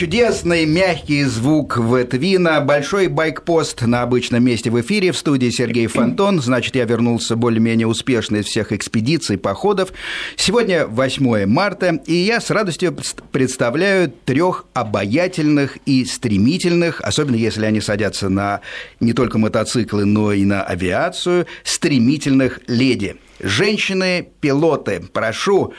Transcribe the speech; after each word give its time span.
Чудесный 0.00 0.64
мягкий 0.64 1.24
звук 1.24 1.76
Ветвина, 1.76 2.62
большой 2.62 3.08
байкпост 3.08 3.82
на 3.82 4.00
обычном 4.00 4.42
месте 4.42 4.70
в 4.70 4.80
эфире, 4.80 5.12
в 5.12 5.18
студии 5.18 5.50
Сергей 5.50 5.88
Фонтон. 5.88 6.40
Значит, 6.40 6.74
я 6.74 6.86
вернулся 6.86 7.36
более-менее 7.36 7.86
успешно 7.86 8.36
из 8.36 8.46
всех 8.46 8.72
экспедиций, 8.72 9.36
походов. 9.36 9.92
Сегодня 10.36 10.86
8 10.86 11.44
марта, 11.44 12.00
и 12.06 12.14
я 12.14 12.40
с 12.40 12.48
радостью 12.48 12.96
представляю 13.30 14.10
трех 14.24 14.64
обаятельных 14.72 15.76
и 15.84 16.06
стремительных, 16.06 17.02
особенно 17.02 17.36
если 17.36 17.66
они 17.66 17.82
садятся 17.82 18.30
на 18.30 18.62
не 19.00 19.12
только 19.12 19.36
мотоциклы, 19.36 20.06
но 20.06 20.32
и 20.32 20.46
на 20.46 20.62
авиацию, 20.62 21.46
стремительных 21.62 22.60
леди. 22.68 23.16
Женщины-пилоты, 23.38 25.02
прошу 25.12 25.74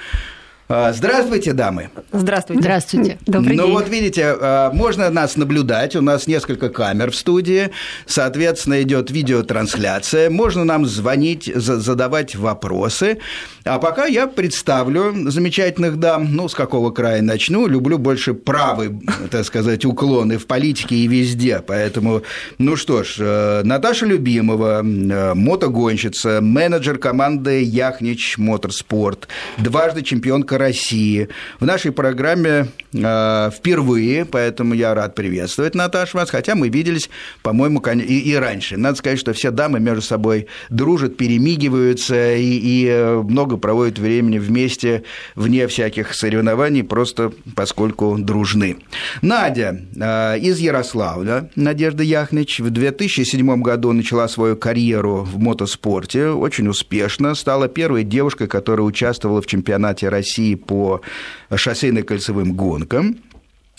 здравствуйте, 0.94 1.54
дамы. 1.54 1.90
Здравствуйте. 2.12 2.62
Здравствуйте. 2.62 3.18
Добрый 3.26 3.58
ну 3.58 3.66
день. 3.66 3.74
вот 3.74 3.90
видите, 3.90 4.36
а, 4.40 4.72
можно 4.72 5.10
нас 5.10 5.36
наблюдать, 5.36 5.96
у 5.96 6.02
нас 6.02 6.28
несколько 6.28 6.70
камер 6.70 7.12
в 7.12 7.16
студии, 7.16 7.72
соответственно, 8.06 8.82
идет 8.82 9.12
видеотрансляция, 9.12 10.30
можно 10.30 10.64
нам 10.64 10.86
звонить, 10.86 11.52
задавать 11.54 12.36
вопросы. 12.36 13.20
А 13.64 13.78
пока 13.78 14.06
я 14.06 14.26
представлю 14.28 15.30
замечательных 15.30 15.98
дам, 15.98 16.34
ну, 16.36 16.50
с 16.50 16.56
какого 16.56 16.90
края 16.92 17.22
начну, 17.22 17.68
люблю 17.68 18.00
больше 18.00 18.34
правый, 18.34 19.00
так 19.30 19.46
сказать, 19.46 19.86
уклоны 19.86 20.40
в 20.40 20.48
политике 20.48 20.96
и 20.96 21.08
везде, 21.08 21.64
поэтому, 21.66 22.24
ну 22.58 22.76
что 22.76 23.04
ж, 23.04 23.18
э, 23.20 23.62
Наташа 23.64 24.08
Любимова, 24.08 24.82
э, 24.82 25.34
мотогонщица, 25.36 26.42
менеджер 26.42 26.98
команды 26.98 27.62
Яхнич 27.62 28.40
Моторспорт, 28.40 29.28
дважды 29.60 30.02
чемпионка 30.02 30.58
России. 30.58 31.30
В 31.60 31.66
нашей 31.66 31.92
программе 31.92 32.68
э, 32.94 33.52
впервые, 33.56 34.26
поэтому 34.26 34.74
я 34.74 34.96
рад 34.96 35.14
приветствовать 35.14 35.76
Наташу 35.76 36.18
вас, 36.18 36.32
хотя 36.32 36.56
мы 36.56 36.70
виделись, 36.70 37.12
по-моему, 37.44 37.80
и, 37.80 38.32
и 38.32 38.36
раньше. 38.36 38.78
Надо 38.78 38.98
сказать, 38.98 39.20
что 39.20 39.34
все 39.34 39.52
дамы 39.52 39.80
между 39.80 40.02
собой 40.02 40.48
дружат, 40.70 41.18
перемигиваются 41.18 42.34
и, 42.34 42.60
и 42.64 43.22
много 43.24 43.51
проводят 43.58 44.00
времени 44.00 44.38
вместе 44.38 45.04
вне 45.36 45.68
всяких 45.68 46.14
соревнований, 46.14 46.84
просто 46.84 47.32
поскольку 47.56 48.18
дружны. 48.18 48.78
Надя 49.22 49.82
э, 49.96 50.40
из 50.40 50.60
Ярославля, 50.60 51.50
Надежда 51.56 52.04
Яхнич, 52.04 52.60
в 52.60 52.70
2007 52.70 53.62
году 53.62 53.92
начала 53.92 54.28
свою 54.28 54.56
карьеру 54.56 55.24
в 55.24 55.38
мотоспорте, 55.40 56.28
очень 56.28 56.68
успешно, 56.68 57.36
стала 57.36 57.68
первой 57.68 58.04
девушкой, 58.04 58.48
которая 58.48 58.86
участвовала 58.86 59.42
в 59.42 59.48
чемпионате 59.48 60.10
России 60.10 60.56
по 60.56 61.02
шоссейно-кольцевым 61.50 62.52
гонкам. 62.54 63.18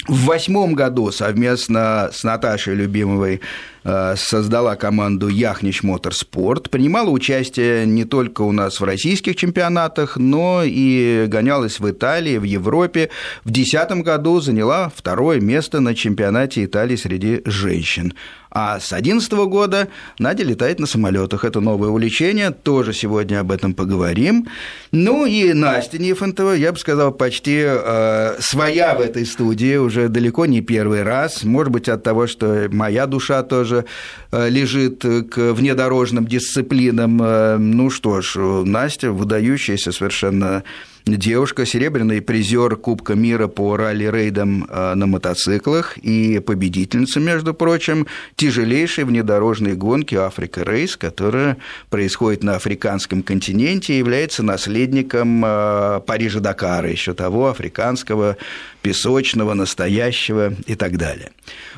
В 0.09 0.25
восьмом 0.25 0.75
году 0.75 1.13
совместно 1.13 2.11
с 2.13 2.25
Наташей 2.25 2.75
Любимовой 2.75 3.41
Э, 3.85 4.15
создала 4.17 4.77
команду 4.77 5.27
Яхнич 5.27 5.83
Моторспорт, 5.83 6.71
принимала 6.71 7.11
участие 7.11 7.85
не 7.85 8.05
только 8.05 8.43
у 8.43 8.53
нас 8.53 8.79
в 8.79 8.85
российских 8.85 9.35
чемпионатах, 9.35 10.17
но 10.17 10.63
и 10.65 11.25
гонялась 11.27 11.81
в 11.81 11.91
Италии, 11.91 12.39
в 12.39 12.45
Европе. 12.45 13.11
В 13.45 13.51
2010 13.51 14.05
году 14.05 14.41
заняла 14.41 14.93
второе 14.95 15.41
место 15.41 15.81
на 15.81 15.97
чемпионате 15.97 16.65
Италии 16.65 16.95
среди 16.95 17.43
женщин. 17.45 18.15
А 18.55 18.79
с 18.79 18.91
2011 18.91 19.33
года 19.49 19.89
Надя 20.19 20.45
летает 20.45 20.79
на 20.79 20.87
самолетах. 20.87 21.45
Это 21.45 21.61
новое 21.61 21.89
увлечение, 21.89 22.51
тоже 22.51 22.93
сегодня 22.93 23.41
об 23.41 23.51
этом 23.51 23.73
поговорим. 23.73 24.47
Ну 24.93 25.25
и 25.25 25.55
Настя 25.55 25.99
Нифонтова, 25.99 26.53
я 26.53 26.73
бы 26.73 26.79
сказал, 26.79 27.13
почти 27.13 27.63
э, 27.65 28.37
своя 28.41 28.95
в 28.95 29.01
этой 29.01 29.25
студии, 29.25 29.77
уже 29.77 29.92
далеко 30.09 30.47
не 30.47 30.61
первый 30.61 31.03
раз. 31.03 31.45
Может 31.45 31.73
быть, 31.73 31.89
от 31.89 32.03
того, 32.03 32.27
что 32.27 32.69
моя 32.71 33.07
душа 33.07 33.43
тоже 33.43 33.63
тоже 33.73 33.85
э, 34.33 34.49
лежит 34.49 35.03
к 35.03 35.53
внедорожным 35.53 36.27
дисциплинам. 36.27 37.21
Э, 37.23 37.57
ну 37.59 37.91
что 37.91 38.21
ж, 38.21 38.37
Настя 38.65 39.13
выдающаяся 39.13 39.93
совершенно 39.93 40.65
девушка, 41.07 41.67
серебряный 41.67 42.23
призер 42.23 42.77
Кубка 42.77 43.15
мира 43.15 43.49
по 43.49 43.77
ралли-рейдам 43.77 44.67
э, 44.69 44.95
на 44.95 45.07
мотоциклах 45.07 45.99
и 45.99 46.39
победительница, 46.39 47.21
между 47.21 47.55
прочим, 47.55 48.07
тяжелейшей 48.37 49.05
внедорожной 49.05 49.75
гонки 49.75 50.15
Африка 50.15 50.63
Рейс, 50.63 50.97
которая 50.97 51.57
происходит 51.91 52.43
на 52.43 52.57
африканском 52.57 53.23
континенте 53.23 53.95
и 53.95 53.99
является 53.99 54.43
наследником 54.43 55.45
э, 55.45 56.01
Парижа-Дакара, 56.07 56.89
еще 56.89 57.15
того 57.15 57.49
африканского, 57.49 58.37
песочного, 58.83 59.55
настоящего 59.55 60.55
и 60.67 60.75
так 60.75 60.97
далее. 60.99 61.31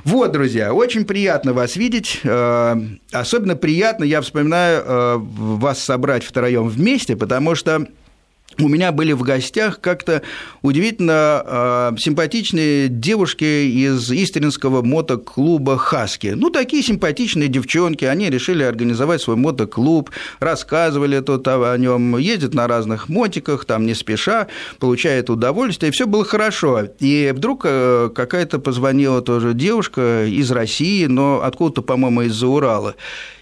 Вот, 0.04 0.32
друзья, 0.32 0.74
очень 0.74 1.04
приятно 1.04 1.52
вас 1.52 1.76
видеть. 1.76 2.20
Э, 2.24 2.76
особенно 3.10 3.56
приятно, 3.56 4.04
я 4.04 4.20
вспоминаю, 4.20 4.84
вас 5.24 5.82
собрать 5.82 6.24
втроем 6.24 6.68
вместе, 6.68 7.16
потому 7.16 7.54
что 7.54 7.86
у 8.58 8.68
меня 8.68 8.92
были 8.92 9.12
в 9.12 9.22
гостях 9.22 9.80
как-то 9.80 10.22
удивительно 10.62 11.42
э, 11.44 11.92
симпатичные 11.98 12.88
девушки 12.88 13.44
из 13.44 14.10
истринского 14.10 14.82
мотоклуба 14.82 15.76
«Хаски». 15.76 16.28
Ну, 16.28 16.50
такие 16.50 16.82
симпатичные 16.82 17.48
девчонки, 17.48 18.04
они 18.04 18.30
решили 18.30 18.62
организовать 18.62 19.22
свой 19.22 19.36
мотоклуб, 19.36 20.10
рассказывали 20.40 21.20
тут 21.20 21.46
о 21.48 21.76
нем, 21.76 22.16
ездят 22.16 22.54
на 22.54 22.66
разных 22.66 23.08
мотиках, 23.08 23.64
там 23.64 23.86
не 23.86 23.94
спеша, 23.94 24.48
получают 24.78 25.30
удовольствие, 25.30 25.92
все 25.92 26.06
было 26.06 26.24
хорошо. 26.24 26.88
И 27.00 27.32
вдруг 27.34 27.62
э, 27.64 28.10
какая-то 28.14 28.58
позвонила 28.58 29.22
тоже 29.22 29.54
девушка 29.54 30.26
из 30.26 30.50
России, 30.50 31.06
но 31.06 31.42
откуда-то, 31.42 31.82
по-моему, 31.82 32.22
из-за 32.22 32.46
Урала, 32.46 32.94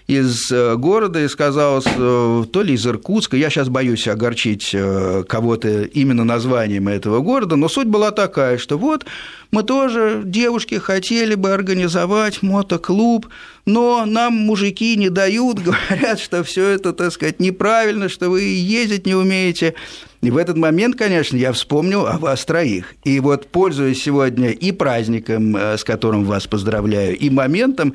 из 0.07 0.51
э, 0.51 0.75
города 0.75 1.23
и 1.23 1.27
сказал, 1.27 1.81
э, 1.85 2.43
то 2.51 2.61
ли 2.61 2.73
из 2.73 2.85
Иркутска, 2.85 3.37
я 3.37 3.49
сейчас 3.49 3.69
боюсь 3.69 4.07
огорчить 4.07 4.71
э, 4.73 4.79
кого-то 5.27 5.83
именно 5.83 6.23
названием 6.23 6.87
этого 6.87 7.19
города, 7.19 7.55
но 7.55 7.67
суть 7.69 7.87
была 7.87 8.11
такая, 8.11 8.57
что 8.57 8.77
вот 8.77 9.05
мы 9.51 9.63
тоже, 9.63 10.23
девушки, 10.25 10.75
хотели 10.75 11.35
бы 11.35 11.51
организовать 11.53 12.41
мотоклуб, 12.41 13.27
но 13.65 14.05
нам 14.05 14.33
мужики 14.33 14.95
не 14.95 15.09
дают, 15.09 15.59
говорят, 15.63 16.19
что 16.19 16.43
все 16.43 16.69
это, 16.69 16.93
так 16.93 17.11
сказать, 17.11 17.39
неправильно, 17.39 18.09
что 18.09 18.29
вы 18.29 18.41
ездить 18.41 19.05
не 19.05 19.15
умеете. 19.15 19.75
И 20.21 20.31
в 20.31 20.37
этот 20.37 20.57
момент, 20.57 20.95
конечно, 20.95 21.35
я 21.35 21.51
вспомнил 21.51 22.07
о 22.07 22.17
вас 22.17 22.45
троих. 22.45 22.95
И 23.03 23.19
вот, 23.19 23.47
пользуясь 23.47 24.01
сегодня 24.01 24.51
и 24.51 24.71
праздником, 24.71 25.55
с 25.55 25.83
которым 25.83 26.23
вас 26.23 26.47
поздравляю, 26.47 27.17
и 27.17 27.29
моментом, 27.29 27.93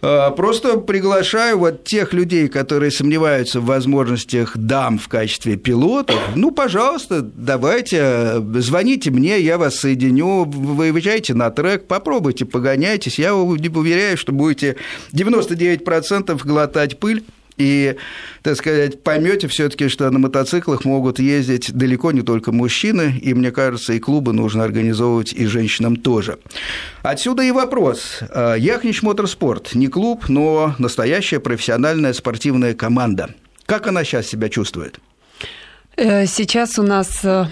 просто 0.00 0.78
приглашаю 0.78 1.58
вот 1.58 1.84
тех 1.84 2.12
людей, 2.12 2.48
которые 2.48 2.90
сомневаются 2.90 3.60
в 3.60 3.66
возможностях 3.66 4.56
дам 4.56 4.98
в 4.98 5.08
качестве 5.08 5.56
пилотов. 5.56 6.18
Ну, 6.34 6.50
пожалуйста, 6.50 7.22
давайте, 7.22 8.42
звоните 8.56 9.10
мне, 9.10 9.40
я 9.40 9.58
вас 9.58 9.76
соединю, 9.76 10.44
вы 10.44 10.92
выезжайте 10.92 11.34
на 11.34 11.50
трек, 11.50 11.86
попробуйте, 11.86 12.44
погоняйтесь. 12.44 13.18
Я 13.18 13.34
уверяю, 13.34 14.16
что 14.16 14.32
будете 14.32 14.76
99% 15.12 16.40
глотать 16.44 16.98
пыль 16.98 17.24
и, 17.58 17.96
так 18.42 18.56
сказать, 18.56 19.02
поймете 19.02 19.48
все-таки, 19.48 19.88
что 19.88 20.10
на 20.10 20.18
мотоциклах 20.18 20.84
могут 20.84 21.18
ездить 21.18 21.72
далеко 21.72 22.12
не 22.12 22.22
только 22.22 22.52
мужчины, 22.52 23.18
и, 23.20 23.34
мне 23.34 23.50
кажется, 23.50 23.92
и 23.92 23.98
клубы 23.98 24.32
нужно 24.32 24.64
организовывать 24.64 25.32
и 25.32 25.46
женщинам 25.46 25.96
тоже. 25.96 26.38
Отсюда 27.02 27.42
и 27.42 27.50
вопрос. 27.50 28.20
А, 28.30 28.54
Яхнич 28.54 29.02
Моторспорт 29.02 29.74
не 29.74 29.88
клуб, 29.88 30.28
но 30.28 30.74
настоящая 30.78 31.40
профессиональная 31.40 32.12
спортивная 32.12 32.74
команда. 32.74 33.34
Как 33.66 33.86
она 33.86 34.04
сейчас 34.04 34.26
себя 34.26 34.48
чувствует? 34.48 34.98
Э, 35.96 36.26
сейчас 36.26 36.78
у 36.78 36.82
нас 36.82 37.24
э, 37.24 37.46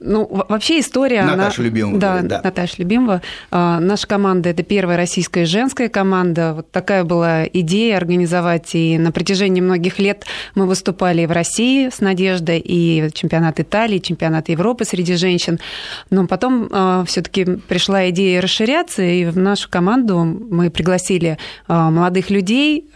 ну, 0.00 0.26
вообще 0.48 0.80
история... 0.80 1.22
Наташа 1.22 1.60
она... 1.60 1.68
Любимова. 1.68 1.98
Да, 1.98 2.20
да, 2.22 2.40
Наташа 2.42 2.74
Любимова. 2.78 3.22
А, 3.50 3.78
наша 3.80 4.06
команда– 4.06 4.48
это 4.50 4.62
первая 4.62 4.96
российская 4.96 5.44
женская 5.44 5.88
команда. 5.88 6.54
Вот 6.54 6.70
такая 6.70 7.04
была 7.04 7.44
идея 7.46 7.98
организовать. 7.98 8.74
И 8.74 8.98
на 8.98 9.12
протяжении 9.12 9.60
многих 9.60 9.98
лет 9.98 10.24
мы 10.54 10.66
выступали 10.66 11.26
в 11.26 11.32
России 11.32 11.90
с 11.90 12.00
Надеждой, 12.00 12.62
и 12.64 13.10
чемпионат 13.12 13.60
Италии, 13.60 13.96
и 13.96 14.02
чемпионат 14.02 14.48
Европы 14.48 14.84
среди 14.84 15.16
женщин. 15.16 15.60
Но 16.08 16.26
потом 16.26 16.68
а, 16.72 17.04
все 17.04 17.20
таки 17.20 17.44
пришла 17.44 18.08
идея 18.08 18.40
расширяться, 18.40 19.02
и 19.02 19.26
в 19.26 19.36
нашу 19.36 19.68
команду 19.68 20.24
мы 20.24 20.70
пригласили 20.70 21.36
а, 21.68 21.90
молодых 21.90 22.30
людей, 22.30 22.86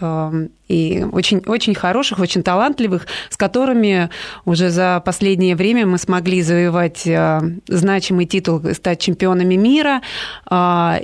и 0.68 1.04
очень, 1.12 1.42
очень 1.46 1.74
хороших, 1.74 2.18
очень 2.18 2.42
талантливых, 2.42 3.06
с 3.28 3.36
которыми 3.36 4.08
уже 4.44 4.70
за 4.70 5.02
последнее 5.04 5.56
время 5.56 5.86
мы 5.86 5.98
смогли 5.98 6.40
завоевать 6.40 6.93
э, 7.06 7.40
значимый 7.66 8.26
титул, 8.26 8.62
стать 8.72 9.00
чемпионами 9.00 9.54
мира. 9.54 10.02
А, 10.46 11.00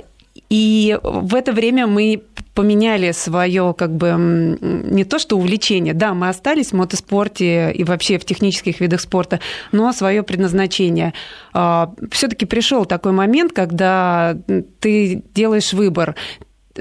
и 0.49 0.99
в 1.01 1.35
это 1.35 1.53
время 1.53 1.87
мы 1.87 2.23
поменяли 2.53 3.11
свое 3.11 3.73
как 3.77 3.95
бы 3.95 4.15
не 4.59 5.05
то 5.05 5.19
что 5.19 5.37
увлечение, 5.37 5.93
да, 5.93 6.13
мы 6.13 6.29
остались 6.29 6.71
в 6.71 6.73
мотоспорте 6.73 7.71
и 7.71 7.83
вообще 7.83 8.17
в 8.19 8.25
технических 8.25 8.81
видах 8.81 8.99
спорта, 9.01 9.39
но 9.71 9.93
свое 9.93 10.23
предназначение. 10.23 11.13
А, 11.53 11.93
Все-таки 12.11 12.45
пришел 12.45 12.85
такой 12.85 13.13
момент, 13.13 13.53
когда 13.53 14.37
ты 14.79 15.23
делаешь 15.33 15.73
выбор 15.73 16.15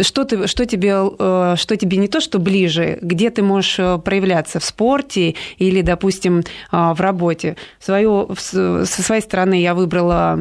что, 0.00 0.24
ты, 0.24 0.46
что, 0.46 0.66
тебе, 0.66 0.94
э, 1.18 1.54
что 1.56 1.76
тебе 1.76 1.96
не 1.96 2.08
то, 2.08 2.20
что 2.20 2.38
ближе, 2.38 2.98
где 3.02 3.30
ты 3.30 3.42
можешь 3.42 3.78
э, 3.78 3.98
проявляться 3.98 4.60
в 4.60 4.64
спорте 4.64 5.34
или, 5.58 5.82
допустим, 5.82 6.40
э, 6.40 6.42
в 6.70 7.00
работе. 7.00 7.56
Свою, 7.78 8.34
со 8.36 8.84
своей 8.86 9.22
стороны 9.22 9.60
я 9.60 9.74
выбрала 9.74 10.38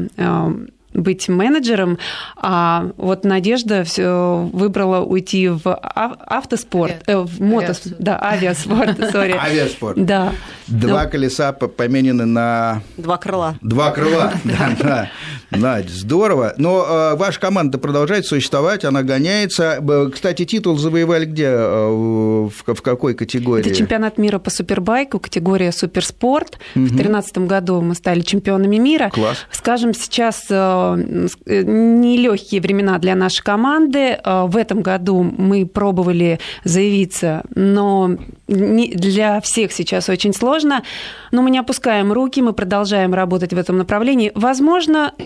быть 1.00 1.28
менеджером, 1.28 1.98
а 2.36 2.90
вот 2.98 3.24
Надежда 3.24 3.84
все 3.84 4.50
выбрала 4.52 5.04
уйти 5.04 5.50
в 5.50 5.74
автоспорт, 5.74 7.04
э, 7.08 7.18
в 7.18 7.42
мотоспорт, 7.42 7.96
да, 8.00 8.20
авиаспорт, 8.22 8.98
сори. 9.12 9.32
Авиаспорт. 9.40 10.06
Да. 10.06 10.34
Два 10.68 11.04
ну, 11.04 11.10
колеса 11.10 11.52
поменены 11.52 12.26
на... 12.26 12.84
Два 12.98 13.18
крыла. 13.18 13.56
Два 13.62 13.92
крыла, 13.92 14.34
да, 14.44 14.76
да. 14.80 15.12
Надь, 15.52 15.90
здорово. 15.90 16.54
Но 16.58 16.86
э, 16.88 17.16
ваша 17.16 17.40
команда 17.40 17.80
продолжает 17.80 18.28
существовать, 18.28 18.86
она 18.86 19.02
гоняется. 19.02 19.84
Кстати, 20.14 20.46
титул 20.46 20.78
завоевали 20.78 21.26
где? 21.26 21.48
Э, 21.48 21.90
в, 21.90 22.52
в 22.52 22.82
какой 22.84 23.16
категории? 23.16 23.66
Это 23.66 23.76
чемпионат 23.76 24.20
мира 24.20 24.38
по 24.38 24.52
супербайку, 24.52 25.20
категория 25.20 25.72
суперспорт. 25.72 26.60
Угу. 26.76 26.86
В 26.86 26.90
2013 26.90 27.38
году 27.40 27.82
мы 27.82 27.96
стали 27.96 28.22
чемпионами 28.22 28.78
мира. 28.78 29.10
Класс. 29.10 29.38
Скажем, 29.52 29.94
сейчас 29.96 30.46
э, 30.50 30.89
нелегкие 30.96 32.62
времена 32.62 32.98
для 32.98 33.16
нашей 33.16 33.44
команды. 33.44 34.20
Э, 34.24 34.46
в 34.48 34.56
этом 34.56 34.82
году 34.82 35.24
мы 35.24 35.66
пробовали 35.66 36.40
заявиться, 36.64 37.44
но 37.56 38.12
для 38.48 39.42
всех 39.42 39.72
сейчас 39.72 40.10
очень 40.10 40.34
сложно. 40.34 40.84
Но 41.32 41.42
мы 41.42 41.52
не 41.52 41.60
опускаем 41.60 42.12
руки, 42.12 42.42
мы 42.42 42.54
продолжаем 42.54 43.14
работать 43.14 43.54
в 43.54 43.58
этом 43.58 43.78
направлении. 43.78 44.32
Возможно, 44.36 45.14
э, 45.18 45.24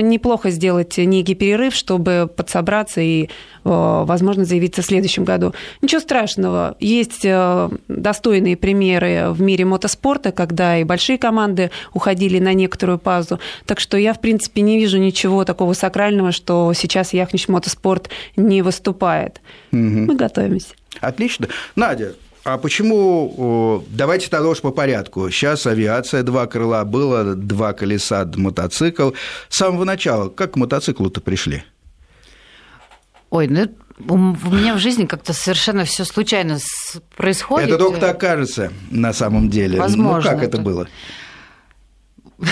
неплохо 0.00 0.50
сделать 0.50 0.96
некий 0.98 1.34
перерыв, 1.34 1.74
чтобы 1.74 2.30
подсобраться 2.34 3.00
и, 3.00 3.24
э, 3.24 3.28
возможно, 3.64 4.44
заявиться 4.44 4.82
в 4.82 4.84
следующем 4.84 5.24
году. 5.24 5.54
Ничего 5.82 6.00
страшного. 6.00 6.76
Есть 6.80 7.24
э, 7.24 7.70
достойные 7.88 8.56
примеры 8.56 9.30
в 9.30 9.40
мире 9.40 9.64
мотоспорта, 9.64 10.32
когда 10.32 10.78
и 10.78 10.84
большие 10.84 11.18
команды 11.18 11.70
уходили 11.92 12.38
на 12.38 12.54
некоторую 12.54 12.98
паузу. 12.98 13.38
Так 13.66 13.80
что 13.80 13.96
я, 13.96 14.12
в 14.12 14.20
принципе, 14.20 14.60
не 14.62 14.78
вижу 14.78 14.98
ничего 14.98 15.44
такого 15.44 15.72
сакрального, 15.72 16.32
что 16.32 16.72
сейчас 16.74 17.12
Яхнич 17.12 17.48
Мотоспорт 17.48 18.10
не 18.36 18.62
выступает. 18.62 19.40
Угу. 19.72 19.80
Мы 19.80 20.16
готовимся. 20.16 20.74
Отлично. 21.00 21.48
Надя, 21.76 22.14
а 22.44 22.58
почему... 22.58 23.82
Давайте 23.88 24.28
тогда 24.28 24.48
уж 24.48 24.60
по 24.60 24.70
порядку. 24.70 25.30
Сейчас 25.30 25.66
авиация 25.66 26.22
два 26.22 26.46
крыла, 26.46 26.84
было 26.84 27.34
два 27.34 27.72
колеса, 27.72 28.30
мотоцикл. 28.36 29.12
С 29.48 29.56
самого 29.56 29.84
начала, 29.84 30.28
как 30.28 30.52
к 30.52 30.56
мотоциклу-то 30.56 31.20
пришли? 31.20 31.64
Ой, 33.30 33.48
ну 33.48 33.68
у 34.08 34.16
меня 34.16 34.74
в 34.74 34.78
жизни 34.78 35.06
как-то 35.06 35.32
совершенно 35.32 35.84
все 35.84 36.04
случайно 36.04 36.58
происходит. 37.16 37.68
Это 37.68 37.78
только 37.78 38.00
так 38.00 38.20
кажется 38.20 38.72
на 38.90 39.12
самом 39.12 39.48
деле. 39.48 39.78
Возможно. 39.78 40.30
Ну, 40.30 40.36
как 40.36 40.42
это 40.46 40.58
было? 40.58 40.88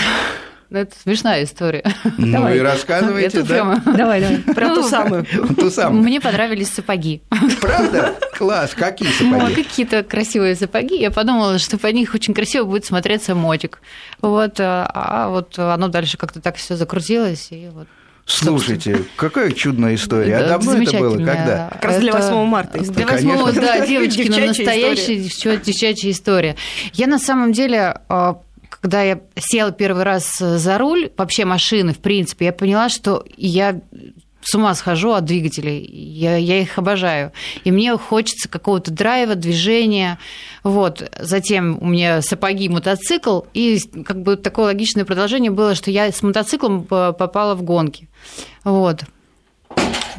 Ну, 0.73 0.79
это 0.79 0.95
смешная 0.99 1.43
история. 1.43 1.83
Ну 2.17 2.31
давай. 2.31 2.57
и 2.57 2.59
рассказывайте, 2.59 3.43
да? 3.43 3.53
Прямо... 3.53 3.81
Давай, 3.85 4.21
давай. 4.21 4.37
Ту 4.73 4.81
ну, 4.81 4.89
самую. 4.89 5.25
Ту 5.55 5.69
самую. 5.69 6.01
Мне 6.01 6.19
понравились 6.19 6.69
сапоги. 6.69 7.21
Правда? 7.61 8.15
Класс. 8.35 8.73
Какие 8.73 9.09
сапоги? 9.09 9.55
Ну, 9.55 9.55
какие-то 9.55 10.03
красивые 10.03 10.55
сапоги. 10.55 10.99
Я 10.99 11.11
подумала, 11.11 11.59
что 11.59 11.77
по 11.77 11.87
них 11.87 12.15
очень 12.15 12.33
красиво 12.33 12.65
будет 12.65 12.85
смотреться 12.85 13.35
мотик. 13.35 13.81
Вот, 14.21 14.59
а, 14.59 14.89
а 14.91 15.29
вот 15.29 15.59
оно 15.59 15.89
дальше 15.89 16.17
как-то 16.17 16.41
так 16.41 16.55
все 16.55 16.75
закрутилось, 16.75 17.49
и 17.51 17.69
вот 17.71 17.87
Слушайте, 18.25 19.03
какая 19.15 19.51
чудная 19.51 19.93
история. 19.93 20.37
А 20.37 20.47
давно 20.47 20.81
это 20.81 20.97
было? 20.97 21.17
Когда? 21.17 21.69
Как 21.73 21.85
раз 21.85 21.99
для 21.99 22.13
8 22.13 22.45
марта. 22.45 22.79
Для 22.79 23.05
8, 23.05 23.55
да, 23.59 23.85
девочки, 23.85 24.27
но 24.27 24.39
настоящая 24.47 25.57
девчачья 25.57 26.09
история. 26.09 26.55
Я 26.93 27.07
на 27.07 27.19
самом 27.19 27.51
деле 27.51 27.99
а, 28.07 28.37
когда 28.81 29.01
я 29.01 29.21
села 29.37 29.71
первый 29.71 30.03
раз 30.03 30.37
за 30.37 30.77
руль 30.77 31.11
вообще 31.17 31.45
машины, 31.45 31.93
в 31.93 31.99
принципе, 31.99 32.45
я 32.45 32.53
поняла, 32.53 32.89
что 32.89 33.25
я 33.37 33.81
с 34.43 34.55
ума 34.55 34.73
схожу 34.75 35.13
от 35.13 35.25
двигателей. 35.25 35.85
Я, 35.85 36.35
я 36.35 36.59
их 36.59 36.77
обожаю. 36.77 37.31
И 37.63 37.71
мне 37.71 37.95
хочется 37.97 38.49
какого-то 38.49 38.91
драйва, 38.91 39.35
движения. 39.35 40.19
Вот. 40.63 41.09
Затем 41.19 41.77
у 41.81 41.87
меня 41.87 42.21
сапоги, 42.21 42.69
мотоцикл. 42.69 43.41
И 43.53 43.79
как 44.05 44.21
бы 44.21 44.35
такое 44.35 44.65
логичное 44.65 45.05
продолжение 45.05 45.51
было, 45.51 45.75
что 45.75 45.91
я 45.91 46.11
с 46.11 46.21
мотоциклом 46.21 46.83
попала 46.83 47.55
в 47.55 47.63
гонки. 47.63 48.09
Вот. 48.63 49.03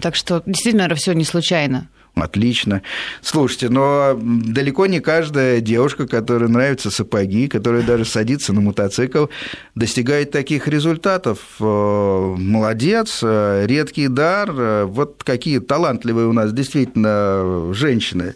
Так 0.01 0.17
что 0.17 0.43
действительно, 0.47 0.85
наверное, 0.85 0.99
все 0.99 1.13
не 1.13 1.25
случайно. 1.25 1.89
Отлично. 2.15 2.83
Слушайте, 3.23 3.69
но 3.71 4.17
далеко 4.17 4.87
не 4.87 5.01
каждая 5.01 5.61
девушка, 5.61 6.07
которой 6.07 6.49
нравятся 6.49 6.91
сапоги, 6.91 7.49
которая 7.49 7.83
даже 7.83 8.05
садится 8.05 8.53
на 8.53 8.61
мотоцикл, 8.61 9.27
достигает 9.75 10.31
таких 10.31 10.69
результатов. 10.69 11.39
Э, 11.59 12.35
молодец, 12.39 13.19
э, 13.23 13.67
редкий 13.67 14.07
дар. 14.07 14.51
Э, 14.57 14.85
вот 14.85 15.23
какие 15.25 15.59
талантливые 15.59 16.29
у 16.29 16.33
нас 16.33 16.53
действительно 16.53 17.73
женщины. 17.75 18.35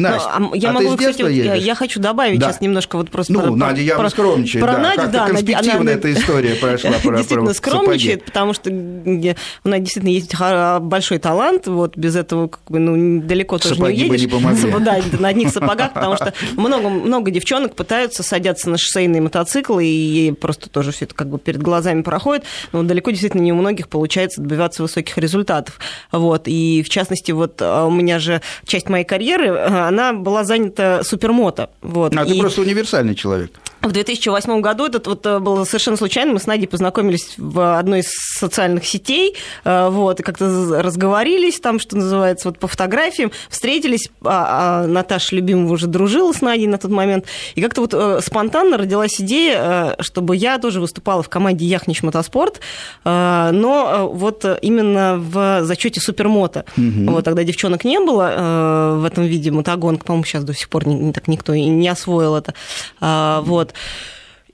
Настя, 0.00 0.30
ну, 0.38 0.50
а 0.52 0.56
я 0.56 0.70
а 0.70 0.72
могу, 0.72 0.96
кстати, 0.96 1.22
вот, 1.22 1.28
я, 1.30 1.54
я 1.54 1.74
хочу 1.74 2.00
добавить 2.00 2.40
да. 2.40 2.48
сейчас 2.48 2.60
немножко 2.60 2.96
вот 2.96 3.10
просто 3.10 3.32
ну, 3.32 3.40
про, 3.42 3.56
Надя 3.56 3.82
явно 3.82 4.04
про, 4.04 4.10
скромничает, 4.10 4.64
про 4.64 4.72
да. 4.72 4.78
Надю, 4.78 5.00
как 5.02 5.10
да, 5.10 5.26
конспективно 5.28 5.90
эта 5.90 6.12
история 6.12 6.54
прошла 6.54 6.92
про 7.02 7.16
Действительно 7.16 7.54
скромничает, 7.54 8.24
потому 8.24 8.52
что 8.54 8.70
у 8.70 9.68
Надя 9.68 9.84
действительно 9.84 10.10
есть 10.10 10.34
большой 10.80 11.18
талант, 11.18 11.66
вот 11.66 11.96
без 11.96 12.16
этого 12.16 12.48
как 12.48 12.62
бы, 12.68 12.78
ну, 12.78 13.20
далеко 13.22 13.58
тоже 13.58 13.74
Сапоги 13.74 14.04
не 14.04 14.10
уедешь. 14.10 14.26
Бы 14.30 14.36
не 14.36 14.42
помогли. 14.42 14.80
Да, 14.80 14.98
на 15.18 15.28
одних 15.28 15.50
сапогах, 15.50 15.92
потому 15.92 16.16
что 16.16 16.32
много, 16.56 16.88
много 16.88 17.30
девчонок 17.30 17.74
пытаются 17.74 18.22
садятся 18.22 18.70
на 18.70 18.78
шоссейные 18.78 19.20
мотоциклы, 19.20 19.84
и 19.84 20.32
просто 20.32 20.70
тоже 20.70 20.92
все 20.92 21.04
это 21.04 21.14
как 21.14 21.28
бы 21.28 21.38
перед 21.38 21.60
глазами 21.60 22.02
проходит, 22.02 22.44
но 22.72 22.82
далеко 22.82 23.10
действительно 23.10 23.42
не 23.42 23.52
у 23.52 23.56
многих 23.56 23.88
получается 23.88 24.40
добиваться 24.40 24.82
высоких 24.82 25.18
результатов. 25.18 25.78
Вот, 26.12 26.42
и 26.46 26.82
в 26.82 26.88
частности, 26.88 27.32
вот 27.32 27.60
а, 27.60 27.86
у 27.86 27.90
меня 27.90 28.18
же 28.18 28.40
часть 28.66 28.88
моей 28.88 29.04
карьеры, 29.04 29.48
она 29.90 30.12
была 30.12 30.44
занята 30.44 31.02
супермото. 31.04 31.68
Вот. 31.82 32.16
А 32.16 32.24
и... 32.24 32.28
ты 32.28 32.40
просто 32.40 32.62
универсальный 32.62 33.14
человек. 33.14 33.50
В 33.82 33.92
2008 33.92 34.60
году 34.60 34.86
это 34.86 35.00
вот 35.08 35.24
э, 35.24 35.38
было 35.38 35.64
совершенно 35.64 35.96
случайно. 35.96 36.34
Мы 36.34 36.38
с 36.38 36.46
Надей 36.46 36.68
познакомились 36.68 37.34
в 37.38 37.78
одной 37.78 38.00
из 38.00 38.10
социальных 38.10 38.84
сетей, 38.84 39.36
э, 39.64 39.88
вот, 39.88 40.20
и 40.20 40.22
как-то 40.22 40.82
разговорились 40.82 41.60
там, 41.60 41.78
что 41.78 41.96
называется, 41.96 42.48
вот 42.48 42.58
по 42.58 42.68
фотографиям, 42.68 43.32
встретились. 43.48 44.10
А, 44.22 44.82
а 44.82 44.86
Наташа 44.86 45.34
Любимова 45.34 45.72
уже 45.72 45.86
дружила 45.86 46.32
с 46.34 46.42
Надей 46.42 46.66
на 46.66 46.76
тот 46.76 46.90
момент. 46.90 47.24
И 47.54 47.62
как-то 47.62 47.80
вот 47.80 47.94
э, 47.94 48.20
спонтанно 48.22 48.76
родилась 48.76 49.18
идея, 49.18 49.96
чтобы 50.00 50.36
я 50.36 50.58
тоже 50.58 50.80
выступала 50.80 51.22
в 51.22 51.30
команде 51.30 51.64
Яхнич 51.64 52.02
Мотоспорт, 52.02 52.60
но 53.04 54.10
вот 54.12 54.44
именно 54.60 55.16
в 55.18 55.64
зачете 55.64 56.00
супермото. 56.00 56.64
Угу. 56.76 57.12
Вот 57.12 57.24
тогда 57.24 57.44
девчонок 57.44 57.84
не 57.84 57.98
было 57.98 58.96
в 59.00 59.04
этом 59.04 59.24
виде 59.24 59.50
мотогонок, 59.50 60.04
по-моему, 60.04 60.24
сейчас 60.24 60.44
до 60.44 60.54
сих 60.54 60.68
пор 60.68 60.86
не 60.86 61.12
так 61.12 61.28
никто 61.28 61.52
и 61.54 61.64
не 61.64 61.88
освоил 61.88 62.36
это. 62.36 62.54
Вот. 63.00 63.69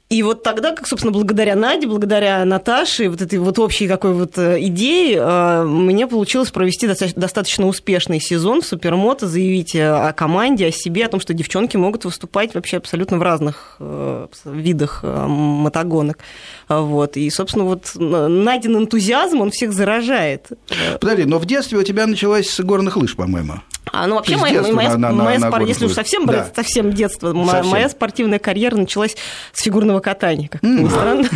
И 0.08 0.22
вот 0.22 0.44
тогда, 0.44 0.72
как, 0.72 0.86
собственно, 0.86 1.12
благодаря 1.12 1.56
Наде, 1.56 1.88
благодаря 1.88 2.44
Наташе, 2.44 3.08
вот 3.08 3.22
этой 3.22 3.40
вот 3.40 3.58
общей 3.58 3.88
какой 3.88 4.12
вот 4.12 4.38
э, 4.38 4.58
идее, 4.60 5.16
э, 5.18 5.64
мне 5.64 6.06
получилось 6.06 6.52
провести 6.52 6.86
достаточно 6.86 7.66
успешный 7.66 8.20
сезон 8.20 8.62
в 8.62 8.66
Супермото, 8.66 9.26
заявить 9.26 9.74
э, 9.74 9.84
о 9.84 10.12
команде, 10.12 10.66
о 10.66 10.70
себе, 10.70 11.06
о 11.06 11.08
том, 11.08 11.18
что 11.18 11.34
девчонки 11.34 11.76
могут 11.76 12.04
выступать 12.04 12.54
вообще 12.54 12.76
абсолютно 12.76 13.18
в 13.18 13.22
разных 13.22 13.78
видах 14.44 15.02
мотогонок. 15.02 16.18
Вот. 16.68 17.16
И, 17.16 17.28
собственно, 17.30 17.64
вот 17.64 17.90
Надин 17.96 18.76
энтузиазм, 18.76 19.40
он 19.40 19.50
всех 19.50 19.72
заражает. 19.72 20.50
Подожди, 21.00 21.24
но 21.24 21.38
в 21.38 21.46
детстве 21.46 21.78
у 21.78 21.82
тебя 21.82 22.06
началась 22.06 22.48
с 22.48 22.60
горных 22.60 22.96
лыж, 22.96 23.16
по-моему. 23.16 23.54
А, 23.96 24.06
ну, 24.06 24.16
вообще, 24.16 24.36
моя, 24.36 24.62
моя, 24.62 24.96
на, 24.96 25.10
моя 25.10 25.38
на, 25.38 25.48
спор... 25.48 25.60
на 25.60 25.66
если 25.66 25.86
уж 25.86 25.92
совсем 25.92 26.26
брать, 26.26 26.52
да. 26.54 26.62
совсем 26.62 26.92
детство, 26.92 27.32
совсем. 27.46 27.70
моя 27.70 27.88
спортивная 27.88 28.38
карьера 28.38 28.76
началась 28.76 29.16
с 29.52 29.62
фигурного 29.62 30.00
катания, 30.00 30.48
как 30.48 30.62
ни 30.62 30.86
странно. 30.88 31.28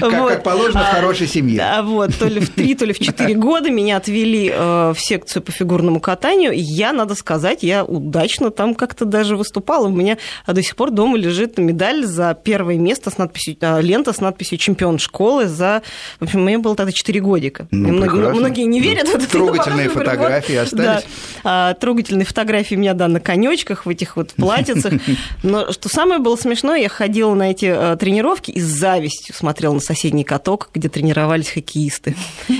Как 0.00 0.42
положено 0.42 0.84
в 0.84 0.94
хорошей 0.94 1.26
семье. 1.26 1.62
Вот, 1.82 2.16
то 2.18 2.26
ли 2.26 2.40
в 2.40 2.50
три, 2.50 2.74
то 2.74 2.84
ли 2.84 2.92
в 2.92 2.98
четыре 2.98 3.34
года 3.34 3.70
меня 3.70 3.96
отвели 3.96 4.50
э, 4.52 4.92
в 4.94 4.98
секцию 4.98 5.42
по 5.42 5.52
фигурному 5.52 6.00
катанию. 6.00 6.52
Я, 6.54 6.92
надо 6.92 7.14
сказать, 7.14 7.62
я 7.62 7.84
удачно 7.84 8.50
там 8.50 8.74
как-то 8.74 9.04
даже 9.04 9.36
выступала. 9.36 9.86
У 9.86 9.90
меня 9.90 10.18
до 10.46 10.62
сих 10.62 10.76
пор 10.76 10.90
дома 10.90 11.16
лежит 11.16 11.58
медаль 11.58 12.04
за 12.04 12.36
первое 12.42 12.76
место 12.76 13.10
с 13.10 13.18
надписью, 13.18 13.56
а, 13.60 13.80
лента 13.80 14.12
с 14.12 14.20
надписью 14.20 14.58
«Чемпион 14.58 14.98
школы» 14.98 15.46
за... 15.46 15.82
В 16.20 16.24
общем, 16.24 16.42
мне 16.42 16.58
было 16.58 16.76
тогда 16.76 16.92
4 16.92 17.20
годика. 17.20 17.68
Ну, 17.70 17.92
многие, 17.92 18.34
многие 18.34 18.64
не 18.64 18.80
верят 18.80 19.08
в 19.08 19.14
это. 19.14 19.30
Трогательные 19.30 19.88
фотографии 19.90 20.56
остались. 20.56 20.73
Да. 20.74 21.74
Трогательные 21.74 22.24
фотографии 22.24 22.74
у 22.74 22.78
меня, 22.78 22.94
да, 22.94 23.08
на 23.08 23.20
конечках, 23.20 23.86
в 23.86 23.88
этих 23.88 24.16
вот 24.16 24.32
платьицах. 24.32 24.94
Но 25.42 25.72
что 25.72 25.88
самое 25.88 26.20
было 26.20 26.36
смешное, 26.36 26.80
я 26.80 26.88
ходила 26.88 27.34
на 27.34 27.50
эти 27.50 27.66
э, 27.66 27.96
тренировки 27.96 28.50
и 28.50 28.60
с 28.60 28.64
завистью 28.64 29.34
смотрела 29.34 29.74
на 29.74 29.80
соседний 29.80 30.24
каток, 30.24 30.70
где 30.74 30.88
тренировались 30.88 31.50
хоккеисты. 31.50 32.16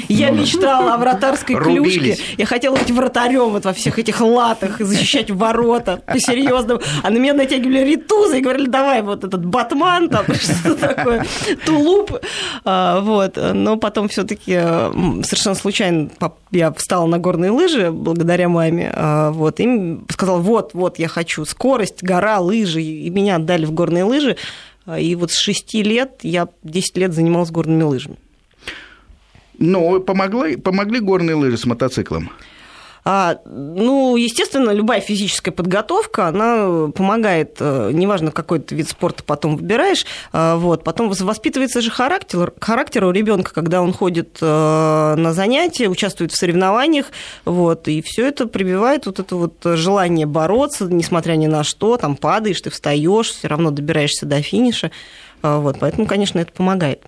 Я 0.08 0.30
ну, 0.30 0.40
мечтала 0.40 0.94
о 0.94 0.98
вратарской 0.98 1.56
клюшке. 1.56 2.18
Я 2.36 2.46
хотела 2.46 2.76
быть 2.76 2.90
вратарем 2.90 3.50
вот 3.50 3.64
во 3.64 3.72
всех 3.72 3.98
этих 3.98 4.20
латах 4.20 4.80
и 4.80 4.84
защищать 4.84 5.30
ворота 5.30 6.02
по-серьезному. 6.06 6.80
А 7.02 7.10
на 7.10 7.18
меня 7.18 7.34
натягивали 7.34 7.84
ритузы 7.84 8.38
и 8.38 8.40
говорили, 8.40 8.66
давай 8.66 9.02
вот 9.02 9.24
этот 9.24 9.44
батман, 9.44 10.08
там 10.08 10.24
что 10.34 10.74
такое, 10.74 11.26
тулуп. 11.64 12.12
А, 12.64 13.00
вот. 13.00 13.36
Но 13.36 13.76
потом 13.76 14.08
все 14.08 14.24
таки 14.24 14.54
совершенно 14.54 15.54
случайно 15.54 16.10
я 16.50 16.72
встала 16.72 17.06
на 17.06 17.18
горные 17.18 17.50
лыжи 17.50 17.90
благодаря 18.04 18.48
маме. 18.48 18.90
А, 18.94 19.30
вот. 19.30 19.58
И 19.60 19.98
сказала, 20.10 20.38
вот, 20.38 20.74
вот, 20.74 20.98
я 20.98 21.08
хочу 21.08 21.44
скорость, 21.44 22.02
гора, 22.02 22.38
лыжи. 22.40 22.82
И 22.82 23.10
меня 23.10 23.36
отдали 23.36 23.64
в 23.64 23.72
горные 23.72 24.04
лыжи. 24.04 24.36
А, 24.86 25.00
и 25.00 25.14
вот 25.14 25.32
с 25.32 25.38
6 25.38 25.74
лет 25.74 26.20
я 26.22 26.48
10 26.62 26.96
лет 26.98 27.12
занималась 27.12 27.50
горными 27.50 27.82
лыжами. 27.82 28.16
Ну, 29.58 30.00
помогли, 30.00 30.56
помогли 30.56 31.00
горные 31.00 31.36
лыжи 31.36 31.56
с 31.56 31.64
мотоциклом? 31.64 32.30
А, 33.04 33.38
ну, 33.44 34.16
естественно, 34.16 34.70
любая 34.70 35.00
физическая 35.00 35.52
подготовка, 35.52 36.28
она 36.28 36.90
помогает, 36.90 37.56
э, 37.60 37.90
неважно, 37.92 38.30
какой 38.30 38.60
ты 38.60 38.74
вид 38.74 38.88
спорта 38.88 39.22
потом 39.22 39.56
выбираешь, 39.56 40.06
а, 40.32 40.56
вот, 40.56 40.84
потом 40.84 41.10
воспитывается 41.10 41.82
же 41.82 41.90
характер, 41.90 42.54
характер 42.58 43.04
у 43.04 43.10
ребенка, 43.10 43.52
когда 43.52 43.82
он 43.82 43.92
ходит 43.92 44.38
э, 44.40 45.14
на 45.16 45.34
занятия, 45.34 45.88
участвует 45.88 46.32
в 46.32 46.36
соревнованиях, 46.36 47.06
вот, 47.44 47.88
и 47.88 48.00
все 48.00 48.26
это 48.26 48.46
прививает 48.46 49.04
вот 49.04 49.18
это 49.18 49.36
вот 49.36 49.54
желание 49.62 50.26
бороться, 50.26 50.86
несмотря 50.86 51.34
ни 51.34 51.46
на 51.46 51.62
что, 51.62 51.98
там 51.98 52.16
падаешь, 52.16 52.60
ты 52.62 52.70
встаешь, 52.70 53.32
все 53.32 53.48
равно 53.48 53.70
добираешься 53.70 54.24
до 54.24 54.40
финиша, 54.40 54.90
вот, 55.42 55.76
поэтому, 55.78 56.06
конечно, 56.06 56.38
это 56.38 56.52
помогает. 56.52 57.02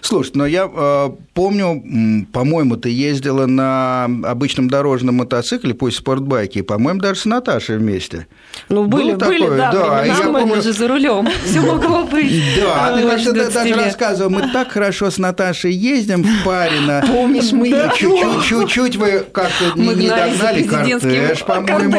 Слушай, 0.00 0.32
но 0.34 0.46
я 0.46 0.68
э, 0.72 1.10
помню, 1.34 2.26
по-моему, 2.32 2.76
ты 2.76 2.90
ездила 2.90 3.46
на 3.46 4.04
обычном 4.04 4.68
дорожном 4.68 5.16
мотоцикле, 5.16 5.74
пусть 5.74 5.98
спортбайке, 5.98 6.62
по-моему, 6.62 7.00
даже 7.00 7.20
с 7.20 7.24
Наташей 7.24 7.78
вместе. 7.78 8.26
Ну, 8.68 8.86
были, 8.86 9.12
Было 9.14 9.28
были, 9.28 9.42
такое? 9.42 9.56
да. 9.58 9.72
да. 9.72 10.04
Я 10.04 10.14
помню... 10.14 10.62
же 10.62 10.72
за 10.72 10.88
рулем. 10.88 11.28
Все 11.44 11.60
могло 11.60 12.04
быть. 12.04 12.42
Да, 12.60 12.96
ты 12.96 13.08
как-то 13.08 13.32
даже 13.32 13.74
рассказывал, 13.74 14.30
мы 14.30 14.52
так 14.52 14.72
хорошо 14.72 15.10
с 15.10 15.18
Наташей 15.18 15.72
ездим 15.72 16.22
в 16.22 16.44
паре 16.44 16.80
на... 16.80 17.02
Помнишь, 17.06 17.52
мы... 17.52 17.70
Чуть-чуть 17.96 18.96
вы 18.96 19.24
как-то 19.32 19.78
не 19.78 19.94
догнали 20.08 20.62
кортеж, 20.64 21.44
по-моему. 21.44 21.96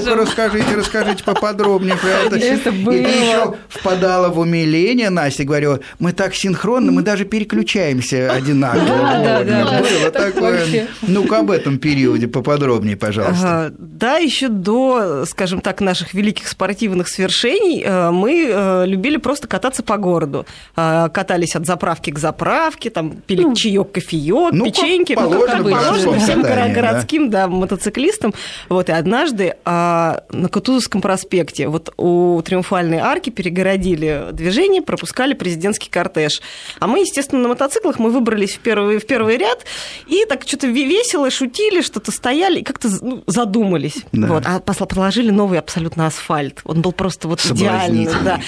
Ну-ка, 0.00 0.14
расскажите, 0.16 0.74
расскажите 0.74 1.22
поподробнее 1.24 1.96
про 1.96 2.08
это. 2.08 2.36
И 2.36 2.56
ты 2.56 2.70
еще 2.70 3.54
впадала 3.68 4.28
в 4.28 4.38
умиление, 4.38 5.10
Настя, 5.10 5.44
говорила, 5.44 5.80
мы 5.98 6.12
так 6.12 6.34
синхронно 6.34 6.69
синхронно, 6.70 6.92
мы 6.92 7.02
даже 7.02 7.24
переключаемся 7.24 8.30
одинаково. 8.32 8.86
Да, 8.86 9.44
да, 9.44 9.64
да. 9.64 9.80
Было 9.80 10.10
такое. 10.10 10.88
Ну-ка 11.02 11.40
об 11.40 11.50
этом 11.50 11.78
периоде 11.78 12.28
поподробнее, 12.28 12.96
пожалуйста. 12.96 13.72
Да, 13.78 14.16
еще 14.16 14.48
до, 14.48 15.24
скажем 15.26 15.60
так, 15.60 15.80
наших 15.80 16.14
великих 16.14 16.48
спортивных 16.48 17.08
свершений 17.08 17.82
э, 17.84 18.10
мы 18.10 18.46
э, 18.48 18.86
любили 18.86 19.16
просто 19.16 19.48
кататься 19.48 19.82
по 19.82 19.96
городу. 19.96 20.46
Э, 20.76 21.08
катались 21.12 21.56
от 21.56 21.66
заправки 21.66 22.10
к 22.10 22.18
заправке, 22.18 22.90
там 22.90 23.12
пили 23.12 23.42
ну, 23.42 23.54
чаек, 23.54 23.92
кофеек, 23.92 24.52
ну, 24.52 24.64
печеньки. 24.64 25.16
Ну, 25.18 25.46
как 25.46 25.62
положено 25.62 26.18
всем 26.18 26.42
городским 26.42 27.30
да. 27.30 27.48
мотоциклистам. 27.48 28.34
Вот, 28.68 28.88
и 28.88 28.92
однажды 28.92 29.54
а, 29.64 30.22
на 30.30 30.48
Кутузовском 30.48 31.00
проспекте 31.00 31.68
вот 31.68 31.92
у 31.96 32.40
Триумфальной 32.42 32.98
арки 32.98 33.30
перегородили 33.30 34.28
движение, 34.32 34.82
пропускали 34.82 35.34
президентский 35.34 35.90
кортеж. 35.90 36.40
А 36.78 36.86
мы, 36.86 37.00
естественно, 37.00 37.42
на 37.42 37.48
мотоциклах 37.48 37.98
мы 37.98 38.10
выбрались 38.10 38.54
в 38.54 38.58
первый, 38.60 38.98
в 38.98 39.06
первый 39.06 39.36
ряд 39.36 39.64
и 40.06 40.24
так 40.26 40.42
что-то 40.46 40.66
весело 40.66 41.30
шутили, 41.30 41.82
что-то 41.82 42.10
стояли 42.10 42.60
и 42.60 42.62
как-то 42.62 42.88
ну, 43.00 43.22
задумались. 43.26 44.04
Да. 44.12 44.26
Вот. 44.28 44.44
А 44.46 44.60
положили 44.60 45.30
новый 45.30 45.58
абсолютно 45.58 46.06
асфальт. 46.06 46.60
Он 46.64 46.82
был 46.82 46.92
просто 46.92 47.28
вот 47.28 47.40
идеальный. 47.44 48.08
Да. 48.24 48.40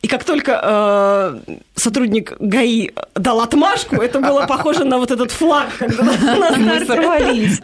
И 0.00 0.08
как 0.08 0.24
только 0.24 0.60
э, 0.62 1.54
сотрудник 1.74 2.36
ГАИ 2.38 2.90
дал 3.14 3.40
отмашку, 3.40 3.96
это 3.96 4.20
было 4.20 4.46
похоже 4.46 4.84
на 4.84 4.98
вот 4.98 5.10
этот 5.10 5.30
флаг, 5.30 5.68
когда 5.78 6.04
мы 6.04 6.84
сорвались. 6.86 7.60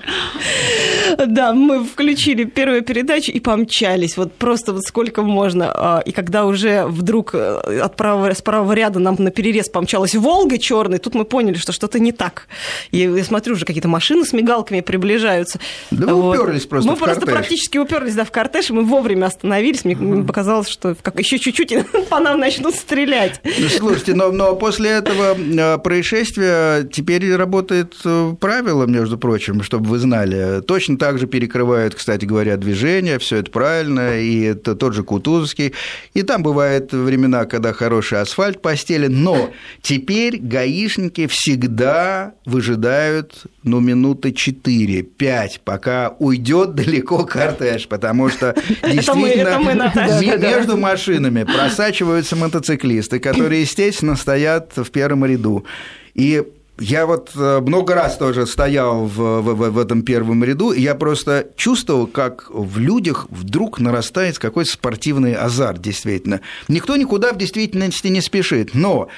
Да, 1.16 1.52
мы 1.52 1.84
включили 1.84 2.44
первую 2.44 2.82
передачу 2.82 3.30
и 3.30 3.40
помчались. 3.40 4.16
Вот 4.16 4.32
просто 4.34 4.72
вот 4.72 4.84
сколько 4.84 5.22
можно. 5.22 5.72
А, 5.74 6.02
и 6.04 6.12
когда 6.12 6.46
уже 6.46 6.84
вдруг 6.86 7.34
э, 7.34 7.80
от 7.80 7.96
правого, 7.96 8.32
с 8.32 8.42
правого 8.42 8.72
ряда 8.72 8.98
нам 8.98 9.16
на 9.18 9.30
перерез 9.30 9.68
помчалась 9.78 10.14
Волга 10.16 10.58
черной, 10.58 10.98
тут 10.98 11.14
мы 11.14 11.24
поняли, 11.24 11.56
что 11.56 11.72
что-то 11.72 12.00
не 12.00 12.10
так. 12.10 12.48
И 12.90 12.98
я 12.98 13.24
смотрю, 13.24 13.54
уже 13.54 13.64
какие-то 13.64 13.86
машины 13.86 14.24
с 14.24 14.32
мигалками 14.32 14.80
приближаются. 14.80 15.60
Да 15.92 16.14
вот. 16.14 16.36
вы 16.36 16.42
уперлись 16.42 16.66
просто 16.66 16.90
Мы 16.90 16.96
в 16.96 16.98
просто 16.98 17.20
кортеж. 17.20 17.36
практически 17.36 17.78
уперлись 17.78 18.14
да, 18.14 18.24
в 18.24 18.32
кортеж, 18.32 18.70
и 18.70 18.72
мы 18.72 18.82
вовремя 18.82 19.26
остановились. 19.26 19.84
Мне 19.84 19.94
угу. 19.94 20.24
показалось, 20.24 20.68
что 20.68 20.96
как 21.00 21.18
еще 21.20 21.38
чуть-чуть 21.38 21.74
по 22.10 22.18
нам 22.18 22.40
начнут 22.40 22.74
стрелять. 22.74 23.40
Ну, 23.44 23.68
слушайте, 23.68 24.14
но, 24.14 24.32
но 24.32 24.56
после 24.56 24.90
этого 24.90 25.36
э, 25.38 25.78
происшествия 25.78 26.82
теперь 26.82 27.32
работает 27.36 27.94
э, 28.04 28.34
правило, 28.40 28.86
между 28.86 29.16
прочим, 29.16 29.62
чтобы 29.62 29.90
вы 29.90 29.98
знали. 29.98 30.60
Точно 30.62 30.98
так 30.98 31.20
же 31.20 31.28
перекрывают, 31.28 31.94
кстати 31.94 32.24
говоря, 32.24 32.56
движение, 32.56 33.20
все 33.20 33.36
это 33.36 33.50
правильно, 33.52 34.18
и 34.18 34.42
это 34.42 34.74
тот 34.74 34.94
же 34.94 35.04
Кутузовский. 35.04 35.74
И 36.14 36.22
там 36.22 36.42
бывают 36.42 36.92
времена, 36.92 37.44
когда 37.44 37.72
хороший 37.72 38.20
асфальт 38.20 38.60
постелен, 38.60 39.22
но 39.22 39.50
Теперь 39.82 40.38
гаишники 40.38 41.26
всегда 41.26 42.34
выжидают, 42.44 43.46
ну, 43.62 43.80
минуты 43.80 44.30
4-5, 44.30 45.60
пока 45.64 46.14
уйдет 46.18 46.74
далеко 46.74 47.24
кортеж, 47.24 47.88
потому 47.88 48.28
что 48.28 48.54
действительно 48.82 50.38
между 50.38 50.76
машинами 50.76 51.44
просачиваются 51.44 52.36
мотоциклисты, 52.36 53.18
которые, 53.18 53.62
естественно, 53.62 54.16
стоят 54.16 54.72
в 54.76 54.90
первом 54.90 55.24
ряду. 55.24 55.64
И 56.14 56.42
я 56.80 57.06
вот 57.06 57.32
э, 57.34 57.60
много 57.60 57.94
раз 57.94 58.16
тоже 58.16 58.46
стоял 58.46 59.04
в, 59.04 59.40
в, 59.40 59.70
в 59.70 59.78
этом 59.78 60.02
первом 60.02 60.44
ряду, 60.44 60.70
и 60.70 60.80
я 60.80 60.94
просто 60.94 61.48
чувствовал, 61.56 62.06
как 62.06 62.46
в 62.50 62.78
людях 62.78 63.26
вдруг 63.30 63.80
нарастает 63.80 64.38
какой-то 64.38 64.70
спортивный 64.70 65.34
азарт, 65.34 65.80
действительно. 65.80 66.40
Никто 66.68 66.96
никуда 66.96 67.32
в 67.32 67.38
действительности 67.38 68.08
не 68.08 68.20
спешит, 68.20 68.74
но 68.74 69.08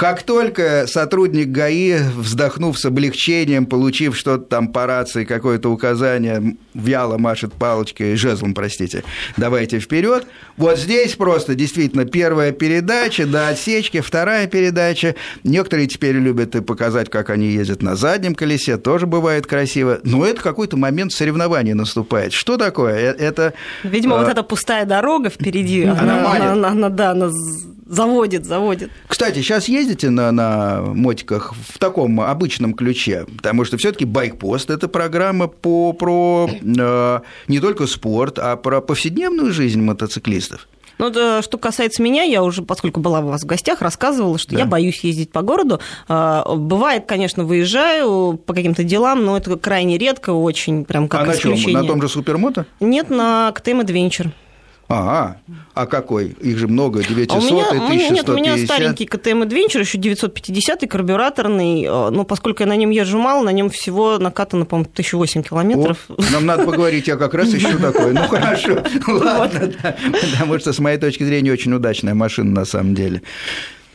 как 0.00 0.22
только 0.22 0.86
сотрудник 0.86 1.48
ГАИ, 1.48 1.98
вздохнув 2.16 2.78
с 2.78 2.86
облегчением, 2.86 3.66
получив 3.66 4.16
что-то 4.16 4.44
там 4.44 4.68
по 4.68 4.86
рации, 4.86 5.26
какое-то 5.26 5.68
указание, 5.70 6.56
вяло 6.72 7.18
машет 7.18 7.52
палочкой, 7.52 8.16
жезлом, 8.16 8.54
простите, 8.54 9.04
давайте 9.36 9.78
вперед. 9.78 10.26
Вот 10.56 10.78
здесь 10.78 11.16
просто 11.16 11.54
действительно 11.54 12.06
первая 12.06 12.52
передача 12.52 13.26
до 13.26 13.48
отсечки, 13.48 14.00
вторая 14.00 14.46
передача. 14.46 15.16
Некоторые 15.44 15.86
теперь 15.86 16.16
любят 16.16 16.56
и 16.56 16.62
показать, 16.62 17.10
как 17.10 17.28
они 17.28 17.48
ездят 17.48 17.82
на 17.82 17.94
заднем 17.94 18.34
колесе, 18.34 18.78
тоже 18.78 19.06
бывает 19.06 19.46
красиво. 19.46 20.00
Но 20.02 20.24
это 20.24 20.40
какой-то 20.40 20.78
момент 20.78 21.12
соревнования 21.12 21.74
наступает. 21.74 22.32
Что 22.32 22.56
такое? 22.56 22.94
Э, 22.94 23.14
это... 23.18 23.52
Видимо, 23.84 24.16
а... 24.16 24.20
вот 24.20 24.30
эта 24.30 24.42
пустая 24.44 24.86
дорога 24.86 25.28
впереди, 25.28 25.82
она, 25.82 26.00
она, 26.00 26.52
она, 26.52 26.68
она, 26.68 26.88
да, 26.88 27.10
она 27.10 27.30
заводит, 27.90 28.46
заводит. 28.46 28.90
Кстати, 29.06 29.40
сейчас 29.40 29.68
ездите 29.68 30.10
на, 30.10 30.30
на 30.30 30.80
мотиках 30.80 31.54
в 31.68 31.78
таком 31.78 32.20
обычном 32.20 32.74
ключе, 32.74 33.26
потому 33.36 33.64
что 33.64 33.76
все 33.76 33.92
таки 33.92 34.04
«Байкпост»– 34.04 34.70
это 34.70 34.88
программа 34.88 35.48
по, 35.48 35.92
про 35.92 36.48
э, 36.48 37.20
не 37.48 37.60
только 37.60 37.86
спорт, 37.86 38.38
а 38.38 38.56
про 38.56 38.80
повседневную 38.80 39.52
жизнь 39.52 39.82
мотоциклистов. 39.82 40.68
Ну, 41.00 41.08
да, 41.08 41.40
что 41.40 41.56
касается 41.56 42.02
меня, 42.02 42.24
я 42.24 42.42
уже, 42.42 42.62
поскольку 42.62 43.00
была 43.00 43.20
у 43.20 43.28
вас 43.28 43.42
в 43.42 43.46
гостях, 43.46 43.80
рассказывала, 43.80 44.36
что 44.36 44.52
да. 44.52 44.58
я 44.58 44.66
боюсь 44.66 45.02
ездить 45.02 45.32
по 45.32 45.40
городу. 45.40 45.80
А, 46.08 46.44
бывает, 46.54 47.06
конечно, 47.06 47.44
выезжаю 47.44 48.36
по 48.36 48.52
каким-то 48.52 48.84
делам, 48.84 49.24
но 49.24 49.38
это 49.38 49.56
крайне 49.56 49.96
редко, 49.96 50.30
очень 50.30 50.84
прям 50.84 51.08
как 51.08 51.26
а 51.26 51.32
исключение. 51.32 51.78
на 51.78 51.80
чем? 51.80 51.80
На 51.80 51.86
том 51.86 52.02
же 52.02 52.08
Супермото? 52.10 52.66
Нет, 52.80 53.08
на 53.08 53.50
КТМ 53.52 53.80
Adventure. 53.80 54.30
А, 54.92 55.36
а 55.74 55.86
какой? 55.86 56.36
Их 56.40 56.58
же 56.58 56.66
много, 56.66 57.04
900 57.04 57.30
а 57.30 57.38
у 57.38 57.42
меня, 57.42 57.64
и 57.66 57.76
1150. 57.76 58.10
Нет, 58.10 58.28
у 58.28 58.34
меня 58.34 58.58
старенький 58.58 59.06
КТМ 59.06 59.42
Adventure, 59.44 59.80
еще 59.80 59.98
950 59.98 60.80
карбюраторный, 60.90 61.84
э, 61.84 62.10
но 62.10 62.24
поскольку 62.24 62.64
я 62.64 62.68
на 62.68 62.74
нем 62.74 62.90
езжу 62.90 63.16
мало, 63.16 63.44
на 63.44 63.52
нем 63.52 63.70
всего 63.70 64.18
накатано, 64.18 64.64
по-моему, 64.64 64.90
1008 64.90 65.44
километров. 65.44 65.98
О, 66.08 66.16
нам 66.32 66.44
надо 66.44 66.64
поговорить, 66.64 67.06
я 67.06 67.16
как 67.16 67.34
раз 67.34 67.54
ищу 67.54 67.78
такой. 67.78 68.12
Ну, 68.12 68.22
хорошо, 68.26 68.82
ладно, 69.06 69.72
потому 70.32 70.58
что, 70.58 70.72
с 70.72 70.80
моей 70.80 70.98
точки 70.98 71.22
зрения, 71.22 71.52
очень 71.52 71.72
удачная 71.72 72.14
машина 72.14 72.50
на 72.50 72.64
самом 72.64 72.96
деле. 72.96 73.22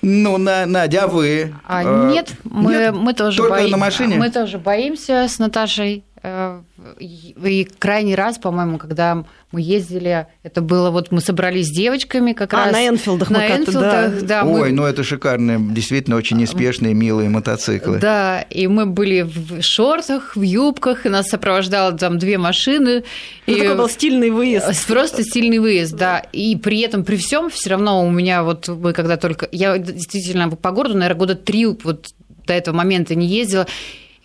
Ну, 0.01 0.37
на, 0.37 0.65
Надя, 0.65 1.03
а 1.03 1.07
вы? 1.07 1.53
А, 1.67 2.09
нет, 2.09 2.31
мы, 2.45 2.71
нет? 2.71 2.95
мы 2.95 3.13
тоже 3.13 3.37
Только 3.37 3.55
бои... 3.55 3.71
на 3.71 3.77
машине? 3.77 4.17
Мы 4.17 4.29
тоже 4.29 4.59
боимся 4.59 5.27
с 5.27 5.39
Наташей. 5.39 6.03
Э, 6.27 6.61
и 6.99 7.67
крайний 7.77 8.15
раз, 8.15 8.39
по-моему, 8.39 8.79
когда 8.79 9.25
мы 9.51 9.61
ездили, 9.61 10.25
это 10.41 10.61
было 10.61 10.89
вот 10.89 11.11
мы 11.11 11.21
собрались 11.21 11.67
с 11.67 11.71
девочками 11.71 12.33
как 12.33 12.51
а, 12.55 12.65
раз. 12.65 12.71
на 12.71 12.87
Энфилдах. 12.87 13.29
На 13.29 13.47
Энфилдах, 13.47 14.21
да. 14.21 14.41
да 14.41 14.43
Ой, 14.43 14.69
мы... 14.69 14.71
ну 14.71 14.85
это 14.85 15.03
шикарные, 15.03 15.59
действительно 15.59 16.15
очень 16.15 16.37
неспешные, 16.37 16.95
милые 16.95 17.29
мотоциклы. 17.29 17.99
Да, 17.99 18.41
и 18.41 18.65
мы 18.65 18.87
были 18.87 19.21
в 19.21 19.61
шортах, 19.61 20.35
в 20.35 20.41
юбках, 20.41 21.05
и 21.05 21.09
нас 21.09 21.27
сопровождало 21.27 21.91
там 21.91 22.17
две 22.17 22.39
машины. 22.39 23.03
Ну, 23.45 23.53
и... 23.53 23.59
такой 23.59 23.75
был 23.77 23.89
стильный 23.89 24.31
выезд. 24.31 24.87
Просто 24.87 25.23
стильный 25.23 25.59
выезд, 25.59 25.95
да. 25.95 26.19
И 26.31 26.55
при 26.55 26.79
этом, 26.79 27.03
при 27.03 27.17
всем, 27.17 27.51
все 27.51 27.69
равно 27.69 28.03
у 28.03 28.09
меня 28.09 28.43
вот 28.43 28.67
мы 28.67 28.93
когда 28.93 29.17
только... 29.17 29.47
Я 29.51 29.77
действительно 29.77 30.49
по 30.49 30.71
городу, 30.71 30.95
наверное, 30.95 31.19
года 31.19 31.35
три 31.35 31.67
вот 31.67 32.07
до 32.47 32.53
этого 32.53 32.75
момента 32.75 33.13
не 33.13 33.27
ездила. 33.27 33.67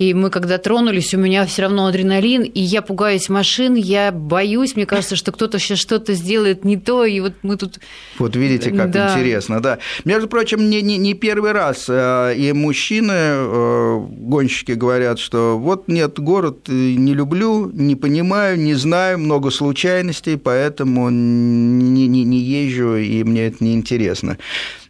И 0.01 0.15
мы 0.15 0.31
когда 0.31 0.57
тронулись, 0.57 1.13
у 1.13 1.19
меня 1.19 1.45
все 1.45 1.63
равно 1.63 1.85
адреналин, 1.85 2.41
и 2.43 2.61
я 2.63 2.81
пугаюсь 2.81 3.29
машин, 3.29 3.75
я 3.75 4.11
боюсь, 4.11 4.75
мне 4.75 4.87
кажется, 4.87 5.15
что 5.15 5.31
кто-то 5.31 5.59
сейчас 5.59 5.79
что-то 5.79 6.15
сделает 6.15 6.65
не 6.65 6.79
то, 6.79 7.05
и 7.05 7.21
вот 7.21 7.35
мы 7.43 7.59
тут... 7.59 7.81
Вот 8.19 8.35
видите, 8.35 8.71
как 8.71 8.91
да. 8.93 9.13
интересно, 9.13 9.61
да. 9.61 9.79
Между 10.07 10.27
прочим, 10.27 10.71
не, 10.71 10.81
не, 10.81 10.97
не 10.97 11.13
первый 11.13 11.53
раз 11.53 11.85
э, 11.91 12.35
и 12.35 12.51
мужчины, 12.55 13.13
э, 13.13 14.07
гонщики 14.09 14.73
говорят, 14.73 15.19
что 15.19 15.59
вот 15.59 15.87
нет, 15.87 16.19
город 16.19 16.69
не 16.69 17.13
люблю, 17.13 17.71
не 17.71 17.95
понимаю, 17.95 18.59
не 18.59 18.73
знаю, 18.73 19.19
много 19.19 19.51
случайностей, 19.51 20.39
поэтому 20.39 21.11
не, 21.11 22.07
не, 22.07 22.25
не 22.25 22.39
езжу, 22.39 22.97
и 22.97 23.23
мне 23.23 23.49
это 23.49 23.63
неинтересно. 23.63 24.39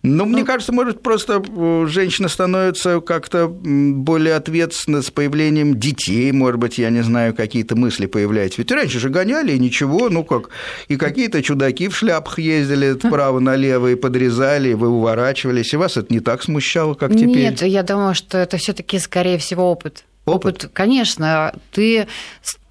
Ну, 0.03 0.25
мне 0.25 0.41
ну, 0.41 0.47
кажется, 0.47 0.73
может, 0.73 1.03
просто 1.03 1.43
э, 1.47 1.87
женщина 1.87 2.29
становится 2.29 3.01
как-то 3.01 3.49
более 3.49 4.35
ответственна 4.35 5.03
с 5.03 5.11
появлением 5.11 5.79
детей, 5.79 6.33
может 6.33 6.59
быть, 6.59 6.79
я 6.79 6.89
не 6.89 7.03
знаю, 7.03 7.35
какие-то 7.35 7.77
мысли 7.77 8.07
появляются. 8.07 8.63
Ведь 8.63 8.73
раньше 8.73 8.99
же 8.99 9.11
гоняли, 9.11 9.53
и 9.53 9.59
ничего, 9.59 10.09
ну 10.09 10.25
как, 10.25 10.49
и 10.89 10.97
какие-то 10.97 11.43
чудаки 11.43 11.89
в 11.89 11.97
шляпах 11.97 12.39
ездили 12.39 12.95
вправо-налево 12.95 13.89
и 13.89 13.95
подрезали, 13.95 14.71
и 14.71 14.75
вы 14.75 14.89
уворачивались, 14.89 15.75
и 15.75 15.77
вас 15.77 15.99
это 15.99 16.13
не 16.15 16.21
так 16.21 16.43
смущало, 16.43 16.95
как 16.95 17.13
теперь? 17.13 17.37
Нет, 17.37 17.61
я 17.61 17.83
думаю, 17.83 18.15
что 18.15 18.39
это 18.39 18.57
все 18.57 18.73
таки 18.73 18.99
скорее 18.99 19.37
всего, 19.37 19.71
опыт. 19.71 20.05
Опыт, 20.25 20.65
опыт 20.65 20.71
конечно, 20.73 21.53
ты 21.73 22.07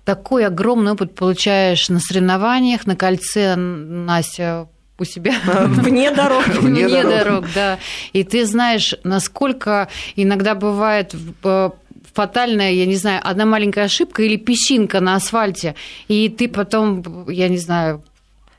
такой 0.03 0.47
огромный 0.47 0.93
опыт 0.93 1.13
получаешь 1.13 1.89
на 1.89 1.99
соревнованиях, 1.99 2.87
на 2.87 2.95
кольце, 2.95 3.55
Настя 3.55 4.67
у 4.99 5.05
себя 5.05 5.33
вне 5.43 6.11
дорог. 6.11 6.47
Вне, 6.47 6.87
вне 6.87 7.03
дорог. 7.03 7.25
дорог, 7.25 7.45
да. 7.53 7.79
И 8.13 8.23
ты 8.23 8.45
знаешь, 8.45 8.95
насколько 9.03 9.87
иногда 10.15 10.55
бывает 10.55 11.15
э, 11.43 11.69
фатальная, 12.13 12.71
я 12.71 12.85
не 12.85 12.95
знаю, 12.95 13.21
одна 13.23 13.45
маленькая 13.45 13.85
ошибка 13.85 14.23
или 14.23 14.35
песчинка 14.35 14.99
на 14.99 15.15
асфальте, 15.15 15.75
и 16.07 16.29
ты 16.29 16.47
потом, 16.47 17.29
я 17.29 17.47
не 17.47 17.57
знаю, 17.57 18.03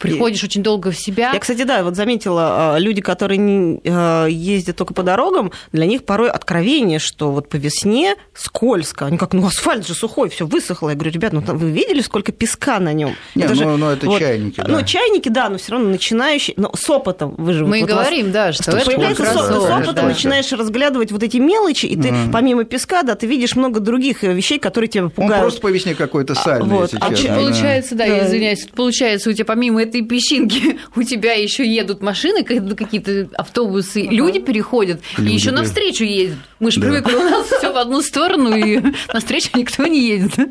приходишь 0.01 0.43
и... 0.43 0.47
очень 0.47 0.63
долго 0.63 0.91
в 0.91 0.97
себя. 0.97 1.31
Я, 1.33 1.39
кстати, 1.39 1.63
да, 1.63 1.85
вот 1.85 1.95
заметила, 1.95 2.75
а, 2.75 2.79
люди, 2.79 3.01
которые 3.01 3.39
не 3.39 3.81
а, 3.85 4.27
ездят 4.27 4.77
только 4.77 4.95
по 4.95 5.03
дорогам, 5.03 5.53
для 5.73 5.87
них 5.87 6.05
порой 6.05 6.31
откровение, 6.31 6.99
что 6.99 7.31
вот 7.31 7.49
по 7.49 7.57
весне 7.57 8.17
скользко. 8.35 9.07
Они 9.07 9.19
как, 9.19 9.35
ну 9.35 9.47
асфальт 9.47 9.87
же 9.87 9.95
сухой, 9.95 10.31
все 10.31 10.47
высохло. 10.47 10.89
Я 10.89 10.95
говорю, 10.95 11.13
ребят, 11.13 11.33
ну 11.33 11.43
там 11.43 11.59
вы 11.59 11.71
видели, 11.71 12.01
сколько 12.01 12.33
песка 12.33 12.81
на 12.81 12.93
нем? 12.93 13.15
Нет, 13.35 13.51
это 13.51 13.55
ну, 13.55 13.73
же, 13.73 13.77
ну 13.77 13.91
это 13.91 14.07
вот, 14.07 14.19
чайники, 14.19 14.61
да. 14.61 14.69
Ну 14.69 14.83
чайники, 14.83 15.29
да, 15.29 15.49
но 15.49 15.59
все 15.59 15.73
равно 15.73 15.91
начинающие, 15.91 16.55
но 16.57 16.73
с 16.75 16.89
опытом 16.89 17.35
вы 17.37 17.53
же... 17.53 17.67
Мы 17.67 17.81
вот 17.81 17.91
говорим, 17.91 18.27
вас, 18.27 18.33
да, 18.33 18.53
что, 18.53 18.63
что 18.63 18.77
это 18.79 18.87
появляется 18.87 19.25
с, 19.25 19.35
с 19.35 19.51
опытом, 19.51 19.95
да, 19.95 20.03
начинаешь 20.03 20.49
да. 20.49 20.57
разглядывать 20.57 21.13
вот 21.13 21.23
эти 21.23 21.37
мелочи, 21.37 21.87
и 21.87 21.97
ты 21.97 22.09
mm. 22.09 22.33
помимо 22.33 22.65
песка, 22.65 23.03
да, 23.03 23.15
ты 23.15 23.27
видишь 23.27 23.55
много 23.55 23.81
других 23.81 24.25
э, 24.25 24.33
вещей, 24.33 24.59
которые 24.59 24.89
тебя 24.89 25.09
пугают. 25.09 25.35
Он 25.35 25.41
просто 25.43 25.61
по 25.61 25.69
весне 25.69 25.95
какой-то 25.95 26.35
сальный, 26.35 26.75
а, 26.75 26.79
вот. 26.81 26.95
а, 26.95 27.11
да. 27.11 27.35
Получается, 27.35 27.95
да, 27.95 28.07
да, 28.07 28.17
я 28.17 28.27
извиняюсь, 28.27 28.67
получается 28.75 29.31
у 29.31 29.33
тебя 29.33 29.45
помимо 29.45 29.83
этой 29.91 30.03
песчинки 30.03 30.79
у 30.97 31.03
тебя 31.03 31.35
еще 31.35 31.67
едут 31.67 32.03
машины, 32.03 32.43
какие-то 32.45 33.29
автобусы, 33.37 34.03
люди 34.03 34.39
переходят, 34.39 35.01
люди, 35.19 35.31
и 35.31 35.35
еще 35.35 35.51
да. 35.51 35.59
навстречу 35.59 36.05
едут. 36.05 36.39
Мы 36.59 36.71
же 36.71 36.81
да. 36.81 36.87
привыкли, 36.87 37.15
у 37.15 37.23
нас 37.23 37.47
все 37.47 37.73
в 37.73 37.77
одну 37.77 38.01
сторону, 38.01 38.57
и 38.57 38.81
навстречу 39.13 39.51
никто 39.55 39.87
не 39.87 40.09
едет. 40.09 40.33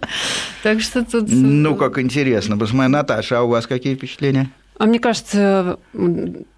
Так 0.62 0.81
что 0.81 1.05
тут... 1.05 1.25
Ну, 1.29 1.75
как 1.75 2.00
интересно. 2.00 2.57
Посмотри, 2.57 2.92
Наташа, 2.92 3.40
а 3.40 3.44
у 3.44 3.48
вас 3.48 3.66
какие 3.66 3.96
впечатления? 3.96 4.51
А 4.79 4.85
мне 4.85 5.00
кажется, 5.00 5.77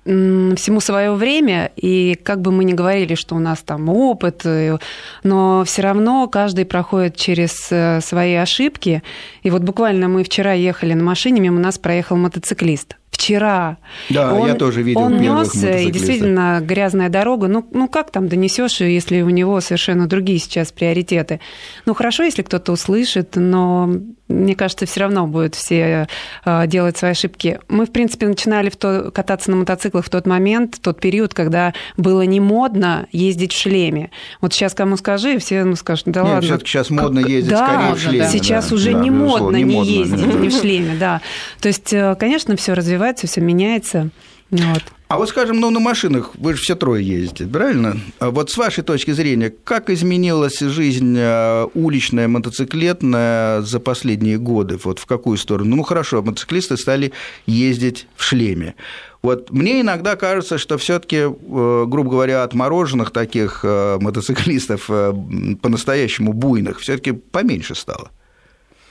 всему 0.05 0.79
свое 0.79 1.11
время, 1.13 1.71
и 1.75 2.15
как 2.23 2.39
бы 2.41 2.51
мы 2.51 2.63
ни 2.63 2.73
говорили, 2.73 3.15
что 3.15 3.35
у 3.35 3.39
нас 3.39 3.63
там 3.63 3.89
опыт, 3.89 4.41
э, 4.45 4.77
но 5.23 5.63
все 5.65 5.81
равно 5.81 6.27
каждый 6.27 6.65
проходит 6.65 7.15
через 7.15 7.71
э, 7.71 7.99
свои 8.01 8.35
ошибки. 8.35 9.01
И 9.41 9.49
вот 9.49 9.63
буквально 9.63 10.07
мы 10.07 10.23
вчера 10.23 10.53
ехали 10.53 10.93
на 10.93 11.03
машине, 11.03 11.41
мимо 11.41 11.59
нас 11.59 11.79
проехал 11.79 12.15
мотоциклист 12.15 12.95
вчера. 13.21 13.77
Да, 14.09 14.33
он, 14.33 14.47
я 14.47 14.55
тоже 14.55 14.81
видел 14.81 15.01
Он 15.01 15.17
нес, 15.17 15.53
и 15.55 15.91
действительно 15.91 16.59
грязная 16.61 17.09
дорога. 17.09 17.47
Ну, 17.47 17.67
ну 17.71 17.87
как 17.87 18.09
там 18.09 18.27
донесешь, 18.27 18.81
если 18.81 19.21
у 19.21 19.29
него 19.29 19.61
совершенно 19.61 20.07
другие 20.07 20.39
сейчас 20.39 20.71
приоритеты? 20.71 21.39
Ну, 21.85 21.93
хорошо, 21.93 22.23
если 22.23 22.41
кто-то 22.41 22.71
услышит, 22.71 23.35
но 23.35 23.93
мне 24.31 24.55
кажется, 24.55 24.85
все 24.85 25.01
равно 25.01 25.27
будут 25.27 25.55
все 25.55 26.07
э, 26.45 26.67
делать 26.67 26.97
свои 26.97 27.11
ошибки. 27.11 27.59
Мы, 27.67 27.85
в 27.85 27.91
принципе, 27.91 28.27
начинали 28.27 28.69
в 28.69 28.75
то, 28.75 29.11
кататься 29.11 29.51
на 29.51 29.57
мотоциклах 29.57 30.05
в 30.05 30.09
тот 30.09 30.25
момент, 30.25 30.75
в 30.75 30.79
тот 30.79 30.99
период, 30.99 31.33
когда 31.33 31.73
было 31.97 32.21
не 32.23 32.39
модно 32.39 33.07
ездить 33.11 33.53
в 33.53 33.59
шлеме. 33.59 34.11
Вот 34.39 34.53
сейчас 34.53 34.73
кому 34.73 34.97
скажи, 34.97 35.37
все 35.39 35.63
ну, 35.63 35.75
скажут, 35.75 36.07
да 36.07 36.21
Нет, 36.21 36.29
ладно. 36.29 36.59
сейчас 36.59 36.89
модно 36.89 37.19
ездить 37.19 37.51
да, 37.51 37.67
скорее 37.67 37.93
в 37.93 37.99
шлеме. 37.99 38.29
Сейчас 38.29 38.69
да, 38.69 38.75
уже 38.75 38.93
да, 38.93 38.99
не, 38.99 39.09
модно 39.09 39.57
не, 39.57 39.63
не 39.63 39.85
ездить 39.85 40.39
не 40.39 40.49
в 40.49 40.59
шлеме, 40.59 40.95
да. 40.99 41.21
То 41.59 41.67
есть, 41.67 41.93
э, 41.93 42.15
конечно, 42.19 42.55
все 42.55 42.73
развивается, 42.73 43.27
все 43.27 43.41
меняется. 43.41 44.09
Вот. 44.49 44.83
А 45.11 45.17
вот, 45.17 45.27
скажем, 45.27 45.59
ну, 45.59 45.69
на 45.71 45.81
машинах 45.81 46.31
вы 46.35 46.53
же 46.53 46.61
все 46.61 46.73
трое 46.73 47.05
ездите, 47.05 47.45
правильно? 47.45 47.99
А 48.19 48.31
вот 48.31 48.49
с 48.49 48.55
вашей 48.55 48.81
точки 48.81 49.11
зрения, 49.11 49.53
как 49.65 49.89
изменилась 49.89 50.59
жизнь 50.59 51.17
э, 51.17 51.67
уличная, 51.73 52.29
мотоциклетная 52.29 53.59
за 53.59 53.81
последние 53.81 54.37
годы? 54.37 54.79
Вот 54.81 54.99
в 54.99 55.05
какую 55.05 55.37
сторону? 55.37 55.75
Ну, 55.75 55.83
хорошо, 55.83 56.21
мотоциклисты 56.21 56.77
стали 56.77 57.11
ездить 57.45 58.07
в 58.15 58.23
шлеме. 58.23 58.75
Вот 59.21 59.51
мне 59.51 59.81
иногда 59.81 60.15
кажется, 60.15 60.57
что 60.57 60.77
все-таки, 60.77 61.17
э, 61.17 61.29
грубо 61.87 62.09
говоря, 62.09 62.43
отмороженных 62.43 63.11
таких 63.11 63.65
э, 63.65 63.97
мотоциклистов 63.99 64.85
по-настоящему 64.87 66.31
буйных 66.31 66.79
все-таки 66.79 67.11
поменьше 67.11 67.75
стало. 67.75 68.11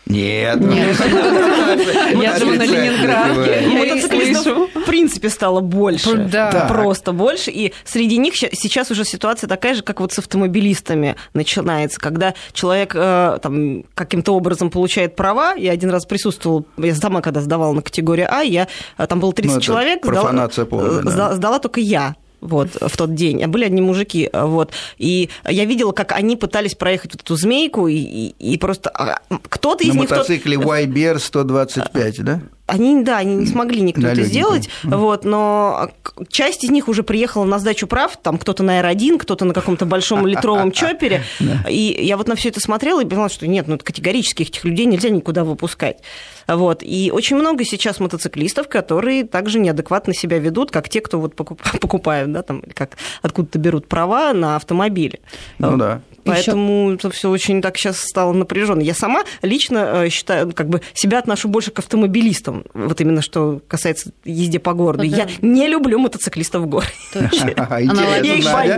Нет. 0.06 0.60
Нет. 0.60 0.98
Я 2.22 2.38
живу 2.38 2.52
на 2.52 2.64
Ленинградке. 2.64 3.68
Мотоциклистов 3.68 4.74
в 4.74 4.84
принципе 4.84 5.28
стало 5.28 5.60
больше. 5.60 6.16
Да. 6.16 6.66
Просто 6.68 7.12
больше. 7.12 7.50
И 7.50 7.72
среди 7.84 8.16
них 8.18 8.34
сейчас 8.36 8.90
уже 8.90 9.04
ситуация 9.04 9.48
такая 9.48 9.74
же, 9.74 9.82
как 9.82 10.00
вот 10.00 10.12
с 10.12 10.18
автомобилистами 10.18 11.16
начинается, 11.34 12.00
когда 12.00 12.34
человек 12.52 12.92
э, 12.94 13.38
там 13.42 13.84
каким-то 13.94 14.34
образом 14.34 14.70
получает 14.70 15.16
права. 15.16 15.54
Я 15.54 15.72
один 15.72 15.90
раз 15.90 16.06
присутствовал, 16.06 16.66
я 16.76 16.94
сама 16.94 17.20
когда 17.20 17.40
сдавала 17.40 17.72
на 17.72 17.82
категорию 17.82 18.28
А, 18.30 18.42
я 18.42 18.68
э, 18.98 19.06
там 19.06 19.20
было 19.20 19.32
30 19.32 19.56
ну, 19.56 19.60
человек, 19.60 20.04
сдала, 20.04 20.48
полная, 20.48 21.02
да. 21.02 21.34
сдала 21.34 21.58
только 21.58 21.80
я 21.80 22.16
вот, 22.40 22.70
в 22.81 22.96
тот 22.96 23.14
день. 23.14 23.42
А 23.42 23.48
были 23.48 23.64
одни 23.64 23.81
мужики, 23.81 24.31
вот. 24.33 24.72
И 24.98 25.31
я 25.48 25.64
видела, 25.64 25.92
как 25.92 26.12
они 26.12 26.37
пытались 26.37 26.74
проехать 26.74 27.12
вот 27.14 27.22
эту 27.22 27.37
змейку, 27.37 27.88
и, 27.88 27.96
и, 27.96 28.35
и 28.38 28.59
просто 28.59 28.90
а, 28.90 29.20
кто-то 29.48 29.85
из 29.85 29.94
На 29.94 30.00
них... 30.00 30.11
мотоцикле 30.11 30.57
тот... 30.57 30.66
YBR 30.66 31.18
125, 31.18 32.24
да? 32.24 32.40
Они, 32.70 33.02
да, 33.02 33.18
они 33.18 33.35
не 33.37 33.46
смогли 33.46 33.80
никто 33.80 34.06
это 34.06 34.22
сделать, 34.22 34.68
вот, 34.83 35.24
но 35.24 35.90
часть 36.28 36.64
из 36.64 36.70
них 36.70 36.88
уже 36.88 37.02
приехала 37.02 37.44
на 37.44 37.59
сдачу 37.59 37.87
прав, 37.87 38.16
там 38.16 38.38
кто-то 38.38 38.62
на 38.62 38.80
R1, 38.80 39.18
кто-то 39.18 39.44
на 39.44 39.54
каком-то 39.54 39.87
большом 39.87 40.26
литровом 40.26 40.72
чопере, 40.72 41.22
и 41.68 41.98
я 42.00 42.16
вот 42.16 42.28
на 42.28 42.37
все 42.37 42.48
это 42.48 42.61
смотрела 42.61 43.02
и 43.02 43.06
поняла, 43.06 43.28
что 43.28 43.46
нет, 43.46 43.66
ну 43.68 43.78
категорически 43.78 44.42
этих 44.42 44.64
людей 44.64 44.87
нельзя 44.87 45.11
никуда 45.11 45.44
выпускать. 45.44 45.98
Вот. 46.46 46.83
И 46.83 47.11
очень 47.12 47.37
много 47.37 47.64
сейчас 47.64 48.00
мотоциклистов, 48.00 48.68
которые 48.68 49.24
также 49.24 49.61
неадекватно 49.61 50.14
себя 50.14 50.38
ведут, 50.38 50.70
как 50.70 50.88
те, 50.88 51.00
кто 51.00 51.20
вот 51.20 51.35
покупают, 51.80 52.33
да, 52.33 52.42
там, 52.42 52.62
как 52.74 52.96
откуда-то 53.22 53.59
берут 53.59 53.87
права 53.87 54.33
на 54.33 54.56
автомобили. 54.56 55.20
Ну 55.59 55.76
да. 55.76 56.02
Поэтому 56.24 56.90
Ещё... 56.90 56.94
это 56.94 57.11
все 57.11 57.30
очень 57.30 57.62
так 57.62 57.76
сейчас 57.76 58.00
стало 58.00 58.33
напряженно. 58.33 58.80
Я 58.80 58.94
сама 58.94 59.22
лично 59.42 60.04
э, 60.04 60.09
считаю, 60.11 60.52
как 60.52 60.68
бы 60.68 60.80
себя 60.94 61.18
отношу 61.18 61.48
больше 61.48 61.70
к 61.70 61.78
автомобилистам, 61.78 62.64
вот 62.74 63.00
именно 63.00 63.22
что 63.22 63.61
касается 63.68 64.12
езде 64.24 64.59
по 64.59 64.72
городу. 64.72 65.02
Я 65.04 65.28
не 65.40 65.68
люблю 65.68 65.98
мотоциклистов 65.98 66.62
в 66.62 66.66
городе. 66.66 66.90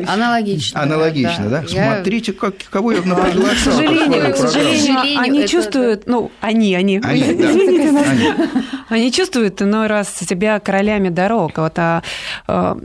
Аналогично. 0.08 0.82
Аналогично, 0.82 1.48
да? 1.48 1.64
Смотрите, 1.66 2.32
как, 2.32 2.54
кого 2.70 2.92
я 2.92 3.02
напрягла. 3.02 3.50
К 3.50 3.58
сожалению, 3.58 4.32
к 4.32 4.36
сожалению, 4.36 5.20
они 5.20 5.46
чувствуют, 5.46 6.06
ну, 6.06 6.30
они, 6.40 6.74
они. 6.74 7.00
Они 8.92 9.10
чувствуют 9.10 9.62
иной 9.62 9.86
раз 9.86 10.14
себя 10.14 10.60
королями 10.60 11.08
дорог. 11.08 11.56
Вот, 11.56 11.78
а, 11.78 12.02
а, 12.46 12.76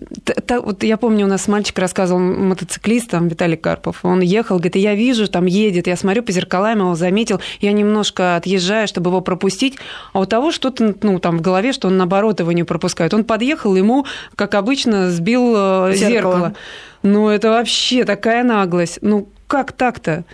вот 0.63 0.83
я 0.83 0.95
помню, 0.95 1.25
у 1.25 1.29
нас 1.29 1.49
мальчик 1.49 1.77
рассказывал 1.77 2.21
мотоциклистам, 2.21 3.27
Виталий 3.27 3.57
Карпов, 3.57 4.05
он 4.05 4.21
ехал, 4.21 4.55
говорит, 4.55 4.77
я 4.77 4.95
вижу, 4.95 5.27
там 5.27 5.47
едет, 5.47 5.85
я 5.85 5.97
смотрю 5.97 6.23
по 6.23 6.31
зеркалам, 6.31 6.79
его 6.79 6.95
заметил, 6.95 7.41
я 7.59 7.73
немножко 7.73 8.37
отъезжаю, 8.37 8.87
чтобы 8.87 9.09
его 9.09 9.19
пропустить, 9.19 9.77
а 10.13 10.21
у 10.21 10.25
того 10.25 10.53
что-то, 10.53 10.95
ну, 11.01 11.19
там 11.19 11.39
в 11.39 11.41
голове, 11.41 11.73
что 11.73 11.89
он 11.89 11.97
наоборот 11.97 12.39
его 12.39 12.53
не 12.53 12.63
пропускает. 12.63 13.13
Он 13.13 13.25
подъехал, 13.25 13.75
ему, 13.75 14.05
как 14.37 14.55
обычно, 14.55 15.11
сбил 15.11 15.53
э, 15.57 15.91
зеркало. 15.93 16.09
зеркало. 16.09 16.53
Ну, 17.03 17.27
это 17.27 17.49
вообще 17.49 18.05
такая 18.05 18.45
наглость. 18.45 18.99
Ну, 19.01 19.27
как 19.47 19.71
так-то? 19.71 20.25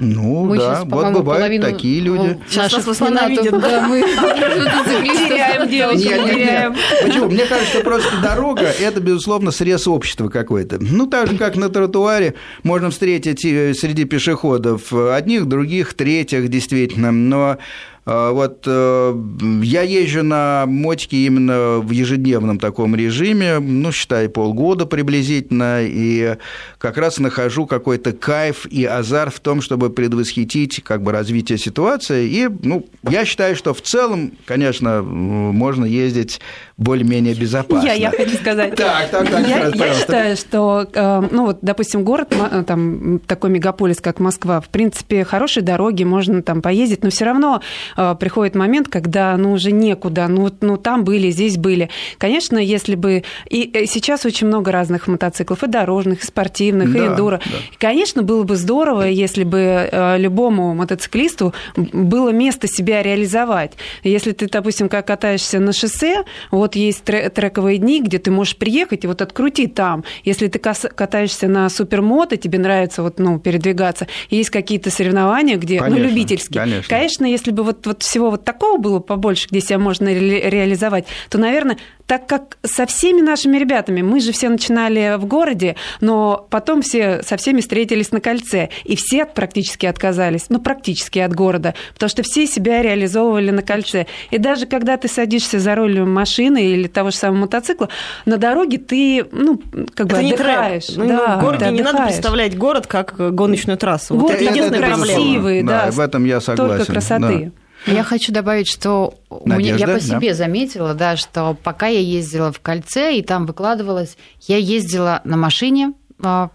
Ну 0.00 0.46
мы 0.46 0.58
да, 0.58 0.76
сейчас, 0.76 0.84
вот 0.84 1.12
бывают 1.12 1.26
половину... 1.26 1.62
такие 1.62 2.00
люди. 2.00 2.38
Наших 2.56 2.84
фанатов, 2.84 3.60
да, 3.60 3.86
мы 3.88 4.00
теряем 4.00 5.68
девочек, 5.68 6.30
теряем. 6.30 6.74
Почему? 7.02 7.26
Мне 7.26 7.44
кажется, 7.44 7.80
просто 7.80 8.16
дорога– 8.22 8.62
это, 8.80 9.00
безусловно, 9.00 9.50
срез 9.50 9.86
общества 9.86 10.28
какой-то. 10.28 10.78
Ну, 10.80 11.06
так 11.06 11.28
же, 11.28 11.36
как 11.36 11.56
на 11.56 11.68
тротуаре 11.68 12.34
можно 12.62 12.90
встретить 12.90 13.44
э, 13.44 13.74
среди 13.74 14.04
пешеходов 14.04 14.92
одних, 14.92 15.46
других, 15.46 15.92
третьих, 15.94 16.48
действительно, 16.48 17.12
но 17.12 17.58
вот 18.04 18.64
э, 18.66 19.14
я 19.62 19.82
езжу 19.82 20.24
на 20.24 20.64
мотике 20.66 21.18
именно 21.18 21.78
в 21.78 21.90
ежедневном 21.90 22.58
таком 22.58 22.96
режиме, 22.96 23.60
ну, 23.60 23.92
считай, 23.92 24.28
полгода 24.28 24.86
приблизительно, 24.86 25.82
и 25.82 26.36
как 26.78 26.96
раз 26.96 27.18
нахожу 27.18 27.66
какой-то 27.66 28.12
кайф 28.12 28.66
и 28.66 28.84
азарт 28.84 29.34
в 29.34 29.40
том, 29.40 29.60
чтобы 29.60 29.90
предвосхитить 29.90 30.82
как 30.82 31.02
бы 31.02 31.12
развитие 31.12 31.58
ситуации. 31.58 32.28
И, 32.28 32.48
ну, 32.62 32.86
я 33.08 33.24
считаю, 33.24 33.54
что 33.54 33.72
в 33.72 33.82
целом, 33.82 34.32
конечно, 34.46 35.02
можно 35.02 35.84
ездить 35.84 36.40
более-менее 36.82 37.34
безопасно. 37.34 37.86
Я, 37.86 37.94
я 37.94 38.10
хочу 38.10 38.36
сказать. 38.36 38.74
Так, 38.74 39.10
так, 39.10 39.30
так. 39.30 39.48
Я, 39.48 39.68
я 39.68 39.94
считаю, 39.94 40.36
что, 40.36 40.86
э, 40.92 41.22
ну, 41.30 41.46
вот, 41.46 41.58
допустим, 41.62 42.04
город, 42.04 42.34
там, 42.66 43.20
такой 43.26 43.50
мегаполис, 43.50 44.00
как 44.00 44.20
Москва, 44.20 44.60
в 44.60 44.68
принципе, 44.68 45.24
хорошие 45.24 45.62
дороги, 45.62 46.04
можно 46.04 46.42
там 46.42 46.62
поездить, 46.62 47.02
но 47.02 47.10
все 47.10 47.24
равно 47.24 47.62
Э, 47.96 48.14
приходит 48.18 48.54
момент, 48.54 48.88
когда 48.88 49.36
ну 49.36 49.52
уже 49.52 49.72
некуда, 49.72 50.28
ну, 50.28 50.50
ну 50.60 50.76
там 50.76 51.04
были, 51.04 51.30
здесь 51.30 51.56
были. 51.56 51.90
Конечно, 52.18 52.58
если 52.58 52.94
бы... 52.94 53.24
И 53.48 53.70
э, 53.72 53.86
сейчас 53.86 54.24
очень 54.24 54.46
много 54.46 54.72
разных 54.72 55.08
мотоциклов, 55.08 55.62
и 55.62 55.66
дорожных, 55.66 56.22
и 56.22 56.26
спортивных, 56.26 56.92
да, 56.92 56.98
и 56.98 57.08
эндуро. 57.08 57.40
Да. 57.44 57.58
конечно, 57.78 58.22
было 58.22 58.42
бы 58.42 58.56
здорово, 58.56 59.08
если 59.08 59.44
бы 59.44 59.58
э, 59.58 60.18
любому 60.18 60.74
мотоциклисту 60.74 61.54
было 61.76 62.30
место 62.30 62.68
себя 62.68 63.02
реализовать. 63.02 63.72
Если 64.02 64.32
ты, 64.32 64.48
допустим, 64.48 64.88
как 64.88 65.06
катаешься 65.06 65.58
на 65.58 65.72
шоссе, 65.72 66.24
вот 66.50 66.71
есть 66.76 67.04
трековые 67.04 67.78
дни, 67.78 68.02
где 68.02 68.18
ты 68.18 68.30
можешь 68.30 68.56
приехать 68.56 69.04
и 69.04 69.06
вот 69.06 69.22
открути 69.22 69.66
там. 69.66 70.04
Если 70.24 70.48
ты 70.48 70.58
катаешься 70.58 71.48
на 71.48 71.68
супермото, 71.68 72.36
тебе 72.36 72.58
нравится 72.58 73.02
вот, 73.02 73.18
ну, 73.18 73.38
передвигаться, 73.38 74.06
есть 74.30 74.50
какие-то 74.50 74.90
соревнования, 74.90 75.56
где, 75.56 75.74
ну, 75.78 75.84
конечно, 75.84 76.04
ну, 76.04 76.10
любительские. 76.10 76.60
Конечно. 76.60 76.88
конечно, 76.88 77.24
если 77.24 77.50
бы 77.50 77.62
вот 77.62 77.86
вот 77.86 78.02
всего 78.02 78.30
вот 78.30 78.44
такого 78.44 78.78
было 78.78 78.98
побольше, 79.00 79.48
где 79.50 79.60
себя 79.60 79.78
можно 79.78 80.08
ре- 80.08 80.48
реализовать, 80.50 81.06
то, 81.30 81.38
наверное, 81.38 81.78
так 82.06 82.26
как 82.26 82.58
со 82.62 82.86
всеми 82.86 83.20
нашими 83.20 83.58
ребятами, 83.58 84.02
мы 84.02 84.20
же 84.20 84.32
все 84.32 84.48
начинали 84.48 85.16
в 85.18 85.26
городе, 85.26 85.76
но 86.00 86.46
потом 86.50 86.82
все 86.82 87.22
со 87.22 87.36
всеми 87.36 87.60
встретились 87.60 88.12
на 88.12 88.20
кольце, 88.20 88.68
и 88.84 88.96
все 88.96 89.24
практически 89.24 89.86
отказались, 89.86 90.46
ну, 90.48 90.60
практически 90.60 91.18
от 91.18 91.34
города, 91.34 91.74
потому 91.94 92.10
что 92.10 92.22
все 92.22 92.46
себя 92.46 92.82
реализовывали 92.82 93.50
на 93.50 93.62
кольце. 93.62 94.06
И 94.30 94.38
даже 94.38 94.66
когда 94.66 94.96
ты 94.96 95.08
садишься 95.08 95.58
за 95.58 95.74
руль 95.74 96.00
машины 96.00 96.62
или 96.64 96.88
того 96.88 97.10
же 97.10 97.16
самого 97.16 97.42
мотоцикла, 97.42 97.88
на 98.26 98.36
дороге 98.36 98.78
ты, 98.78 99.24
ну, 99.32 99.60
как 99.94 100.06
бы 100.06 100.16
Это 100.16 100.26
отдыхаешь. 100.26 100.88
Не 100.90 101.04
ну, 101.04 101.08
да, 101.08 101.38
в 101.38 101.40
городе 101.42 101.70
не 101.70 101.82
надо 101.82 102.04
представлять 102.04 102.56
город 102.56 102.86
как 102.86 103.14
гоночную 103.34 103.78
трассу. 103.78 104.14
Вот, 104.14 104.22
вот 104.22 104.30
это 104.32 104.44
единственная 104.44 104.94
красивый, 104.94 105.62
да, 105.62 105.86
да, 105.86 105.90
в 105.90 106.00
этом 106.00 106.24
я 106.24 106.40
согласен. 106.40 106.76
Только 106.76 106.92
красоты. 106.92 107.52
Да. 107.54 107.61
Я 107.86 108.04
хочу 108.04 108.32
добавить, 108.32 108.68
что 108.68 109.14
Надежда, 109.30 109.56
меня, 109.56 109.76
я 109.76 109.86
по 109.86 110.00
себе 110.00 110.30
да? 110.30 110.34
заметила, 110.34 110.94
да, 110.94 111.16
что 111.16 111.56
пока 111.62 111.86
я 111.86 112.00
ездила 112.00 112.52
в 112.52 112.60
кольце 112.60 113.16
и 113.16 113.22
там 113.22 113.46
выкладывалась, 113.46 114.16
я 114.42 114.56
ездила 114.56 115.20
на 115.24 115.36
машине 115.36 115.92
а, 116.22 116.50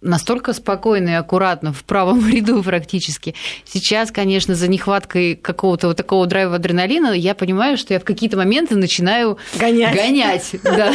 настолько 0.00 0.52
спокойно 0.52 1.10
и 1.10 1.12
аккуратно 1.12 1.72
в 1.72 1.84
правом 1.84 2.28
ряду 2.30 2.62
практически. 2.62 3.34
Сейчас, 3.64 4.10
конечно, 4.10 4.54
за 4.54 4.68
нехваткой 4.68 5.34
какого-то 5.34 5.88
вот 5.88 5.96
такого 5.96 6.26
драйва 6.26 6.56
адреналина 6.56 7.12
я 7.12 7.34
понимаю, 7.34 7.76
что 7.76 7.94
я 7.94 8.00
в 8.00 8.04
какие-то 8.04 8.36
моменты 8.36 8.76
начинаю 8.76 9.38
гонять. 9.58 9.94
гонять 9.94 10.50
да. 10.62 10.92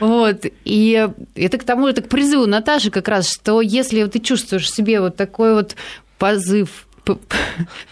вот. 0.00 0.46
И 0.64 1.08
это 1.34 1.58
к 1.58 1.64
тому, 1.64 1.88
это 1.88 2.02
к 2.02 2.08
призыву 2.08 2.46
Наташи 2.46 2.90
как 2.90 3.08
раз, 3.08 3.30
что 3.30 3.60
если 3.60 4.04
ты 4.06 4.20
чувствуешь 4.20 4.64
в 4.64 4.74
себе 4.74 5.00
вот 5.00 5.16
такой 5.16 5.54
вот 5.54 5.76
позыв 6.18 6.86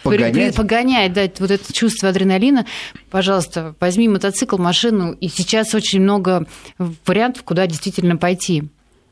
погонять. 0.02 0.56
погонять, 0.56 1.12
дать 1.12 1.40
вот 1.40 1.50
это 1.50 1.72
чувство 1.72 2.08
адреналина, 2.08 2.66
пожалуйста, 3.10 3.74
возьми 3.80 4.08
мотоцикл, 4.08 4.58
машину, 4.58 5.12
и 5.12 5.28
сейчас 5.28 5.74
очень 5.74 6.00
много 6.00 6.46
вариантов, 6.78 7.44
куда 7.44 7.66
действительно 7.66 8.16
пойти. 8.16 8.64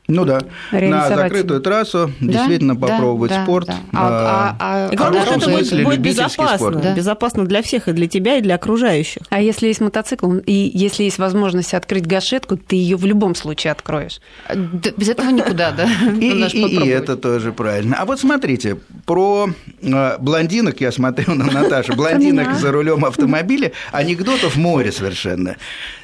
Ну 0.07 0.25
да, 0.25 0.41
на 0.71 1.07
закрытую 1.07 1.61
трассу 1.61 2.11
да? 2.19 2.33
действительно 2.33 2.75
да, 2.75 2.87
попробовать 2.87 3.31
да, 3.31 3.43
спорт. 3.43 3.67
Да. 3.67 3.75
А, 3.93 4.55
а, 4.59 4.89
а, 4.89 4.91
в 4.91 4.97
хорошем 4.97 5.39
смысле 5.39 5.85
будет 5.85 6.01
безопасно, 6.01 6.57
спорт. 6.57 6.81
Да. 6.81 6.93
безопасно 6.93 7.45
для 7.45 7.61
всех, 7.61 7.87
и 7.87 7.93
для 7.93 8.07
тебя, 8.07 8.37
и 8.37 8.41
для 8.41 8.55
окружающих. 8.55 9.23
А 9.29 9.39
если 9.39 9.67
есть 9.67 9.79
мотоцикл, 9.79 10.33
и 10.45 10.71
если 10.73 11.03
есть 11.03 11.19
возможность 11.19 11.73
открыть 11.73 12.05
гашетку, 12.05 12.57
ты 12.57 12.75
ее 12.75 12.97
в 12.97 13.05
любом 13.05 13.33
случае 13.33 13.71
откроешь. 13.71 14.19
Да, 14.53 14.91
без 14.97 15.07
этого 15.07 15.29
никуда, 15.29 15.71
да? 15.71 15.87
И, 16.19 16.27
и, 16.27 16.85
и 16.85 16.87
это 16.87 17.17
тоже 17.17 17.51
правильно. 17.53 17.97
А 17.99 18.05
вот 18.05 18.19
смотрите, 18.19 18.77
про 19.05 19.49
э, 19.81 20.17
блондинок, 20.19 20.81
я 20.81 20.91
смотрел 20.91 21.35
на 21.35 21.45
Наташу, 21.45 21.93
блондинок 21.97 22.55
за 22.55 22.71
рулем 22.71 23.05
автомобиля, 23.05 23.71
анекдотов 23.91 24.55
море 24.55 24.91
совершенно. 24.91 25.55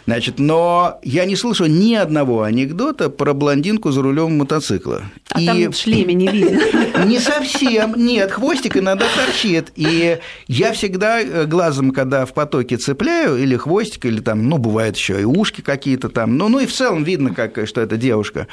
Значит, 0.10 0.40
но 0.40 1.00
я 1.04 1.26
не 1.26 1.36
слышал 1.36 1.68
ни 1.68 1.94
одного 1.94 2.42
анекдота 2.42 3.12
про 3.12 3.36
блондинку 3.36 3.92
за 3.92 4.02
рулем 4.02 4.40
мотоцикла. 4.40 5.04
А 5.30 5.40
и... 5.40 5.46
там 5.46 5.72
в 5.72 5.76
шлеме 5.76 6.16
не 6.16 6.28
видно. 6.28 6.60
Не 7.06 7.20
совсем, 7.20 7.94
нет, 7.96 8.32
хвостик 8.32 8.76
иногда 8.76 9.06
торчит. 9.16 9.72
И 9.76 10.18
я 10.48 10.74
всегда 10.74 11.22
э, 11.22 11.46
глазом, 11.46 11.92
когда 11.92 12.26
в 12.26 12.34
потоке 12.34 12.78
цепляю, 12.78 13.38
или 13.38 13.56
хвостик, 13.56 14.06
или 14.06 14.20
там, 14.20 14.50
ну, 14.50 14.58
бывает 14.58 14.98
еще 14.98 15.22
и 15.22 15.24
ушки 15.24 15.62
какие-то 15.62 16.10
там, 16.10 16.38
ну, 16.38 16.50
ну 16.50 16.60
и 16.60 16.66
в 16.66 16.74
целом 16.74 17.04
видно, 17.04 17.34
как, 17.34 17.68
что 17.68 17.80
это 17.80 17.96
девушка. 17.96 18.48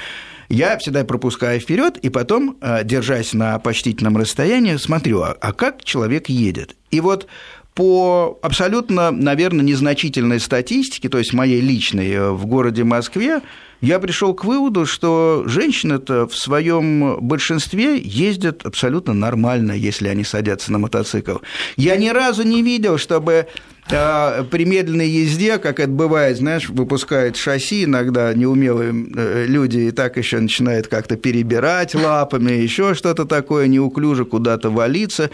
Я 0.49 0.79
всегда 0.79 1.05
пропускаю 1.05 1.59
вперед 1.59 1.97
и 1.97 2.09
потом, 2.09 2.57
э, 2.61 2.85
держась 2.85 3.33
на 3.33 3.59
почтительном 3.59 4.17
расстоянии, 4.19 4.77
смотрю, 4.77 5.23
а, 5.23 5.37
а 5.41 5.53
как 5.53 5.83
человек 5.83 6.29
едет. 6.29 6.77
И 6.91 7.01
вот 7.01 7.27
по 7.77 8.39
абсолютно, 8.41 9.11
наверное, 9.11 9.63
незначительной 9.63 10.41
статистике, 10.41 11.11
то 11.11 11.19
есть 11.19 11.35
моей 11.35 11.61
личной, 11.61 12.11
э, 12.11 12.31
в 12.31 12.47
городе 12.47 12.85
Москве, 12.85 13.43
я 13.83 13.99
пришел 13.99 14.33
к 14.33 14.47
выводу, 14.47 14.87
что 14.87 15.43
женщины-то 15.45 16.27
в 16.27 16.35
своем 16.35 17.19
большинстве 17.21 18.01
ездят 18.03 18.65
абсолютно 18.65 19.13
нормально, 19.13 19.73
если 19.73 20.09
они 20.09 20.25
садятся 20.25 20.73
на 20.73 20.79
мотоцикл. 20.79 21.37
Я 21.77 21.97
ни 21.97 22.09
разу 22.09 22.45
не 22.45 22.63
видел, 22.63 22.97
чтобы 22.97 23.47
при 23.89 24.65
медленной 24.65 25.09
езде, 25.09 25.59
как 25.59 25.79
это 25.79 25.91
бывает, 25.91 26.39
знаешь, 26.39 26.69
выпускает 26.69 27.37
шасси, 27.37 27.85
иногда 27.85 28.35
неумелые 28.35 28.93
э, 29.15 29.47
люди 29.47 29.79
и 29.79 29.91
так 29.93 30.17
еще 30.17 30.41
начинают 30.41 30.89
как-то 30.89 31.17
перебирать 31.17 31.95
лапами, 31.95 32.53
еще 32.53 32.95
что-то 32.95 33.27
такое, 33.27 33.69
неуклюже 33.69 34.25
куда-то 34.25 34.71
валиться. 34.71 35.31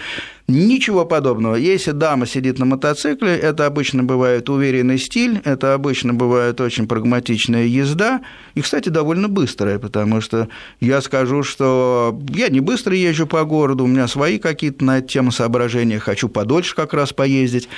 Ничего 0.49 1.07
подобного. 1.07 1.55
Если 1.55 1.93
дама 1.93 2.27
сидит 2.27 2.59
на 2.59 2.67
мотоцикле, 2.67 3.37
это 3.37 3.65
обычно 3.65 4.03
бывает 4.03 4.51
уверенный 4.51 4.99
стиль, 4.99 5.41
это 5.45 5.73
обычно 5.73 6.13
бывает 6.13 6.61
очень 6.61 6.87
прагматичная 6.87 7.65
езда, 7.65 8.21
и, 8.55 8.61
кстати, 8.61 8.89
довольно 8.89 9.29
быстрая, 9.29 9.79
потому 9.79 10.21
что 10.21 10.49
я 10.81 11.01
скажу, 11.01 11.43
что 11.43 12.21
я 12.35 12.49
не 12.49 12.61
быстро 12.61 12.95
езжу 12.95 13.27
по 13.27 13.45
городу, 13.45 13.85
у 13.85 13.87
меня 13.87 14.09
свои 14.09 14.39
какие-то 14.39 14.85
на 14.85 14.99
эту 14.99 15.09
тему 15.09 15.31
соображения, 15.31 15.99
хочу 15.99 16.29
подольше 16.29 16.75
как 16.75 16.93
раз 16.93 17.13
поездить, 17.13 17.69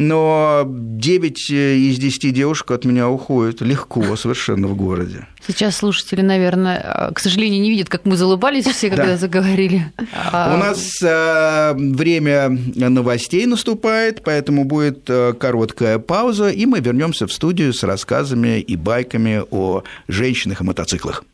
но 0.00 0.64
9 0.66 1.50
из 1.50 1.98
10 1.98 2.32
девушек 2.32 2.70
от 2.70 2.86
меня 2.86 3.10
уходят 3.10 3.60
легко 3.60 4.16
совершенно 4.16 4.66
в 4.66 4.74
городе. 4.74 5.26
Сейчас 5.46 5.76
слушатели, 5.76 6.22
наверное, 6.22 7.12
к 7.14 7.20
сожалению, 7.20 7.60
не 7.60 7.68
видят, 7.68 7.90
как 7.90 8.06
мы 8.06 8.16
залыбались 8.16 8.64
все, 8.64 8.88
когда 8.88 9.04
да. 9.04 9.16
заговорили. 9.18 9.92
У 9.98 10.04
а, 10.32 10.56
нас 10.56 11.02
э, 11.02 11.74
время 11.76 12.48
новостей 12.74 13.44
наступает, 13.44 14.22
поэтому 14.24 14.64
будет 14.64 15.02
э, 15.08 15.34
короткая 15.38 15.98
пауза, 15.98 16.48
и 16.48 16.64
мы 16.64 16.80
вернемся 16.80 17.26
в 17.26 17.32
студию 17.32 17.74
с 17.74 17.82
рассказами 17.82 18.58
и 18.58 18.76
байками 18.76 19.42
о 19.50 19.82
женщинах 20.08 20.62
и 20.62 20.64
мотоциклах. 20.64 21.24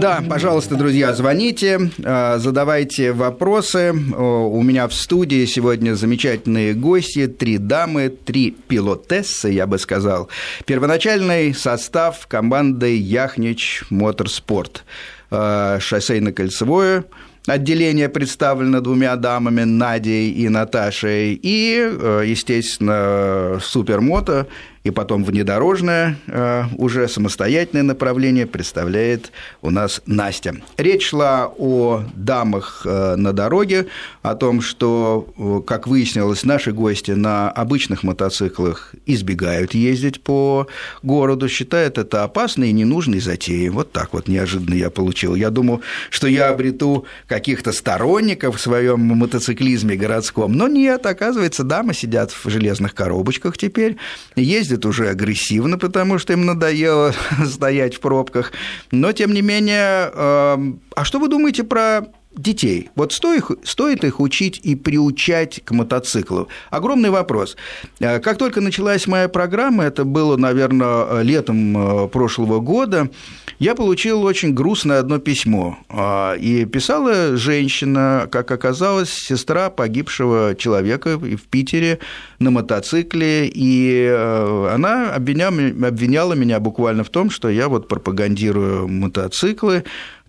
Да, 0.00 0.22
пожалуйста, 0.28 0.76
друзья, 0.76 1.14
звоните, 1.14 1.90
э, 2.04 2.38
задавайте 2.38 3.12
вопросы. 3.12 3.92
У 3.92 4.62
меня 4.62 4.88
в 4.88 4.92
студии 4.92 5.46
сегодня 5.46 5.94
замечательные 5.94 6.74
гости, 6.74 7.26
три 7.26 7.56
дамы, 7.56 8.10
три 8.10 8.50
пилотессы, 8.50 9.48
я 9.48 9.66
бы 9.66 9.78
сказал. 9.78 10.28
Первоначальный 10.66 11.54
состав 11.54 12.26
команды 12.26 12.94
Яхнич 12.94 13.84
Моторспорт. 13.88 14.84
Э, 15.30 15.78
шоссейно-кольцевое 15.80 17.04
отделение 17.46 18.08
представлено 18.08 18.80
двумя 18.80 19.16
дамами, 19.16 19.62
Надей 19.62 20.30
и 20.30 20.48
Наташей, 20.48 21.38
и, 21.40 21.78
э, 21.80 22.22
естественно, 22.26 23.58
супермото 23.62 24.46
и 24.86 24.90
потом 24.92 25.24
внедорожное, 25.24 26.16
э, 26.28 26.64
уже 26.76 27.08
самостоятельное 27.08 27.82
направление 27.82 28.46
представляет 28.46 29.32
у 29.60 29.70
нас 29.70 30.00
Настя. 30.06 30.54
Речь 30.76 31.08
шла 31.08 31.52
о 31.58 32.04
дамах 32.14 32.82
э, 32.84 33.16
на 33.16 33.32
дороге, 33.32 33.88
о 34.22 34.36
том, 34.36 34.60
что, 34.60 35.26
э, 35.36 35.66
как 35.66 35.88
выяснилось, 35.88 36.44
наши 36.44 36.70
гости 36.70 37.10
на 37.10 37.50
обычных 37.50 38.04
мотоциклах 38.04 38.94
избегают 39.06 39.74
ездить 39.74 40.22
по 40.22 40.68
городу, 41.02 41.48
считают 41.48 41.98
это 41.98 42.22
опасной 42.22 42.68
и 42.68 42.72
ненужной 42.72 43.18
затеей. 43.18 43.70
Вот 43.70 43.90
так 43.90 44.12
вот 44.12 44.28
неожиданно 44.28 44.74
я 44.74 44.90
получил. 44.90 45.34
Я 45.34 45.50
думал, 45.50 45.80
что 46.10 46.28
я 46.28 46.50
обрету 46.50 47.06
каких-то 47.26 47.72
сторонников 47.72 48.56
в 48.56 48.60
своем 48.60 49.00
мотоциклизме 49.00 49.96
городском, 49.96 50.52
но 50.52 50.68
нет, 50.68 51.06
оказывается, 51.06 51.64
дамы 51.64 51.92
сидят 51.92 52.30
в 52.30 52.48
железных 52.48 52.94
коробочках 52.94 53.58
теперь, 53.58 53.96
ездят 54.36 54.75
ездят 54.76 54.86
уже 54.86 55.08
агрессивно, 55.08 55.78
потому 55.78 56.18
что 56.18 56.32
им 56.32 56.46
надоело 56.46 57.12
стоять 57.46 57.96
в 57.96 58.00
пробках. 58.00 58.52
Но, 58.92 59.12
тем 59.12 59.32
не 59.32 59.42
менее, 59.42 60.10
эм, 60.12 60.80
а 60.94 61.04
что 61.04 61.18
вы 61.18 61.28
думаете 61.28 61.64
про 61.64 62.06
детей. 62.36 62.90
Вот 62.94 63.12
стоит, 63.12 63.44
стоит 63.64 64.04
их 64.04 64.20
учить 64.20 64.60
и 64.62 64.74
приучать 64.74 65.60
к 65.64 65.70
мотоциклу? 65.72 66.48
Огромный 66.70 67.10
вопрос. 67.10 67.56
Э, 68.00 68.18
как 68.20 68.38
только 68.38 68.60
началась 68.60 69.06
моя 69.06 69.28
программа, 69.28 69.84
это 69.84 70.04
было, 70.04 70.36
наверное, 70.36 71.22
летом 71.22 71.76
э, 71.76 72.08
прошлого 72.08 72.60
года, 72.60 73.10
я 73.58 73.74
получил 73.74 74.22
очень 74.22 74.52
грустное 74.52 75.00
одно 75.00 75.18
письмо. 75.18 75.78
Э, 75.88 76.36
и 76.38 76.64
писала 76.66 77.36
женщина, 77.36 78.28
как 78.30 78.50
оказалось, 78.50 79.10
сестра 79.10 79.70
погибшего 79.70 80.54
человека 80.56 81.18
в 81.18 81.42
Питере 81.50 81.98
на 82.38 82.50
мотоцикле, 82.50 83.48
и 83.48 84.06
она 84.06 85.14
обвиняла, 85.14 85.56
обвиняла 85.88 86.34
меня 86.34 86.60
буквально 86.60 87.02
в 87.02 87.08
том, 87.08 87.30
что 87.30 87.48
я 87.48 87.68
вот 87.68 87.88
пропагандирую 87.88 88.88
мотоциклы, 88.88 89.84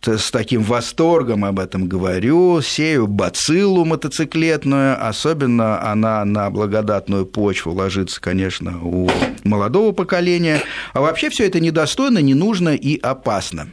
с 0.06 0.32
таким 0.32 0.64
восторгом 0.64 1.44
об 1.46 1.60
этом 1.60 1.88
говорю, 1.88 2.62
сею 2.62 3.08
бациллу 3.08 3.86
мотоциклетную, 3.86 4.98
особенно 5.06 5.82
она 5.82 6.24
на 6.26 6.50
благодатную 6.50 7.26
почву 7.26 7.74
ложится, 7.74 8.22
конечно, 8.22 8.80
у 8.84 9.10
молодого 9.44 9.92
поколения, 9.92 10.62
а 10.94 11.02
вообще 11.02 11.30
все 11.30 11.48
это 11.48 11.60
недостойно, 11.60 12.20
не 12.20 12.34
нужно 12.34 12.70
и 12.70 13.00
опасно. 13.00 13.70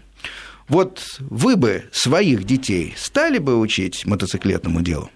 Вот 0.69 1.19
вы 1.21 1.57
бы 1.57 1.85
своих 1.93 2.45
детей 2.45 2.95
стали 2.97 3.39
бы 3.39 3.59
учить 3.59 4.07
мотоциклетному 4.07 4.81
делу? 4.81 5.11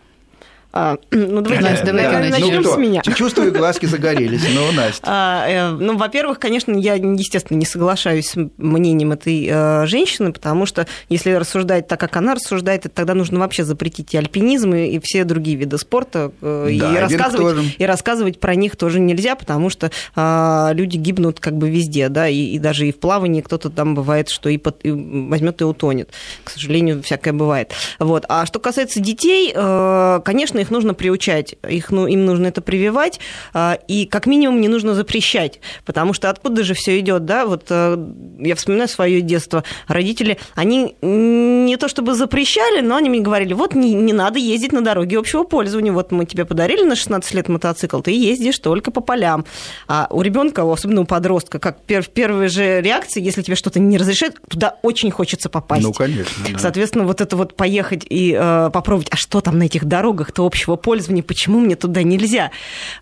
А, 0.70 0.98
ну, 1.11 1.40
давайте, 1.40 1.64
Настя, 1.64 1.87
давай 1.87 2.31
да. 2.31 2.38
начнем 2.38 2.62
ну, 2.62 2.74
с 2.74 2.76
меня. 2.76 3.02
Чувствую, 3.02 3.52
глазки 3.52 3.87
загорелись, 3.87 4.42
но 4.54 4.70
Настя. 4.76 5.02
А, 5.07 5.48
э, 5.48 5.70
ну, 5.70 5.96
во-первых, 5.96 6.38
конечно, 6.38 6.76
я, 6.76 6.94
естественно, 6.94 7.57
не 7.57 7.64
соглашаюсь 7.64 8.31
с 8.31 8.50
мнением 8.59 9.12
этой 9.12 9.48
э, 9.50 9.87
женщины, 9.87 10.31
потому 10.31 10.66
что 10.66 10.87
если 11.09 11.33
рассуждать 11.33 11.88
так, 11.88 11.98
как 11.98 12.16
она 12.16 12.35
рассуждает, 12.35 12.83
то 12.83 12.90
тогда 12.90 13.14
нужно 13.14 13.40
вообще 13.40 13.64
запретить 13.64 14.12
и 14.12 14.18
альпинизм, 14.18 14.74
и 14.74 15.00
все 15.02 15.24
другие 15.24 15.57
виды 15.57 15.78
спорта, 15.78 16.33
э, 16.42 16.76
да, 16.78 16.94
и, 16.94 16.98
рассказывать, 16.98 17.76
и 17.78 17.87
рассказывать 17.87 18.38
про 18.38 18.54
них 18.54 18.76
тоже 18.76 19.00
нельзя, 19.00 19.37
потому 19.37 19.70
что 19.70 19.90
а, 20.14 20.72
люди 20.74 20.98
гибнут 20.98 21.40
как 21.40 21.57
бы 21.57 21.70
везде, 21.70 22.11
да, 22.11 22.28
и, 22.28 22.37
и 22.37 22.59
даже 22.59 22.87
и 22.87 22.92
в 22.92 22.98
плавании 23.00 23.40
кто-то 23.40 23.70
там 23.70 23.94
бывает, 23.94 24.28
что 24.28 24.50
и, 24.50 24.59
под, 24.59 24.85
и 24.85 24.90
возьмет 24.90 25.62
и 25.62 25.64
утонет. 25.64 26.11
К 26.44 26.50
сожалению, 26.50 27.02
всякое 27.02 27.33
бывает. 27.33 27.72
Вот. 27.98 28.26
А 28.28 28.44
что 28.44 28.59
касается 28.59 29.00
детей, 29.00 29.52
конечно, 29.52 30.58
конечно, 30.59 30.68
их 30.68 30.71
нужно 30.71 30.94
приучать, 30.94 31.55
их, 31.68 31.90
ну, 31.90 32.07
им 32.07 32.27
нужно 32.27 32.49
это 32.49 32.61
прививать, 32.61 33.21
а, 33.55 33.79
и 33.88 34.07
как 34.07 34.27
минимум 34.27 34.61
не 34.61 34.68
нужно 34.68 34.94
запрещать, 34.94 35.61
потому 35.85 36.12
что 36.12 36.31
откуда 36.31 36.64
же 36.64 36.75
все 36.75 36.99
идет, 36.99 37.25
да, 37.25 37.47
вот 37.47 37.66
э, 37.71 37.97
я 38.40 38.55
вспоминаю 38.55 38.88
свое 38.88 39.21
детство, 39.21 39.62
родители, 39.87 40.38
они 40.55 40.97
не 41.03 41.77
то 41.77 41.88
чтобы 41.88 42.14
запрещали, 42.14 42.81
но 42.81 42.97
они 42.97 43.09
мне 43.09 43.21
говорили, 43.21 43.55
вот 43.55 43.75
не, 43.75 43.94
не 43.94 44.12
надо 44.12 44.38
ездить 44.38 44.73
на 44.73 44.81
дороге 44.81 45.18
общего 45.18 45.44
пользования, 45.44 45.92
вот 45.92 46.12
мы 46.12 46.27
тебе 46.27 46.44
подарили 46.44 46.83
на 46.85 46.97
16 46.97 47.35
лет 47.35 47.49
мотоцикл, 47.49 48.01
ты 48.01 48.11
ездишь 48.11 48.59
только 48.59 48.90
по 48.90 49.01
полям, 49.01 49.44
а 49.87 50.09
у 50.11 50.23
ребенка, 50.23 50.71
особенно 50.71 51.03
у 51.03 51.05
подростка, 51.05 51.59
как 51.59 51.79
в 51.87 52.09
первой 52.09 52.49
же 52.49 52.81
реакции, 52.81 53.23
если 53.23 53.42
тебе 53.42 53.57
что-то 53.57 53.81
не 53.81 53.99
разрешают, 53.99 54.37
туда 54.49 54.77
очень 54.83 55.11
хочется 55.11 55.49
попасть. 55.49 55.83
Ну, 55.83 55.92
конечно. 55.92 56.44
Да. 56.53 56.59
Соответственно, 56.59 57.05
вот 57.05 57.21
это 57.21 57.37
вот 57.37 57.55
поехать 57.55 58.05
и 58.09 58.37
э, 58.38 58.71
попробовать, 58.73 59.09
а 59.11 59.16
что 59.16 59.40
там 59.40 59.59
на 59.59 59.64
этих 59.64 59.85
дорогах, 59.85 60.33
то 60.33 60.47
общего 60.48 60.76
пользования, 60.76 61.22
почему 61.22 61.61
мне 61.61 61.76
туда 61.76 62.02
нельзя. 62.02 62.50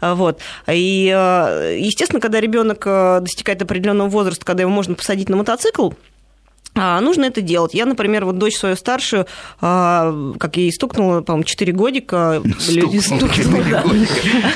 А, 0.00 0.14
вот. 0.14 0.40
И, 0.70 1.10
э, 1.14 1.76
естественно, 1.78 2.20
когда 2.20 2.40
ребенок 2.40 2.82
э, 2.86 3.20
достигает 3.22 3.62
определенного 3.62 4.08
возраста, 4.08 4.44
когда 4.44 4.62
его 4.62 4.70
можно 4.70 4.94
посадить 4.94 5.28
на 5.28 5.36
мотоцикл, 5.36 5.90
нужно 6.76 7.24
это 7.24 7.40
делать. 7.40 7.74
Я, 7.74 7.86
например, 7.86 8.24
вот 8.24 8.38
дочь 8.38 8.56
свою 8.56 8.76
старшую, 8.76 9.26
а, 9.60 10.14
как 10.38 10.56
ей 10.56 10.72
стукнуло, 10.72 11.22
по-моему, 11.22 11.44
4 11.44 11.72
годика. 11.72 12.42
Стукнула, 12.60 13.64
да. 13.70 13.82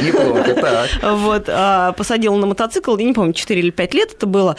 Неплохо, 0.00 0.54
так. 0.54 0.88
Вот, 1.02 1.48
а, 1.48 1.92
посадила 1.92 2.36
на 2.36 2.46
мотоцикл, 2.46 2.96
я 2.96 3.04
не 3.04 3.12
помню, 3.12 3.32
4 3.32 3.60
или 3.60 3.70
5 3.70 3.94
лет 3.94 4.12
это 4.12 4.26
было, 4.26 4.56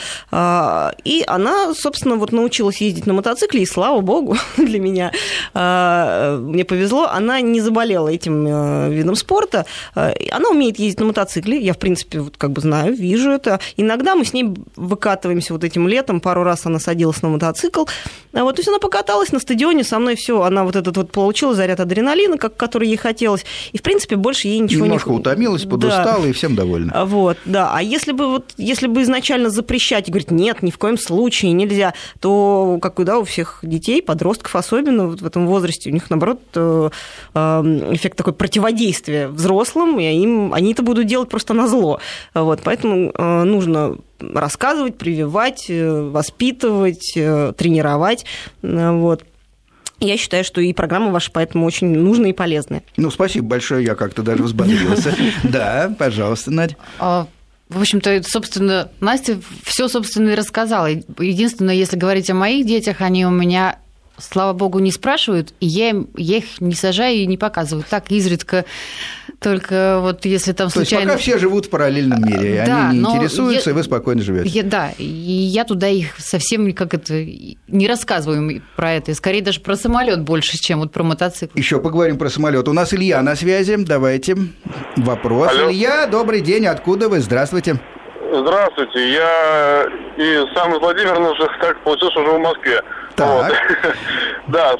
и 1.03 1.23
она, 1.27 1.73
собственно, 1.73 2.15
вот 2.15 2.31
научилась 2.31 2.81
ездить 2.81 3.05
на 3.05 3.13
мотоцикле, 3.13 3.61
и 3.61 3.65
слава 3.65 4.01
богу 4.01 4.37
для 4.57 4.79
меня, 4.79 5.11
мне 5.53 6.65
повезло, 6.65 7.07
она 7.07 7.41
не 7.41 7.61
заболела 7.61 8.07
этим 8.07 8.91
видом 8.91 9.15
спорта, 9.15 9.65
она 9.93 10.49
умеет 10.49 10.79
ездить 10.79 10.99
на 10.99 11.07
мотоцикле, 11.07 11.59
я, 11.59 11.73
в 11.73 11.77
принципе, 11.77 12.19
вот 12.21 12.37
как 12.37 12.51
бы 12.51 12.61
знаю, 12.61 12.93
вижу 12.93 13.29
это. 13.29 13.59
Иногда 13.77 14.15
мы 14.15 14.25
с 14.25 14.33
ней 14.33 14.53
выкатываемся 14.75 15.53
вот 15.53 15.63
этим 15.63 15.87
летом, 15.87 16.21
пару 16.21 16.43
раз 16.43 16.65
она 16.65 16.79
садилась 16.79 17.21
на 17.21 17.29
мотоцикл, 17.29 17.50
мотоцикл. 17.51 17.85
А 18.33 18.43
вот, 18.43 18.55
то 18.55 18.59
есть 18.59 18.69
она 18.69 18.79
покаталась 18.79 19.31
на 19.33 19.39
стадионе, 19.39 19.83
со 19.83 19.99
мной 19.99 20.15
все, 20.15 20.41
она 20.41 20.63
вот 20.63 20.77
этот 20.77 20.95
вот 20.95 21.11
получила 21.11 21.53
заряд 21.53 21.81
адреналина, 21.81 22.37
как, 22.37 22.55
который 22.55 22.87
ей 22.87 22.95
хотелось, 22.95 23.45
и, 23.73 23.77
в 23.77 23.81
принципе, 23.81 24.15
больше 24.15 24.47
ей 24.47 24.59
ничего 24.59 24.85
Немножко 24.85 25.09
не... 25.09 25.15
Немножко 25.15 25.29
утомилась, 25.29 25.63
подустала, 25.65 26.21
да. 26.21 26.29
и 26.29 26.31
всем 26.31 26.55
довольна. 26.55 26.93
А 26.95 27.05
вот, 27.05 27.37
да. 27.45 27.71
А 27.73 27.81
если 27.81 28.13
бы, 28.13 28.27
вот, 28.27 28.53
если 28.57 28.87
бы 28.87 29.01
изначально 29.01 29.49
запрещать 29.49 30.07
и 30.07 30.11
говорить, 30.11 30.31
нет, 30.31 30.63
ни 30.63 30.71
в 30.71 30.77
коем 30.77 30.97
случае 30.97 31.51
нельзя, 31.51 31.93
то, 32.21 32.79
как 32.81 33.01
да, 33.03 33.19
у 33.19 33.23
всех 33.23 33.59
детей, 33.63 34.01
подростков 34.01 34.55
особенно 34.55 35.07
вот 35.07 35.21
в 35.21 35.25
этом 35.25 35.47
возрасте, 35.47 35.89
у 35.89 35.93
них, 35.93 36.09
наоборот, 36.09 36.39
э, 36.55 36.89
эм, 37.33 37.93
эффект 37.93 38.17
такой 38.17 38.33
противодействия 38.33 39.27
взрослым, 39.27 39.99
и 39.99 40.03
им, 40.03 40.53
они 40.53 40.71
это 40.71 40.83
будут 40.83 41.07
делать 41.07 41.29
просто 41.29 41.53
на 41.53 41.67
зло. 41.67 41.99
Вот, 42.33 42.61
поэтому 42.63 43.11
э, 43.13 43.43
нужно 43.43 43.97
рассказывать, 44.33 44.97
прививать, 44.97 45.65
э, 45.69 46.01
воспитывать, 46.09 47.13
э, 47.15 47.53
тренировать. 47.57 48.25
Э, 48.61 48.91
вот. 48.91 49.23
Я 49.99 50.17
считаю, 50.17 50.43
что 50.43 50.61
и 50.61 50.73
программа 50.73 51.11
ваша 51.11 51.29
поэтому 51.31 51.65
очень 51.65 51.95
нужная 51.95 52.31
и 52.31 52.33
полезная. 52.33 52.81
Ну, 52.97 53.11
спасибо 53.11 53.47
большое, 53.47 53.85
я 53.85 53.93
как-то 53.95 54.23
даже 54.23 54.43
взбодрился. 54.43 55.15
Да, 55.43 55.93
пожалуйста, 55.97 56.49
Надя. 56.49 56.75
А, 56.97 57.27
в 57.69 57.79
общем-то, 57.79 58.23
собственно, 58.23 58.89
Настя 58.99 59.39
все, 59.63 59.87
собственно, 59.87 60.31
и 60.31 60.35
рассказала. 60.35 60.87
Единственное, 60.87 61.75
если 61.75 61.97
говорить 61.97 62.29
о 62.31 62.33
моих 62.33 62.65
детях, 62.65 63.01
они 63.01 63.25
у 63.25 63.29
меня 63.29 63.77
слава 64.21 64.53
богу, 64.53 64.79
не 64.79 64.91
спрашивают, 64.91 65.53
и 65.59 65.67
я, 65.67 65.95
я 66.15 66.37
их 66.37 66.61
не 66.61 66.75
сажаю 66.75 67.17
и 67.17 67.25
не 67.25 67.37
показываю. 67.37 67.85
Так, 67.89 68.11
изредка, 68.11 68.65
только 69.39 69.99
вот 70.01 70.25
если 70.25 70.53
там 70.53 70.69
случайно... 70.69 71.05
То 71.05 71.13
есть 71.13 71.25
пока 71.25 71.31
все 71.31 71.39
живут 71.39 71.65
в 71.65 71.69
параллельном 71.69 72.21
мире, 72.23 72.63
да, 72.65 72.89
они 72.89 72.99
не 72.99 73.05
интересуются, 73.05 73.69
я, 73.69 73.73
и 73.73 73.75
вы 73.75 73.83
спокойно 73.83 74.21
живете. 74.21 74.49
Я, 74.49 74.63
да, 74.63 74.91
и 74.97 75.03
я 75.03 75.63
туда 75.63 75.87
их 75.87 76.19
совсем 76.19 76.71
как 76.73 76.93
это 76.93 77.25
не 77.67 77.87
рассказываю 77.87 78.61
про 78.75 78.93
это, 78.93 79.13
скорее 79.15 79.41
даже 79.41 79.61
про 79.61 79.75
самолет 79.75 80.21
больше, 80.21 80.57
чем 80.57 80.79
вот 80.79 80.91
про 80.91 81.03
мотоцикл. 81.03 81.57
Еще 81.57 81.79
поговорим 81.79 82.17
про 82.17 82.29
самолет. 82.29 82.67
У 82.67 82.73
нас 82.73 82.93
Илья 82.93 83.21
на 83.21 83.35
связи, 83.35 83.75
давайте. 83.77 84.37
Вопрос. 84.95 85.49
Алло. 85.49 85.71
Илья, 85.71 86.07
добрый 86.07 86.41
день, 86.41 86.67
откуда 86.67 87.09
вы? 87.09 87.19
Здравствуйте. 87.19 87.79
Здравствуйте, 88.33 89.09
я 89.09 89.87
и 90.15 90.45
сам 90.55 90.73
из 90.73 90.79
Владимира, 90.79 91.19
но 91.19 91.33
так 91.59 91.77
получилось, 91.81 92.13
живу 92.13 92.37
в 92.37 92.39
Москве. 92.39 92.81
Так. 93.17 93.27
Вот. 93.27 93.95
да, 94.47 94.75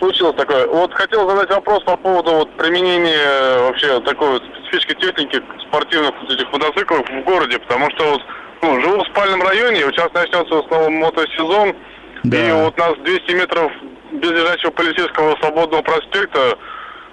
случилось 0.00 0.34
такое. 0.34 0.66
Вот 0.66 0.92
хотел 0.92 1.28
задать 1.30 1.48
вопрос 1.50 1.84
по 1.84 1.96
поводу 1.96 2.32
вот 2.32 2.56
применения 2.56 3.14
э, 3.14 3.60
вообще 3.60 4.00
такой 4.00 4.30
вот 4.30 4.42
специфической 4.42 4.94
техники 4.94 5.40
спортивных 5.68 6.14
вот 6.20 6.32
этих 6.32 6.52
мотоциклов 6.52 7.08
в 7.08 7.24
городе, 7.24 7.60
потому 7.60 7.88
что 7.92 8.10
вот 8.10 8.22
ну, 8.62 8.80
живу 8.80 9.04
в 9.04 9.06
спальном 9.06 9.40
районе, 9.42 9.84
вот 9.84 9.94
сейчас 9.94 10.12
начнется 10.12 10.62
снова 10.66 10.90
мотосезон, 10.90 11.76
да. 12.24 12.36
и 12.36 12.52
вот 12.52 12.76
нас 12.76 12.94
200 13.04 13.32
метров 13.34 13.70
без 14.10 14.30
лежачего 14.30 14.72
полицейского 14.72 15.36
свободного 15.36 15.82
проспекта 15.82 16.58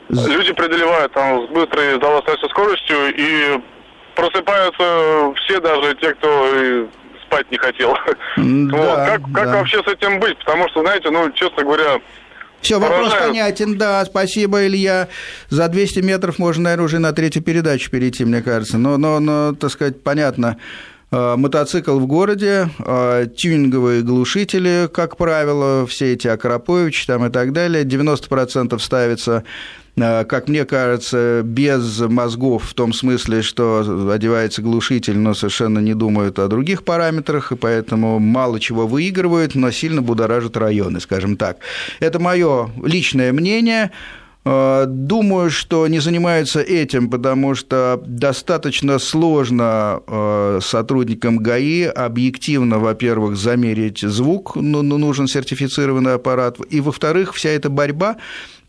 люди 0.09 0.53
преодолевают 0.53 1.13
там 1.13 1.45
с 1.45 1.49
быстрой 1.51 1.99
достаточно 1.99 2.49
скоростью 2.49 2.97
и 3.15 3.61
просыпаются 4.15 5.33
все, 5.43 5.59
даже 5.59 5.95
те, 5.95 6.13
кто 6.13 6.87
спать 7.25 7.49
не 7.51 7.57
хотел. 7.57 7.95
Да, 8.37 8.77
вот. 8.77 8.95
Как, 8.95 9.21
как 9.33 9.45
да. 9.45 9.57
вообще 9.57 9.81
с 9.83 9.87
этим 9.87 10.19
быть? 10.19 10.37
Потому 10.39 10.67
что, 10.69 10.81
знаете, 10.81 11.09
ну, 11.09 11.29
честно 11.31 11.63
говоря, 11.63 11.99
все, 12.63 12.79
вопрос 12.79 13.09
Поражаю. 13.09 13.31
понятен, 13.31 13.77
да, 13.77 14.05
спасибо, 14.05 14.65
Илья. 14.65 15.09
За 15.49 15.67
200 15.67 15.99
метров 15.99 16.39
можно, 16.39 16.63
наверное, 16.63 16.85
уже 16.85 16.99
на 16.99 17.11
третью 17.11 17.43
передачу 17.43 17.91
перейти, 17.91 18.23
мне 18.23 18.41
кажется. 18.41 18.77
Но, 18.77 18.97
но, 18.97 19.19
но 19.19 19.53
так 19.53 19.69
сказать, 19.69 20.01
понятно, 20.01 20.57
э, 21.11 21.35
мотоцикл 21.35 21.99
в 21.99 22.07
городе, 22.07 22.69
э, 22.79 23.27
тюнинговые 23.35 24.01
глушители, 24.01 24.89
как 24.93 25.17
правило, 25.17 25.85
все 25.87 26.13
эти 26.13 26.29
Акропович 26.29 27.05
там 27.05 27.25
и 27.25 27.29
так 27.29 27.51
далее, 27.51 27.83
90% 27.83 28.79
ставится 28.79 29.43
как 29.95 30.47
мне 30.47 30.65
кажется, 30.65 31.41
без 31.43 31.99
мозгов 31.99 32.63
в 32.63 32.73
том 32.73 32.93
смысле, 32.93 33.41
что 33.41 34.11
одевается 34.11 34.61
глушитель, 34.61 35.17
но 35.17 35.33
совершенно 35.33 35.79
не 35.79 35.93
думают 35.93 36.39
о 36.39 36.47
других 36.47 36.83
параметрах, 36.83 37.51
и 37.51 37.55
поэтому 37.55 38.19
мало 38.19 38.59
чего 38.59 38.87
выигрывают, 38.87 39.55
но 39.55 39.71
сильно 39.71 40.01
будоражат 40.01 40.57
районы, 40.57 40.99
скажем 40.99 41.37
так. 41.37 41.57
Это 41.99 42.19
мое 42.19 42.71
личное 42.83 43.31
мнение. 43.33 43.91
Э, 44.45 44.85
думаю, 44.87 45.49
что 45.49 45.87
не 45.87 45.99
занимаются 45.99 46.59
этим, 46.59 47.09
потому 47.09 47.55
что 47.55 48.01
достаточно 48.05 48.99
сложно 48.99 50.01
э, 50.05 50.59
сотрудникам 50.61 51.37
ГАИ 51.37 51.83
объективно, 51.83 52.79
во-первых, 52.79 53.37
замерить 53.37 53.99
звук, 53.99 54.55
ну, 54.55 54.81
ну 54.81 54.97
нужен 54.97 55.27
сертифицированный 55.27 56.15
аппарат, 56.15 56.57
и, 56.69 56.81
во-вторых, 56.81 57.33
вся 57.33 57.49
эта 57.49 57.69
борьба 57.69 58.17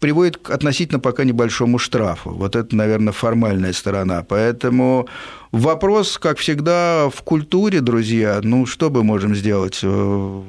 приводит 0.01 0.39
к 0.39 0.51
относительно 0.51 1.01
пока 1.01 1.25
небольшому 1.25 1.79
штрафу. 1.79 2.31
Вот 2.31 2.57
это, 2.57 2.75
наверное, 2.77 3.13
формальная 3.13 3.73
сторона. 3.73 4.23
Поэтому 4.23 5.09
вопрос, 5.53 6.19
как 6.19 6.39
всегда, 6.39 7.09
в 7.11 7.23
культуре, 7.23 7.81
друзья. 7.81 8.41
Ну, 8.43 8.67
что 8.67 8.91
мы 8.91 9.03
можем 9.03 9.35
сделать? 9.35 9.81
Э, 9.83 10.43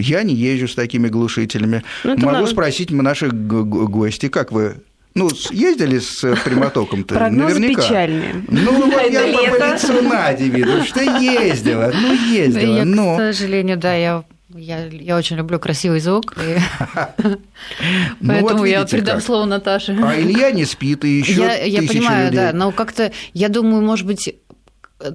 я 0.00 0.22
не 0.22 0.34
езжу 0.34 0.68
с 0.68 0.74
такими 0.74 1.08
глушителями. 1.08 1.82
Ну, 2.04 2.16
Могу 2.16 2.26
надо... 2.26 2.46
спросить 2.46 2.90
наших 2.90 3.32
гостей, 3.34 4.28
как 4.28 4.52
вы 4.52 4.76
ну, 5.14 5.28
ездили 5.50 5.98
с 5.98 6.20
прямотоком-то? 6.44 7.14
Прогнозы 7.14 7.58
Наверняка. 7.58 7.82
печальные. 7.82 8.44
Ну, 8.48 8.72
вот 8.72 9.10
я 9.10 9.20
по 9.50 9.56
лицу 9.56 10.02
Нади 10.02 10.48
виду, 10.48 10.84
что 10.84 11.02
ездила. 11.02 11.92
Ну, 11.94 12.14
ездила. 12.14 12.76
Я, 12.76 12.84
но... 12.84 13.16
к 13.16 13.18
сожалению, 13.18 13.76
да, 13.76 13.94
я 13.94 14.24
я, 14.54 14.86
я 14.86 15.16
очень 15.16 15.36
люблю 15.36 15.58
красивый 15.58 16.00
звук, 16.00 16.34
ну 17.18 17.38
поэтому 18.26 18.64
я 18.64 18.84
придам 18.84 19.20
слово 19.20 19.44
Наташе. 19.46 19.96
А 20.02 20.18
Илья 20.18 20.50
не 20.50 20.64
спит, 20.64 21.04
и 21.04 21.18
еще 21.18 21.60
я 21.66 21.82
понимаю, 21.82 22.32
да, 22.32 22.52
но 22.52 22.72
как-то, 22.72 23.12
я 23.32 23.48
думаю, 23.48 23.82
может 23.82 24.06
быть, 24.06 24.34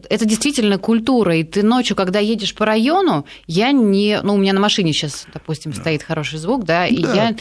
это 0.09 0.25
действительно 0.25 0.77
культура, 0.77 1.35
и 1.35 1.43
ты 1.43 1.63
ночью, 1.63 1.95
когда 1.95 2.19
едешь 2.19 2.53
по 2.53 2.65
району, 2.65 3.25
я 3.47 3.71
не... 3.71 4.19
Ну, 4.23 4.35
у 4.35 4.37
меня 4.37 4.53
на 4.53 4.59
машине 4.59 4.93
сейчас, 4.93 5.25
допустим, 5.33 5.73
стоит 5.73 6.03
хороший 6.03 6.39
звук, 6.39 6.65
да, 6.65 6.85
и 6.85 7.01
я 7.01 7.35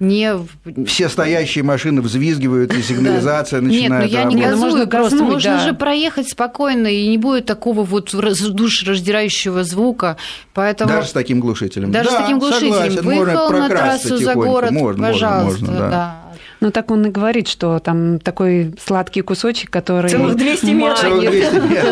не... 0.00 0.34
Все 0.86 1.08
стоящие 1.08 1.64
машины 1.64 2.02
взвизгивают, 2.02 2.74
и 2.74 2.82
сигнализация 2.82 3.60
да. 3.60 3.66
начинает 3.66 4.10
Нет, 4.10 4.12
ну 4.12 4.18
я 4.18 4.24
не 4.24 4.42
газую 4.42 4.88
просто. 4.88 5.22
Можно 5.22 5.58
да. 5.58 5.66
же 5.66 5.74
проехать 5.74 6.28
спокойно, 6.28 6.88
и 6.88 7.08
не 7.08 7.18
будет 7.18 7.46
такого 7.46 7.84
вот 7.84 8.12
душераздирающего 8.12 9.64
звука. 9.64 10.16
Поэтому... 10.54 10.90
Даже 10.90 11.08
с 11.08 11.12
таким 11.12 11.40
глушителем. 11.40 11.92
Даже 11.92 12.10
да, 12.10 12.16
с 12.16 12.20
таким 12.22 12.38
глушителем. 12.38 12.72
Согласен, 12.72 13.02
Выехал 13.02 13.50
на 13.50 13.68
трассу 13.68 14.16
за 14.18 14.34
город, 14.34 14.70
можно, 14.70 15.06
пожалуйста, 15.06 15.64
можно, 15.64 15.78
да. 15.78 15.90
да. 15.90 16.22
Ну, 16.62 16.70
так 16.70 16.92
он 16.92 17.04
и 17.06 17.10
говорит, 17.10 17.48
что 17.48 17.80
там 17.80 18.20
такой 18.20 18.72
сладкий 18.80 19.22
кусочек, 19.22 19.68
который... 19.68 20.08
Целых 20.08 20.36
200 20.36 20.66
метров. 20.70 21.00
Целых 21.00 21.30
200 21.30 21.54
метров. 21.56 21.91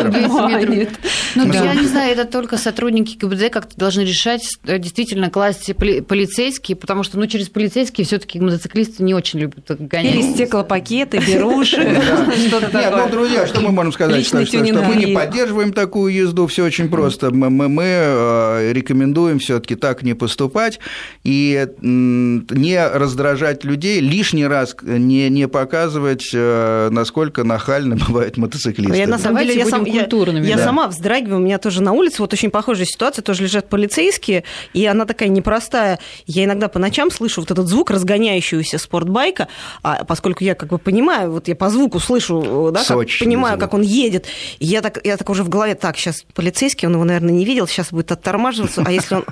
Ну, 1.35 1.51
я 1.53 1.75
не 1.75 1.87
знаю, 1.87 2.13
это 2.13 2.25
только 2.25 2.57
сотрудники 2.57 3.17
ГИБДД 3.17 3.49
как-то 3.49 3.77
должны 3.77 4.01
решать, 4.01 4.57
э, 4.65 4.79
действительно, 4.79 5.29
класть 5.29 5.75
полицейские, 5.75 6.75
потому 6.75 7.03
что, 7.03 7.19
ну, 7.19 7.27
через 7.27 7.49
полицейские 7.49 8.05
все 8.05 8.19
таки 8.19 8.39
мотоциклисты 8.39 9.03
не 9.03 9.13
очень 9.13 9.39
любят 9.39 9.65
гонять. 9.67 10.15
Или 10.15 10.33
стеклопакеты, 10.33 11.19
беруши, 11.19 11.81
что-то 12.47 12.69
такое. 12.69 13.05
ну, 13.05 13.09
друзья, 13.09 13.47
что 13.47 13.61
мы 13.61 13.71
можем 13.71 13.91
сказать? 13.91 14.25
Что 14.25 14.37
мы 14.37 14.95
не 14.95 15.13
поддерживаем 15.13 15.73
такую 15.73 16.13
езду, 16.13 16.47
все 16.47 16.65
очень 16.65 16.89
просто. 16.89 17.31
Мы 17.31 17.83
э, 17.83 18.71
рекомендуем 18.73 19.39
все 19.39 19.59
таки 19.59 19.75
так 19.75 20.03
не 20.03 20.13
поступать 20.13 20.79
и 21.23 21.67
не 21.81 22.87
раздражать 22.87 23.63
людей 23.63 23.99
лишний 23.99 24.45
раз 24.45 24.75
не 24.81 25.47
показывать, 25.47 26.29
э, 26.33 26.89
насколько 26.91 27.43
нахально 27.43 27.95
бывают 28.07 28.37
мотоциклисты. 28.37 28.97
Я, 28.97 29.07
на 29.07 29.17
самом 29.17 29.39
деле, 29.39 29.55
я, 29.55 29.65
сам, 29.65 29.83
я, 29.99 30.07
я 30.49 30.57
да. 30.57 30.63
сама 30.63 30.87
вздрагиваю, 30.87 31.37
у 31.37 31.43
меня 31.43 31.57
тоже 31.57 31.81
на 31.81 31.91
улице 31.91 32.21
вот 32.21 32.33
очень 32.33 32.51
похожая 32.51 32.85
ситуация, 32.85 33.23
тоже 33.23 33.43
лежат 33.43 33.69
полицейские, 33.69 34.43
и 34.73 34.85
она 34.85 35.05
такая 35.05 35.29
непростая. 35.29 35.99
Я 36.25 36.45
иногда 36.45 36.67
по 36.67 36.79
ночам 36.79 37.11
слышу 37.11 37.41
вот 37.41 37.51
этот 37.51 37.67
звук 37.67 37.91
разгоняющегося 37.91 38.77
спортбайка, 38.77 39.47
а 39.83 40.03
поскольку 40.05 40.43
я 40.43 40.55
как 40.55 40.69
бы 40.69 40.77
понимаю, 40.77 41.31
вот 41.31 41.47
я 41.47 41.55
по 41.55 41.69
звуку 41.69 41.99
слышу, 41.99 42.71
да, 42.73 42.83
как, 42.83 42.97
понимаю, 43.19 43.57
звук. 43.57 43.61
как 43.61 43.73
он 43.73 43.81
едет, 43.81 44.27
и 44.59 44.65
я 44.65 44.81
так, 44.81 44.99
я 45.03 45.17
так 45.17 45.29
уже 45.29 45.43
в 45.43 45.49
голове, 45.49 45.75
так, 45.75 45.97
сейчас 45.97 46.23
полицейский, 46.33 46.87
он 46.87 46.93
его, 46.93 47.03
наверное, 47.03 47.33
не 47.33 47.45
видел, 47.45 47.67
сейчас 47.67 47.91
будет 47.91 48.11
оттормаживаться, 48.11 48.83
а 48.85 48.91
если 48.91 49.15
он... 49.15 49.25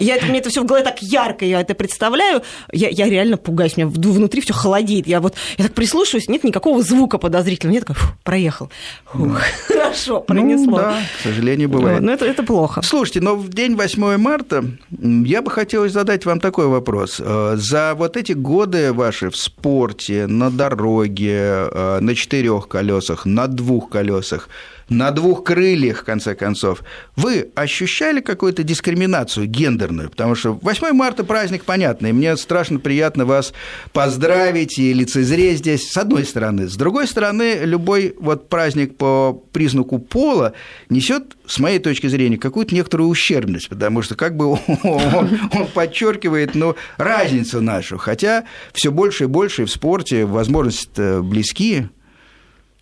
Я, 0.00 0.18
мне 0.22 0.38
это 0.38 0.50
все 0.50 0.62
в 0.62 0.66
голове 0.66 0.84
так 0.84 1.02
ярко, 1.02 1.44
я 1.44 1.60
это 1.60 1.74
представляю, 1.74 2.42
я, 2.72 2.88
я 2.88 3.08
реально 3.08 3.36
пугаюсь, 3.36 3.74
у 3.76 3.80
меня 3.80 3.88
внутри 3.88 4.40
все 4.40 4.52
холодеет. 4.52 5.06
Я 5.06 5.20
вот 5.20 5.34
я 5.58 5.64
так 5.64 5.74
прислушиваюсь, 5.74 6.28
нет 6.28 6.44
никакого 6.44 6.82
звука 6.82 7.18
подозрительного. 7.18 7.74
Нет, 7.74 7.86
такой, 7.86 8.02
проехал. 8.24 8.70
Фух, 9.06 9.40
хорошо, 9.86 10.20
пронесло. 10.20 10.64
Ну, 10.64 10.76
да, 10.76 10.98
к 11.18 11.22
сожалению, 11.22 11.68
бывает. 11.68 12.02
Но 12.02 12.12
это, 12.12 12.24
это 12.24 12.42
плохо. 12.42 12.82
Слушайте, 12.82 13.20
но 13.20 13.36
в 13.36 13.48
день 13.48 13.76
8 13.76 14.16
марта 14.16 14.64
я 14.90 15.42
бы 15.42 15.50
хотел 15.50 15.88
задать 15.88 16.26
вам 16.26 16.40
такой 16.40 16.66
вопрос. 16.66 17.20
Э, 17.22 17.54
за 17.56 17.94
вот 17.94 18.16
эти 18.16 18.32
годы 18.32 18.92
ваши 18.92 19.30
в 19.30 19.36
спорте, 19.36 20.26
на 20.26 20.50
дороге, 20.50 21.68
э, 21.70 21.98
на 22.00 22.14
четырех 22.14 22.68
колесах, 22.68 23.26
на 23.26 23.46
двух 23.46 23.90
колесах, 23.90 24.48
на 24.88 25.10
двух 25.10 25.42
крыльях, 25.44 25.98
в 25.98 26.04
конце 26.04 26.34
концов, 26.34 26.82
вы 27.16 27.50
ощущали 27.54 28.20
какую-то 28.20 28.62
дискриминацию 28.62 29.46
гендерную? 29.46 30.10
Потому 30.10 30.34
что 30.34 30.52
8 30.52 30.92
марта 30.92 31.24
праздник 31.24 31.64
понятный, 31.64 32.12
мне 32.12 32.36
страшно 32.36 32.78
приятно 32.78 33.24
вас 33.24 33.52
поздравить 33.92 34.78
и 34.78 34.92
лицезреть 34.92 35.58
здесь, 35.58 35.90
с 35.90 35.96
одной 35.96 36.24
стороны. 36.24 36.68
С 36.68 36.76
другой 36.76 37.08
стороны, 37.08 37.60
любой 37.62 38.14
вот 38.18 38.48
праздник 38.48 38.96
по 38.96 39.32
признаку 39.52 39.98
пола 39.98 40.52
несет, 40.88 41.36
с 41.46 41.58
моей 41.58 41.78
точки 41.78 42.06
зрения, 42.06 42.38
какую-то 42.38 42.74
некоторую 42.74 43.08
ущербность, 43.08 43.68
потому 43.68 44.02
что 44.02 44.14
как 44.14 44.36
бы 44.36 44.50
он, 44.82 45.40
он 45.52 45.66
подчеркивает 45.74 46.54
ну, 46.54 46.76
разницу 46.96 47.60
нашу, 47.60 47.98
хотя 47.98 48.44
все 48.72 48.92
больше 48.92 49.24
и 49.24 49.26
больше 49.26 49.64
в 49.64 49.70
спорте 49.70 50.24
возможности 50.24 51.20
близки, 51.20 51.88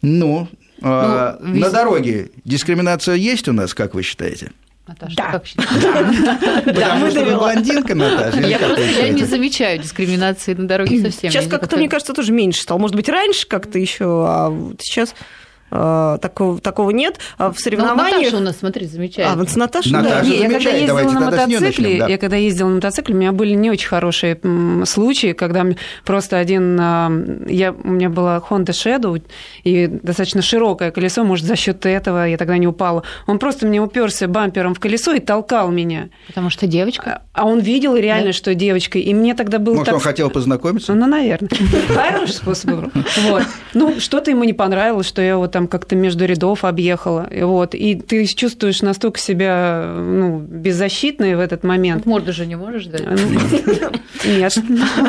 но 0.02 0.48
ну, 0.84 0.90
а, 0.92 1.38
ну, 1.40 1.60
на 1.60 1.70
дороге 1.70 2.30
дискриминация 2.44 3.14
есть 3.14 3.48
у 3.48 3.52
нас, 3.52 3.74
как 3.74 3.94
вы 3.94 4.02
считаете? 4.02 4.52
Наташа, 4.86 5.16
Да. 5.16 5.30
как 5.32 5.46
считаешь? 5.46 5.68
Потому 6.64 7.10
что 7.10 7.24
вы 7.24 7.36
блондинка, 7.36 7.94
Наташа, 7.94 8.40
Я 8.40 8.58
не 8.58 8.78
считаете? 8.84 9.26
замечаю 9.26 9.78
дискриминации 9.78 10.52
на 10.54 10.68
дороге 10.68 11.00
совсем. 11.00 11.30
Сейчас 11.30 11.46
как-то, 11.46 11.76
мне 11.78 11.88
кажется, 11.88 12.12
тоже 12.12 12.32
меньше 12.32 12.60
стало. 12.62 12.78
Может 12.78 12.94
быть, 12.96 13.08
раньше 13.08 13.46
как-то 13.46 13.78
еще, 13.78 14.04
а 14.28 14.50
вот 14.50 14.76
сейчас 14.82 15.14
такого, 16.18 16.60
такого 16.60 16.90
нет. 16.90 17.18
А 17.38 17.50
в 17.50 17.54
Ну, 17.54 17.60
соревнованиях... 17.60 18.16
Наташа 18.16 18.36
у 18.36 18.40
нас, 18.40 18.56
смотри, 18.58 18.86
замечает. 18.86 19.30
А, 19.30 19.36
вот 19.36 19.48
с 19.50 19.56
Наташей, 19.56 19.92
Наташа 19.92 20.22
да. 20.22 20.28
Не, 20.28 20.38
я 20.38 20.50
когда 20.50 20.70
ездила 20.70 20.86
Давайте 20.86 21.14
на 21.14 21.20
мотоцикле, 21.20 21.60
начнем, 21.60 21.98
да. 22.00 22.08
я 22.08 22.18
когда 22.18 22.36
ездила 22.36 22.68
на 22.68 22.74
мотоцикле, 22.74 23.14
у 23.14 23.18
меня 23.18 23.32
были 23.32 23.54
не 23.54 23.70
очень 23.70 23.88
хорошие 23.88 24.40
случаи, 24.84 25.32
когда 25.32 25.64
просто 26.04 26.38
один, 26.38 26.76
а, 26.80 27.12
я, 27.46 27.72
у 27.72 27.88
меня 27.88 28.08
была 28.10 28.42
Honda 28.48 28.70
Shadow, 28.70 29.22
и 29.62 29.86
достаточно 29.86 30.42
широкое 30.42 30.90
колесо, 30.90 31.22
может, 31.24 31.46
за 31.46 31.56
счет 31.56 31.86
этого 31.86 32.26
я 32.26 32.36
тогда 32.36 32.58
не 32.58 32.66
упала. 32.66 33.04
Он 33.26 33.38
просто 33.38 33.66
мне 33.66 33.80
уперся 33.80 34.26
бампером 34.26 34.74
в 34.74 34.80
колесо 34.80 35.12
и 35.12 35.20
толкал 35.20 35.70
меня. 35.70 36.08
Потому 36.26 36.50
что 36.50 36.66
девочка. 36.66 37.22
А 37.32 37.44
а 37.44 37.46
он 37.46 37.60
видел 37.60 37.94
реально, 37.94 38.32
что 38.32 38.54
девочка, 38.54 38.98
и 38.98 39.12
мне 39.12 39.34
тогда 39.34 39.58
было 39.58 39.74
Может, 39.74 39.84
так 39.84 39.94
он 39.96 40.00
хотел 40.00 40.30
познакомиться? 40.30 40.94
ну, 40.94 41.06
наверное. 41.06 41.50
Хороший 41.88 42.32
способ. 42.32 42.70
Вот. 43.28 43.42
Ну, 43.74 44.00
что-то 44.00 44.30
ему 44.30 44.44
не 44.44 44.54
понравилось, 44.54 45.06
что 45.06 45.20
я 45.20 45.32
его 45.32 45.46
там 45.46 45.63
как-то 45.68 45.96
между 45.96 46.24
рядов 46.26 46.64
объехала. 46.64 47.26
И 47.30 47.42
Вот. 47.42 47.74
И 47.74 47.94
ты 47.96 48.24
чувствуешь 48.26 48.82
настолько 48.82 49.18
себя 49.18 49.84
ну, 49.96 50.38
беззащитной 50.38 51.34
в 51.36 51.40
этот 51.40 51.64
момент. 51.64 52.06
Морду 52.06 52.32
же 52.32 52.46
не 52.46 52.56
можешь 52.56 52.86
дать. 52.86 53.02
Ну, 53.04 53.16
Нет. 54.24 54.52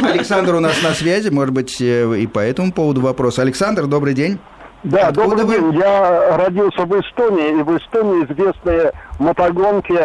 Александр 0.03 0.55
у 0.55 0.59
нас 0.59 0.81
на 0.83 0.89
связи, 0.91 1.29
может 1.29 1.53
быть, 1.53 1.79
э, 1.81 2.17
и 2.17 2.27
по 2.27 2.39
этому 2.39 2.71
поводу 2.71 3.01
вопрос. 3.01 3.39
Александр, 3.39 3.85
добрый 3.87 4.13
день. 4.13 4.39
Да, 4.83 5.07
Откуда 5.07 5.37
добрый 5.37 5.59
вы? 5.59 5.71
день. 5.71 5.79
Я 5.79 6.37
родился 6.37 6.81
в 6.85 6.99
Эстонии, 6.99 7.59
и 7.59 7.63
в 7.63 7.75
Эстонии 7.77 8.23
известные 8.25 8.91
мотогонки 9.19 9.99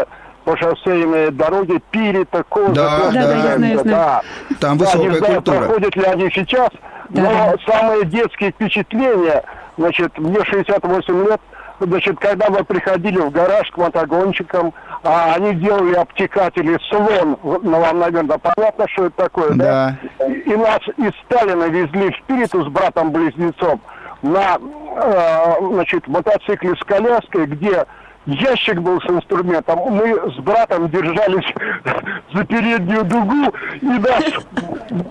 по 0.45 0.57
шоссейной 0.57 1.31
дороге 1.33 1.81
Пирита, 1.91 2.43
Коза, 2.49 2.73
Да, 2.73 2.99
Коза, 2.99 3.13
да, 3.13 3.27
да, 3.27 3.37
я 3.51 3.57
знаю, 3.59 3.79
знаю. 3.81 3.85
да. 3.85 4.23
Там 4.59 4.79
Да, 4.79 4.85
не 4.95 5.09
высокая 5.09 5.19
знаю, 5.19 5.35
культура. 5.35 5.57
проходят 5.59 5.97
ли 5.97 6.03
они 6.05 6.31
сейчас, 6.35 6.69
Да, 7.11 7.23
но 7.23 7.29
да. 7.29 7.55
самые 7.71 8.05
детские 8.07 8.51
впечатления, 8.53 9.43
значит, 9.81 10.19
мне 10.19 10.45
68 10.45 11.25
лет, 11.27 11.41
значит, 11.81 12.19
когда 12.19 12.51
мы 12.51 12.63
приходили 12.65 13.19
в 13.19 13.31
гараж 13.31 13.71
к 13.71 13.79
мотогонщикам, 13.79 14.75
а 15.03 15.35
они 15.35 15.55
делали 15.55 15.95
обтекатели 15.95 16.79
слон, 16.91 17.39
ну, 17.43 17.81
вам, 17.81 17.99
наверное, 17.99 18.39
понятно, 18.39 18.87
что 18.89 19.07
это 19.07 19.17
такое, 19.17 19.55
да? 19.55 19.97
Да. 20.19 20.27
И 20.27 20.55
нас 20.55 20.81
из 20.99 21.13
Сталина 21.25 21.65
везли 21.65 22.11
в 22.11 22.23
Пириту 22.25 22.63
с 22.63 22.69
братом-близнецом 22.69 23.81
на, 24.23 24.59
э, 24.59 25.55
значит, 25.73 26.07
мотоцикле 26.07 26.75
с 26.77 26.85
коляской, 26.85 27.47
где 27.47 27.87
ящик 28.27 28.81
был 28.81 29.01
с 29.01 29.07
инструментом. 29.07 29.79
Мы 29.91 30.15
с 30.31 30.37
братом 30.41 30.89
держались 30.91 31.47
за 32.35 32.45
переднюю 32.45 33.05
дугу, 33.05 33.53
и 33.81 33.85
нас 33.87 34.25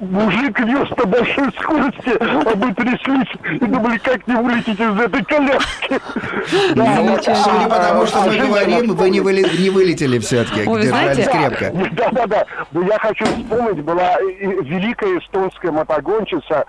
мужик 0.02 0.60
вез 0.60 0.90
на 0.98 1.06
большой 1.06 1.52
скорости, 1.60 2.18
а 2.20 2.56
мы 2.56 2.74
тряслись 2.74 3.62
и 3.62 3.66
думали, 3.66 3.98
как 3.98 4.28
не 4.28 4.36
вылететь 4.36 4.80
из 4.80 5.00
этой 5.00 5.24
коляски. 5.26 6.00
Да, 6.76 6.84
Ну, 6.98 7.04
вот, 7.12 7.24
Судя 7.24 7.68
по 7.70 7.76
а, 7.76 7.88
тому, 7.90 8.06
что 8.06 8.22
а 8.22 8.26
мы 8.26 8.32
жизнь 8.32 8.48
говорим, 8.48 8.96
вы 8.96 9.10
не, 9.10 9.20
выли- 9.20 9.62
не 9.62 9.70
вылетели 9.70 10.20
все-таки, 10.20 10.62
держались 10.66 10.90
знаете- 10.90 11.30
крепко. 11.32 11.72
да, 11.96 12.10
да, 12.12 12.28
да. 12.28 12.46
Но 12.72 12.82
я 12.84 12.98
хочу 13.00 13.26
вспомнить, 13.26 13.84
была 13.84 14.18
великая 14.22 15.20
эстонская 15.20 15.72
мотогонщица 15.72 16.66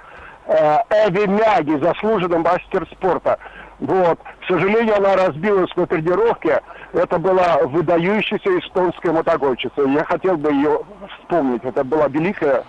э, 0.46 0.76
Эви 1.06 1.26
Мяги, 1.26 1.78
заслуженный 1.82 2.38
мастер 2.38 2.86
спорта. 2.92 3.38
Вот. 3.80 4.18
К 4.40 4.46
сожалению, 4.46 4.96
она 4.96 5.16
разбилась 5.16 5.74
на 5.74 5.86
тренировке. 5.86 6.60
Это 6.92 7.18
была 7.18 7.58
выдающаяся 7.64 8.58
эстонская 8.58 9.12
мотогонщица. 9.12 9.82
Я 9.82 10.04
хотел 10.04 10.36
бы 10.36 10.52
ее 10.52 10.80
вспомнить. 11.18 11.64
Это 11.64 11.82
была 11.82 12.08
великая 12.08 12.64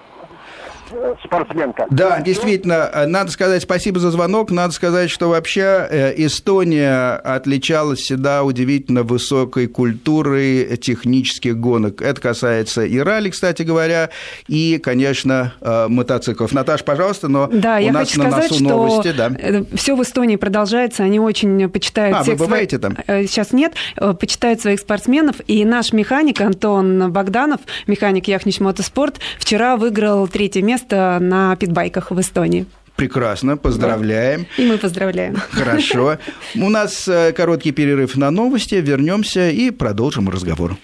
спортсменка. 1.23 1.87
Да, 1.89 2.21
действительно, 2.21 2.89
э, 2.93 3.05
надо 3.05 3.31
сказать 3.31 3.63
спасибо 3.63 3.99
за 3.99 4.11
звонок. 4.11 4.51
Надо 4.51 4.73
сказать, 4.73 5.09
что 5.09 5.29
вообще 5.29 5.87
э, 5.89 6.13
Эстония 6.25 7.15
отличалась 7.15 7.99
всегда 7.99 8.43
удивительно 8.43 9.03
высокой 9.03 9.67
культурой 9.67 10.77
технических 10.77 11.57
гонок. 11.57 12.01
Это 12.01 12.19
касается 12.19 12.83
и 12.85 12.97
ралли, 12.99 13.29
кстати 13.29 13.63
говоря, 13.63 14.09
и, 14.47 14.79
конечно, 14.83 15.53
э, 15.61 15.87
мотоциклов. 15.87 16.51
Наташа, 16.53 16.83
пожалуйста, 16.83 17.27
но 17.27 17.47
Да, 17.47 17.77
у 17.77 17.79
я 17.79 17.91
нас 17.91 18.09
хочу 18.09 18.23
на 18.23 18.31
сказать, 18.31 18.51
носу 18.51 18.63
что 18.63 18.73
новости, 18.73 19.11
да. 19.15 19.31
все 19.75 19.95
в 19.95 20.01
Эстонии 20.01 20.35
продолжается, 20.35 21.03
они 21.03 21.19
очень 21.19 21.69
почитают 21.69 22.17
А, 22.17 22.23
вы 22.23 22.35
бываете 22.35 22.77
там? 22.79 22.97
Э, 23.07 23.25
Сейчас 23.25 23.53
нет, 23.53 23.73
почитают 24.19 24.61
своих 24.61 24.79
спортсменов, 24.79 25.37
и 25.47 25.63
наш 25.63 25.93
механик 25.93 26.41
Антон 26.41 27.11
Богданов, 27.11 27.61
механик 27.87 28.27
Яхнич 28.27 28.59
Мотоспорт, 28.59 29.19
вчера 29.39 29.77
выиграл 29.77 30.27
третье 30.27 30.61
место 30.61 30.80
на 30.89 31.55
питбайках 31.55 32.11
в 32.11 32.19
Эстонии. 32.19 32.65
Прекрасно, 32.95 33.57
поздравляем. 33.57 34.45
И 34.57 34.65
мы 34.65 34.77
поздравляем. 34.77 35.35
Хорошо. 35.51 36.17
У 36.55 36.69
нас 36.69 37.07
э, 37.07 37.31
короткий 37.31 37.71
перерыв 37.71 38.15
на 38.15 38.29
новости. 38.31 38.75
Вернемся 38.75 39.49
и 39.49 39.71
продолжим 39.71 40.29
разговор. 40.29 40.77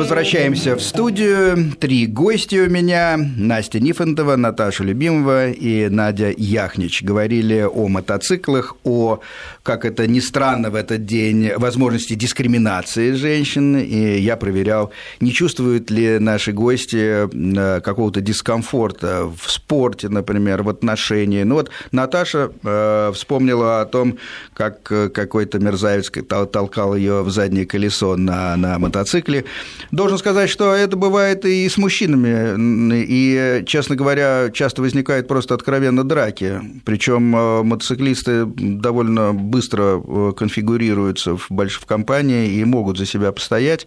Возвращаемся 0.00 0.76
в 0.76 0.80
студию. 0.80 1.72
Три 1.78 2.06
гости 2.06 2.56
у 2.56 2.70
меня. 2.70 3.18
Настя 3.18 3.80
Нифонтова, 3.80 4.36
Наташа 4.36 4.82
Любимова 4.82 5.50
и 5.50 5.90
Надя 5.90 6.32
Яхнич. 6.34 7.02
Говорили 7.02 7.68
о 7.70 7.86
мотоциклах, 7.86 8.76
о, 8.82 9.20
как 9.62 9.84
это 9.84 10.06
ни 10.06 10.20
странно 10.20 10.70
в 10.70 10.74
этот 10.74 11.04
день, 11.04 11.52
возможности 11.54 12.14
дискриминации 12.14 13.12
женщин. 13.12 13.76
И 13.76 14.18
я 14.20 14.38
проверял, 14.38 14.90
не 15.20 15.32
чувствуют 15.32 15.90
ли 15.90 16.18
наши 16.18 16.52
гости 16.52 17.28
э, 17.28 17.80
какого-то 17.82 18.22
дискомфорта 18.22 19.26
в 19.26 19.50
спорте, 19.50 20.08
например, 20.08 20.62
в 20.62 20.70
отношении. 20.70 21.42
Ну 21.42 21.56
вот 21.56 21.70
Наташа 21.92 22.50
э, 22.64 23.12
вспомнила 23.14 23.82
о 23.82 23.84
том, 23.84 24.16
как 24.54 24.90
э, 24.90 25.10
какой-то 25.10 25.58
мерзавец 25.58 26.10
тол- 26.10 26.46
толкал 26.46 26.96
ее 26.96 27.22
в 27.22 27.30
заднее 27.30 27.66
колесо 27.66 28.16
на, 28.16 28.56
на 28.56 28.78
мотоцикле. 28.78 29.44
Должен 29.90 30.18
сказать, 30.18 30.48
что 30.48 30.72
это 30.72 30.96
бывает 30.96 31.44
и 31.44 31.68
с 31.68 31.76
мужчинами, 31.76 32.54
и, 32.94 33.64
честно 33.66 33.96
говоря, 33.96 34.50
часто 34.52 34.82
возникают 34.82 35.26
просто 35.26 35.54
откровенно 35.54 36.04
драки. 36.04 36.60
Причем 36.84 37.34
э, 37.34 37.62
мотоциклисты 37.64 38.44
довольно 38.46 39.32
быстро 39.32 40.00
э, 40.02 40.32
конфигурируются 40.36 41.36
в, 41.36 41.48
в 41.50 41.86
компании 41.86 42.52
и 42.52 42.64
могут 42.64 42.98
за 42.98 43.06
себя 43.06 43.32
постоять. 43.32 43.86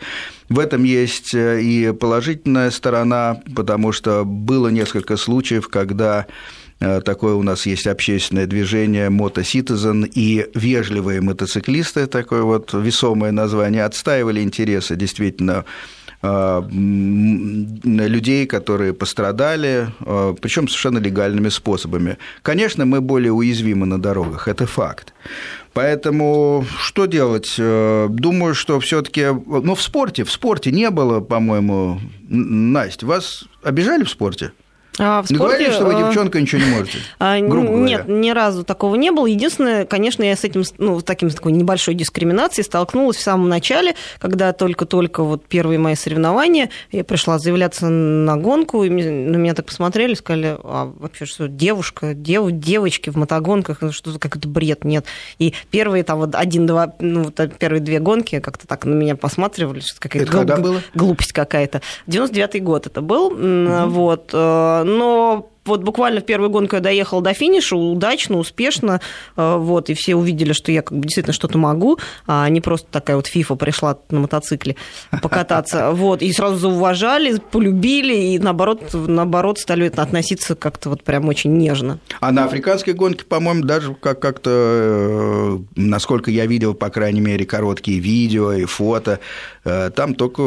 В 0.50 0.60
этом 0.60 0.84
есть 0.84 1.34
э, 1.34 1.62
и 1.62 1.94
положительная 1.94 2.70
сторона, 2.72 3.42
потому 3.56 3.94
что 3.94 4.26
было 4.26 4.68
несколько 4.68 5.16
случаев, 5.16 5.70
когда 5.70 6.28
Такое 7.06 7.34
у 7.36 7.44
нас 7.44 7.66
есть 7.66 7.88
общественное 7.88 8.46
движение 8.46 9.10
«Мотоситизен», 9.10 10.04
и 10.04 10.46
вежливые 10.54 11.22
мотоциклисты, 11.22 12.08
такое 12.08 12.42
вот 12.44 12.74
весомое 12.74 13.32
название, 13.32 13.86
отстаивали 13.86 14.42
интересы 14.42 14.96
действительно 14.96 15.66
э, 16.22 16.62
людей, 16.72 18.46
которые 18.46 18.94
пострадали, 18.94 19.88
причем 20.42 20.68
совершенно 20.68 20.98
легальными 20.98 21.50
способами. 21.50 22.18
Конечно, 22.42 22.86
мы 22.86 23.02
более 23.02 23.32
уязвимы 23.32 23.86
на 23.86 24.02
дорогах, 24.02 24.48
это 24.48 24.66
факт. 24.66 25.14
Поэтому 25.74 26.66
что 26.80 27.06
делать? 27.06 27.56
Э, 27.58 28.08
Думаю, 28.10 28.54
что 28.56 28.80
все-таки, 28.80 29.26
ну, 29.26 29.74
в 29.74 29.82
спорте, 29.82 30.24
в 30.24 30.32
спорте 30.32 30.72
не 30.72 30.90
было, 30.90 31.20
по-моему, 31.20 32.00
Настя, 32.30 33.06
вас 33.06 33.46
обижали 33.64 34.04
в 34.04 34.10
спорте? 34.10 34.52
А 35.00 35.24
в 35.24 35.30
Не 35.32 35.38
говорили, 35.38 35.70
спорте, 35.72 35.76
что 35.76 35.86
вы 35.86 35.94
э, 35.94 36.06
девчонка 36.06 36.40
ничего 36.40 36.62
не 36.62 36.68
можете? 36.70 37.00
А. 37.20 37.40
Нет, 37.40 38.08
ни 38.08 38.30
разу 38.30 38.64
такого 38.64 38.96
не 38.96 39.12
было. 39.12 39.26
Единственное, 39.26 39.86
конечно, 39.86 40.22
я 40.24 40.36
с 40.36 40.44
этим, 40.44 40.64
ну, 40.78 41.00
с 41.00 41.04
таким, 41.04 41.30
с 41.32 41.36
такой 41.36 41.52
небольшой 41.52 41.96
дискриминацией 41.96 42.64
столкнулась 42.66 43.18
в 43.18 43.22
самом 43.22 43.50
начале, 43.50 43.96
когда 44.20 44.54
только-только 44.54 45.24
вот 45.24 45.46
первые 45.46 45.80
мои 45.80 45.96
соревнования, 45.96 46.70
я 46.92 47.04
пришла 47.04 47.40
заявляться 47.40 47.88
на 47.90 48.38
гонку, 48.38 48.84
и 48.84 48.90
на 48.90 49.36
меня 49.36 49.54
так 49.56 49.66
посмотрели, 49.66 50.14
сказали, 50.14 50.58
а 50.64 50.92
вообще 51.00 51.26
что, 51.26 51.48
девушка, 51.48 52.14
дев, 52.14 52.52
девочки 52.52 53.10
в 53.10 53.16
мотогонках, 53.16 53.82
ну, 53.82 53.92
что 53.92 54.12
за 54.12 54.20
какой-то 54.20 54.48
бред, 54.48 54.84
нет. 54.84 55.06
И 55.40 55.54
первые 55.72 56.04
там 56.04 56.20
вот 56.20 56.36
один-два, 56.36 56.94
ну, 57.00 57.24
вот 57.24 57.40
первые 57.58 57.82
две 57.82 58.00
гонки 58.00 58.40
как-то 58.40 58.68
так 58.68 58.86
на 58.86 58.94
меня 58.94 59.16
посматривали, 59.16 59.80
что 59.80 60.00
какая-то 60.00 60.26
Это 60.26 60.32
когда 60.38 60.56
гл- 60.58 60.62
было? 60.64 60.82
глупость 60.94 61.34
какая-то. 61.34 61.82
99-й 62.08 62.60
год 62.60 62.86
это 62.88 63.02
был, 63.02 63.32
м, 63.36 63.90
вот. 63.90 64.30
Но 64.84 65.53
вот 65.66 65.82
буквально 65.84 66.22
в 66.22 66.26
первую 66.26 66.50
гонку 66.50 66.76
я 66.76 66.82
доехала 66.82 67.22
до 67.22 67.34
финиша 67.34 67.76
удачно, 67.76 68.38
успешно, 68.38 69.00
э, 69.38 69.56
вот, 69.58 69.90
и 69.90 69.94
все 69.94 70.16
увидели, 70.16 70.54
что 70.54 70.72
я 70.72 70.82
как 70.82 70.98
бы 70.98 71.04
действительно 71.04 71.34
что-то 71.34 71.58
могу, 71.58 72.00
а 72.28 72.48
не 72.50 72.62
просто 72.62 72.88
такая 72.92 73.16
вот 73.16 73.28
фифа 73.28 73.56
пришла 73.56 73.98
на 74.10 74.20
мотоцикле 74.22 74.76
покататься, 75.22 75.92
вот, 75.94 76.22
и 76.22 76.32
сразу 76.34 76.58
зауважали, 76.58 77.40
полюбили, 77.52 78.16
и 78.16 78.40
наоборот, 78.40 78.94
наоборот 78.94 79.60
стали 79.60 79.92
относиться 79.96 80.56
как-то 80.56 80.90
вот 80.90 81.04
прям 81.04 81.28
очень 81.28 81.54
нежно. 81.58 82.00
А 82.20 82.32
на 82.32 82.46
африканской 82.46 82.94
гонке, 82.94 83.26
по-моему, 83.26 83.64
даже 83.64 83.94
как- 83.96 84.20
как-то, 84.20 84.50
э, 84.52 85.60
насколько 85.76 86.32
я 86.32 86.46
видел, 86.46 86.74
по 86.74 86.90
крайней 86.90 87.22
мере, 87.22 87.46
короткие 87.46 88.00
видео 88.00 88.54
и 88.54 88.66
фото, 88.66 89.20
э, 89.66 89.90
там 89.96 90.14
только 90.16 90.42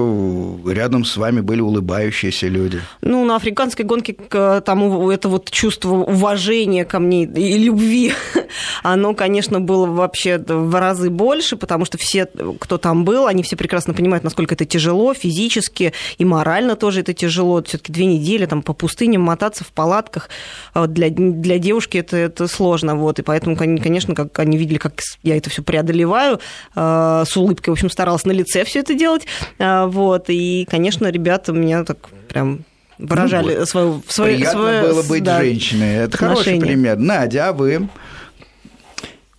рядом 0.67 1.05
с 1.05 1.17
вами 1.17 1.41
были 1.41 1.61
улыбающиеся 1.61 2.49
люди. 2.49 2.81
Ну, 3.01 3.25
на 3.25 3.37
африканской 3.37 3.85
гонке 3.85 4.13
к- 4.15 4.61
там 4.63 4.83
у- 4.83 5.06
это 5.11 5.29
вот 5.29 5.51
чувство 5.51 5.95
уважения 5.95 6.85
ко 6.85 6.99
мне 6.99 7.25
и 7.25 7.59
любви, 7.59 8.13
оно, 8.83 9.15
конечно, 9.15 9.61
было 9.61 9.87
вообще 9.87 10.39
в 10.39 10.79
разы 10.79 11.11
больше, 11.11 11.57
потому 11.57 11.85
что 11.85 11.99
все, 11.99 12.27
кто 12.59 12.79
там 12.79 13.05
был, 13.05 13.27
они 13.27 13.43
все 13.43 13.57
прекрасно 13.57 13.95
понимают, 13.95 14.25
насколько 14.25 14.55
это 14.55 14.65
тяжело 14.65 15.15
физически 15.15 15.93
и 16.19 16.25
морально 16.25 16.77
тоже 16.77 17.01
это 17.01 17.13
тяжело. 17.13 17.63
Все-таки 17.63 17.93
две 17.93 18.07
недели 18.07 18.47
там 18.47 18.63
по 18.63 18.73
пустыням 18.73 19.23
мотаться 19.23 19.65
в 19.65 19.69
палатках 19.69 20.29
а, 20.75 20.87
для, 20.87 21.11
для 21.11 21.59
девушки 21.59 21.99
это, 21.99 22.17
это 22.17 22.49
сложно. 22.49 22.97
Вот, 22.97 23.19
и 23.19 23.23
поэтому, 23.23 23.57
кон- 23.57 23.79
конечно, 23.79 24.15
как 24.15 24.39
они 24.39 24.57
видели, 24.57 24.79
как 24.79 25.01
я 25.23 25.37
это 25.37 25.51
все 25.51 25.63
преодолеваю, 25.63 26.41
а, 26.75 27.25
с 27.25 27.37
улыбкой, 27.37 27.71
в 27.71 27.73
общем, 27.73 27.91
старалась 27.91 28.25
на 28.25 28.33
лице 28.33 28.65
все 28.65 28.81
это 28.81 28.95
делать. 28.95 29.27
А, 29.59 29.87
Вот, 29.87 30.27
и, 30.29 30.67
конечно, 30.71 31.11
ребята 31.11 31.53
меня 31.53 31.85
так 31.85 32.09
прям 32.29 32.65
выражали 32.99 33.53
Ну 33.55 33.59
вот. 33.61 33.69
свою, 33.69 34.03
свою, 34.09 34.37
Приятно 34.37 34.61
свое- 34.61 34.83
было 34.83 35.03
быть 35.03 35.23
да, 35.23 35.39
женщиной. 35.41 35.95
Это 35.97 36.17
хороший 36.19 36.39
отношение. 36.41 36.67
пример. 36.67 36.97
Надя, 36.99 37.49
а 37.49 37.53
вы 37.53 37.89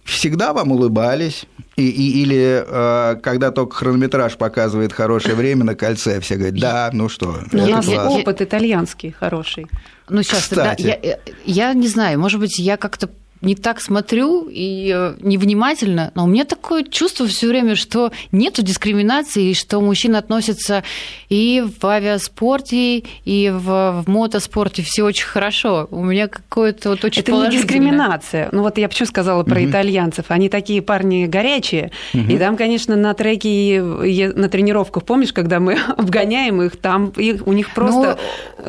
всегда 0.03 0.53
вам 0.53 0.71
улыбались? 0.71 1.45
И, 1.75 1.87
и- 1.89 2.23
или 2.23 2.63
э, 2.67 3.15
когда 3.21 3.51
только 3.51 3.75
хронометраж 3.75 4.35
показывает 4.37 4.93
хорошее 4.93 5.35
время 5.35 5.63
на 5.63 5.75
кольце, 5.75 6.19
все 6.21 6.35
говорят, 6.35 6.55
да, 6.59 6.89
ну 6.91 7.07
что, 7.07 7.39
Но 7.51 7.65
у 7.65 7.67
нас 7.67 7.85
класс». 7.85 8.13
опыт 8.13 8.41
итальянский 8.41 9.11
хороший. 9.11 9.67
Ну, 10.09 10.23
сейчас, 10.23 10.49
да, 10.49 10.73
я, 10.79 10.95
э, 10.95 11.17
я 11.45 11.73
не 11.73 11.87
знаю, 11.87 12.19
может 12.19 12.39
быть, 12.39 12.57
я 12.57 12.77
как-то 12.77 13.09
не 13.41 13.55
так 13.55 13.81
смотрю 13.81 14.47
и 14.49 14.91
э, 14.95 15.15
невнимательно, 15.21 16.11
но 16.15 16.23
у 16.23 16.27
меня 16.27 16.45
такое 16.45 16.83
чувство 16.83 17.27
все 17.27 17.47
время, 17.47 17.75
что 17.75 18.11
нету 18.31 18.63
дискриминации, 18.63 19.51
и 19.51 19.53
что 19.53 19.79
мужчины 19.79 20.15
относятся 20.15 20.83
и 21.29 21.63
в 21.79 21.85
авиаспорте, 21.85 23.03
и 23.25 23.51
в, 23.53 24.03
в 24.03 24.09
мотоспорте 24.09 24.81
все 24.81 25.03
очень 25.03 25.25
хорошо. 25.25 25.87
У 25.91 26.03
меня 26.03 26.27
какое-то 26.27 26.89
вот 26.89 27.03
очень 27.03 27.21
Это 27.21 27.31
не 27.31 27.49
дискриминация. 27.49 28.49
Ну 28.51 28.63
вот 28.63 28.77
я 28.77 28.87
почему 28.87 29.07
сказала 29.07 29.43
про 29.43 29.63
итальянцев. 29.63 30.25
Они 30.29 30.49
такие 30.49 30.81
парни 30.81 31.25
горячие. 31.25 31.91
И 32.13 32.37
там, 32.37 32.57
конечно, 32.57 32.95
на 32.95 33.13
треке, 33.13 33.81
на 33.81 34.49
тренировках, 34.49 35.03
помнишь, 35.03 35.33
когда 35.33 35.59
мы 35.59 35.77
обгоняем 35.97 36.61
их, 36.61 36.77
там 36.77 37.09
их, 37.15 37.45
у 37.45 37.53
них 37.53 37.73
просто... 37.73 38.17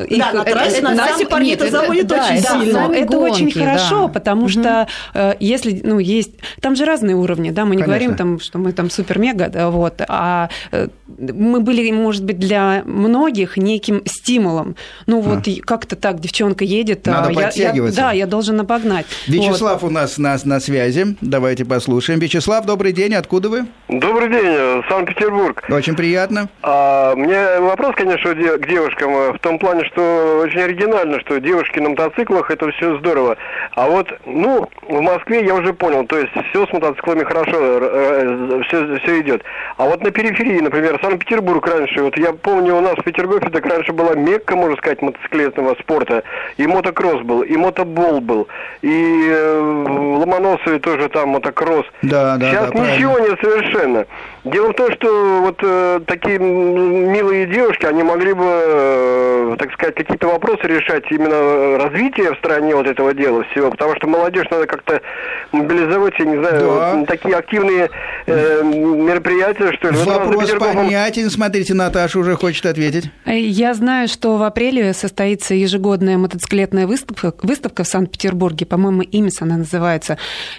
их- 0.07 0.33
на 0.33 0.43
трассе, 0.43 0.81
на 0.81 0.95
трассе 0.95 1.25
парней 1.25 1.55
это 1.55 1.69
заводит 1.69 2.07
да, 2.07 2.23
очень 2.23 2.43
да, 2.43 2.61
сильно. 2.61 2.91
Это 2.93 3.17
очень 3.17 3.45
гонки, 3.45 3.59
хорошо, 3.59 4.01
да. 4.03 4.07
потому 4.09 4.47
что 4.47 4.58
э, 5.13 5.33
если, 5.39 5.81
ну, 5.83 5.99
есть... 5.99 6.31
Там 6.61 6.75
же 6.75 6.85
разные 6.85 7.15
уровни, 7.15 7.51
да, 7.51 7.65
мы 7.65 7.75
не 7.75 7.83
Конечно. 7.83 7.85
говорим, 7.85 8.17
там, 8.17 8.39
что 8.39 8.57
мы 8.59 8.71
там 8.71 8.89
супер-мега, 8.89 9.49
да, 9.49 9.69
вот, 9.69 10.01
а 10.07 10.49
э, 10.71 10.87
мы 11.17 11.59
были, 11.59 11.91
может 11.91 12.23
быть, 12.23 12.39
для 12.39 12.83
многих 12.85 13.57
неким 13.57 14.01
стимулом. 14.05 14.75
Ну 15.05 15.21
вот 15.21 15.47
и 15.47 15.59
как-то 15.59 15.95
так 15.95 16.19
девчонка 16.19 16.63
едет, 16.63 17.07
а 17.07 17.11
Надо 17.11 17.31
я- 17.31 17.39
я, 17.39 17.47
подтягиваться. 17.47 18.01
да, 18.01 18.11
я 18.11 18.25
должен 18.25 18.59
обогнать. 18.59 19.05
Вот. 19.27 19.35
Вячеслав 19.35 19.83
у 19.83 19.89
нас 19.89 20.17
на, 20.17 20.37
на 20.43 20.59
связи. 20.59 21.15
Давайте 21.21 21.65
послушаем. 21.65 22.19
Вячеслав, 22.19 22.65
добрый 22.65 22.93
день. 22.93 23.13
Откуда 23.15 23.49
вы? 23.49 23.65
Добрый 23.87 24.29
день, 24.29 24.83
Санкт-Петербург. 24.89 25.63
Очень 25.69 25.95
приятно. 25.95 26.49
А, 26.61 27.15
мне 27.15 27.59
вопрос, 27.59 27.95
конечно, 27.95 28.33
к 28.33 28.67
девушкам 28.67 29.11
э, 29.11 29.33
в 29.33 29.39
том 29.39 29.59
плане, 29.59 29.85
что 29.85 30.41
очень 30.43 30.59
оригинально, 30.61 31.19
что 31.21 31.39
девушки 31.39 31.79
на 31.79 31.89
мотоциклах 31.89 32.51
это 32.51 32.71
все 32.71 32.97
здорово. 32.99 33.37
А 33.75 33.87
вот, 33.87 34.07
ну, 34.25 34.48
в 34.87 35.01
Москве 35.01 35.45
я 35.45 35.55
уже 35.55 35.73
понял, 35.73 36.05
то 36.05 36.17
есть 36.17 36.31
все 36.49 36.65
с 36.65 36.73
мотоциклами 36.73 37.23
хорошо, 37.23 38.63
все, 38.63 38.97
все 38.99 39.21
идет. 39.21 39.43
А 39.77 39.85
вот 39.85 40.01
на 40.03 40.11
периферии, 40.11 40.59
например, 40.59 40.99
Санкт-Петербург 41.01 41.65
раньше, 41.67 42.03
вот 42.03 42.17
я 42.17 42.33
помню, 42.33 42.75
у 42.75 42.81
нас 42.81 42.95
в 42.95 43.03
Петергофе 43.03 43.49
так 43.49 43.65
раньше 43.65 43.93
была 43.93 44.15
мекка, 44.15 44.55
можно 44.55 44.77
сказать, 44.77 45.01
мотоциклетного 45.01 45.75
спорта. 45.79 46.23
И 46.57 46.67
мотокросс 46.67 47.21
был, 47.21 47.41
и 47.41 47.55
мотобол 47.55 48.21
был, 48.21 48.47
и 48.81 49.27
э, 49.29 49.59
Ломоносове 49.59 50.79
тоже 50.79 51.09
там 51.09 51.29
мотокросс. 51.29 51.85
Да, 52.01 52.37
да, 52.37 52.49
Сейчас 52.49 52.71
да, 52.71 52.79
ничего 52.79 53.19
нет 53.19 53.39
совершенно. 53.41 54.05
Дело 54.45 54.71
в 54.71 54.75
том, 54.75 54.91
что 54.93 55.41
вот 55.41 55.59
э, 55.61 55.99
такие 56.05 56.39
милые 56.39 57.45
девушки, 57.45 57.85
они 57.85 58.03
могли 58.03 58.33
бы, 58.33 58.45
э, 58.45 59.55
так 59.59 59.73
сказать, 59.73 59.95
какие-то 59.95 60.27
вопросы 60.27 60.61
решать 60.63 61.03
именно 61.11 61.77
развитие 61.77 62.33
в 62.33 62.37
стране 62.37 62.75
вот 62.75 62.87
этого 62.87 63.13
дела 63.13 63.43
всего, 63.51 63.69
потому 63.69 63.95
что 63.95 64.07
молодежь 64.07 64.38
надо 64.51 64.67
как-то 64.67 65.01
мобилизовать, 65.51 66.13
я 66.19 66.25
не 66.25 66.37
знаю, 66.37 66.59
Да. 66.59 66.95
вот 66.95 67.07
такие 67.07 67.35
активные 67.35 67.89
э, 68.27 68.63
мероприятия, 68.63 69.71
что 69.73 69.89
ли. 69.89 69.97
Вот 69.97 70.07
Вопрос 70.07 70.43
Петергофом- 70.49 70.75
понятен. 70.85 71.29
Смотрите, 71.29 71.73
Наташа 71.73 72.19
уже 72.19 72.35
хочет 72.35 72.65
ответить. 72.65 73.09
Я 73.25 73.73
знаю, 73.73 74.07
что 74.07 74.37
в 74.37 74.43
апреле 74.43 74.93
состоится 74.93 75.53
ежегодная 75.55 76.17
мотоциклетная 76.17 76.87
выставка, 76.87 77.33
выставка 77.43 77.83
в 77.83 77.87
Санкт-Петербурге, 77.87 78.65
по-моему, 78.65 79.01
«Имис» 79.01 79.41
она 79.41 79.57
называется, 79.57 80.17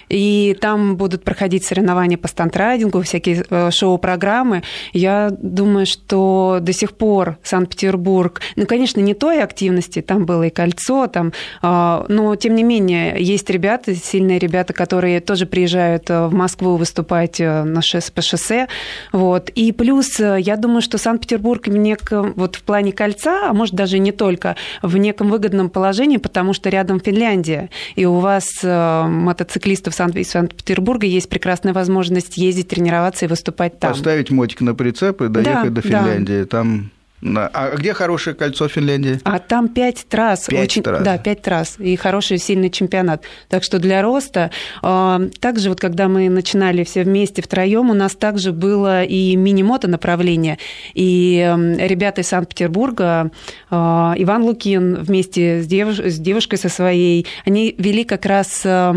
и 0.09 0.57
там 0.59 0.97
будут 0.97 1.23
проходить 1.23 1.63
соревнования 1.65 2.17
по 2.17 2.27
стандрайдингу, 2.27 3.01
всякие 3.01 3.43
э, 3.49 3.71
шоу-программы. 3.71 4.63
Я 4.93 5.29
думаю, 5.31 5.85
что 5.85 6.59
до 6.61 6.73
сих 6.73 6.93
пор 6.97 7.37
Санкт-Петербург, 7.43 8.41
ну, 8.55 8.65
конечно, 8.65 8.99
не 8.99 9.13
той 9.13 9.41
активности, 9.41 10.01
там 10.01 10.25
было 10.25 10.43
и 10.43 10.49
кольцо, 10.49 11.07
там, 11.07 11.31
а, 11.61 12.05
но, 12.09 12.35
тем 12.35 12.55
не 12.55 12.63
менее, 12.63 13.15
есть 13.19 13.49
ребята, 13.49 13.70
сильные 13.87 14.39
ребята, 14.39 14.73
которые 14.73 15.19
тоже 15.19 15.45
приезжают 15.45 16.09
э, 16.09 16.27
в 16.27 16.33
Москву 16.33 16.75
выступать 16.77 17.39
э, 17.39 17.63
на 17.63 17.81
шоссе, 17.81 18.11
по 18.11 18.21
шоссе, 18.21 18.67
вот. 19.11 19.49
И 19.49 19.71
плюс, 19.71 20.19
э, 20.19 20.37
я 20.39 20.55
думаю, 20.57 20.81
что 20.81 20.97
Санкт-Петербург 20.97 21.67
в 21.67 21.75
неком, 21.77 22.33
вот 22.35 22.55
в 22.55 22.63
плане 22.63 22.91
кольца, 22.91 23.49
а 23.49 23.53
может 23.53 23.75
даже 23.75 23.99
не 23.99 24.11
только, 24.11 24.55
в 24.81 24.97
неком 24.97 25.29
выгодном 25.29 25.69
положении, 25.69 26.17
потому 26.17 26.53
что 26.53 26.69
рядом 26.69 26.99
Финляндия, 26.99 27.69
и 27.95 28.05
у 28.05 28.15
вас, 28.15 28.45
мотоциклистов 28.63 29.99
из 30.15 30.29
Санкт-Петербурга, 30.29 31.05
есть 31.05 31.29
прекрасная 31.29 31.73
возможность 31.73 32.37
ездить, 32.37 32.69
тренироваться 32.69 33.25
и 33.25 33.27
выступать 33.27 33.79
там. 33.79 33.91
Поставить 33.91 34.31
мотик 34.31 34.61
на 34.61 34.75
прицеп 34.75 35.21
и 35.21 35.27
доехать 35.27 35.73
Да, 35.73 35.81
до 35.81 35.81
да. 35.81 35.81
Финляндии. 35.81 36.43
Там... 36.43 36.91
А 37.23 37.75
где 37.75 37.93
хорошее 37.93 38.35
кольцо 38.35 38.67
Финляндии? 38.67 39.19
А 39.23 39.37
там 39.39 39.67
пять 39.69 40.05
трасс. 40.09 40.45
Пять 40.47 40.63
очень, 40.63 40.81
трасс. 40.83 41.03
Да, 41.03 41.17
пять 41.17 41.41
трасс. 41.41 41.75
И 41.79 41.95
хороший, 41.95 42.37
сильный 42.39 42.69
чемпионат. 42.69 43.23
Так 43.47 43.63
что 43.63 43.77
для 43.79 44.01
роста... 44.01 44.49
э, 44.81 45.29
Также 45.39 45.69
вот 45.69 45.79
когда 45.79 46.07
мы 46.07 46.29
начинали 46.29 46.83
все 46.83 47.03
вместе 47.03 47.41
втроем, 47.41 47.89
у 47.89 47.93
нас 47.93 48.15
также 48.15 48.51
было 48.51 49.03
и 49.03 49.35
мини-мото 49.35 49.87
направление. 49.87 50.57
И 50.95 51.37
э, 51.45 51.87
ребята 51.87 52.21
из 52.21 52.27
Санкт-Петербурга, 52.27 53.31
э, 53.69 53.75
Иван 53.75 54.43
Лукин 54.43 54.95
вместе 54.95 55.61
с, 55.61 55.67
девуш- 55.67 56.09
с 56.09 56.17
девушкой 56.17 56.57
со 56.57 56.69
своей, 56.69 57.27
они 57.45 57.75
вели 57.77 58.03
как 58.03 58.25
раз 58.25 58.61
э, 58.65 58.93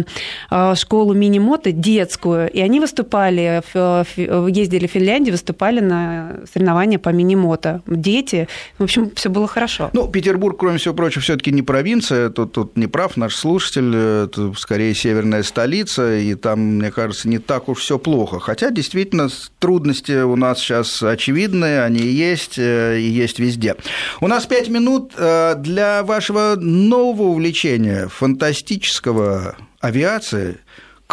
э, 0.51 0.75
школу 0.77 1.13
мини-мото 1.13 1.73
детскую, 1.73 2.51
и 2.51 2.61
они 2.61 2.81
выступали, 2.81 3.63
в- 3.75 4.07
ездили 4.49 4.87
в 4.87 4.91
Финляндию, 4.91 5.33
выступали 5.35 5.81
на 5.81 6.41
соревнования 6.53 6.99
по 6.99 7.11
мини-мото. 7.11 7.83
Дети, 8.15 8.47
в 8.79 8.85
общем, 8.85 9.11
все 9.17 9.29
было 9.29 9.49
хорошо. 9.49 9.91
Ну, 9.93 10.07
Петербург, 10.07 10.57
кроме 10.57 10.79
всего 10.79 10.95
прочего, 10.95 11.21
все-таки 11.21 11.51
не 11.51 11.63
провинция. 11.63 12.31
Тут, 12.31 12.53
тут 12.53 12.77
не 12.77 12.87
прав 12.87 13.17
наш 13.17 13.35
слушатель. 13.35 13.93
Это 13.93 14.53
скорее 14.57 14.95
северная 14.95 15.43
столица, 15.43 16.17
и 16.17 16.37
там, 16.37 16.61
мне 16.77 16.93
кажется, 16.93 17.29
не 17.29 17.39
так 17.39 17.69
уж 17.69 17.81
все 17.81 17.99
плохо. 17.99 18.39
Хотя, 18.39 18.71
действительно, 18.71 19.29
трудности 19.59 20.23
у 20.23 20.37
нас 20.37 20.61
сейчас 20.61 21.03
очевидные, 21.03 21.83
они 21.83 22.03
есть, 22.03 22.57
э, 22.57 23.01
и 23.01 23.09
есть 23.09 23.41
везде. 23.41 23.75
У 24.21 24.29
нас 24.29 24.47
пять 24.47 24.69
минут 24.69 25.13
э, 25.17 25.57
для 25.57 26.05
вашего 26.05 26.55
нового 26.57 27.31
увлечения, 27.31 28.07
фантастического 28.07 29.57
авиации. 29.81 30.59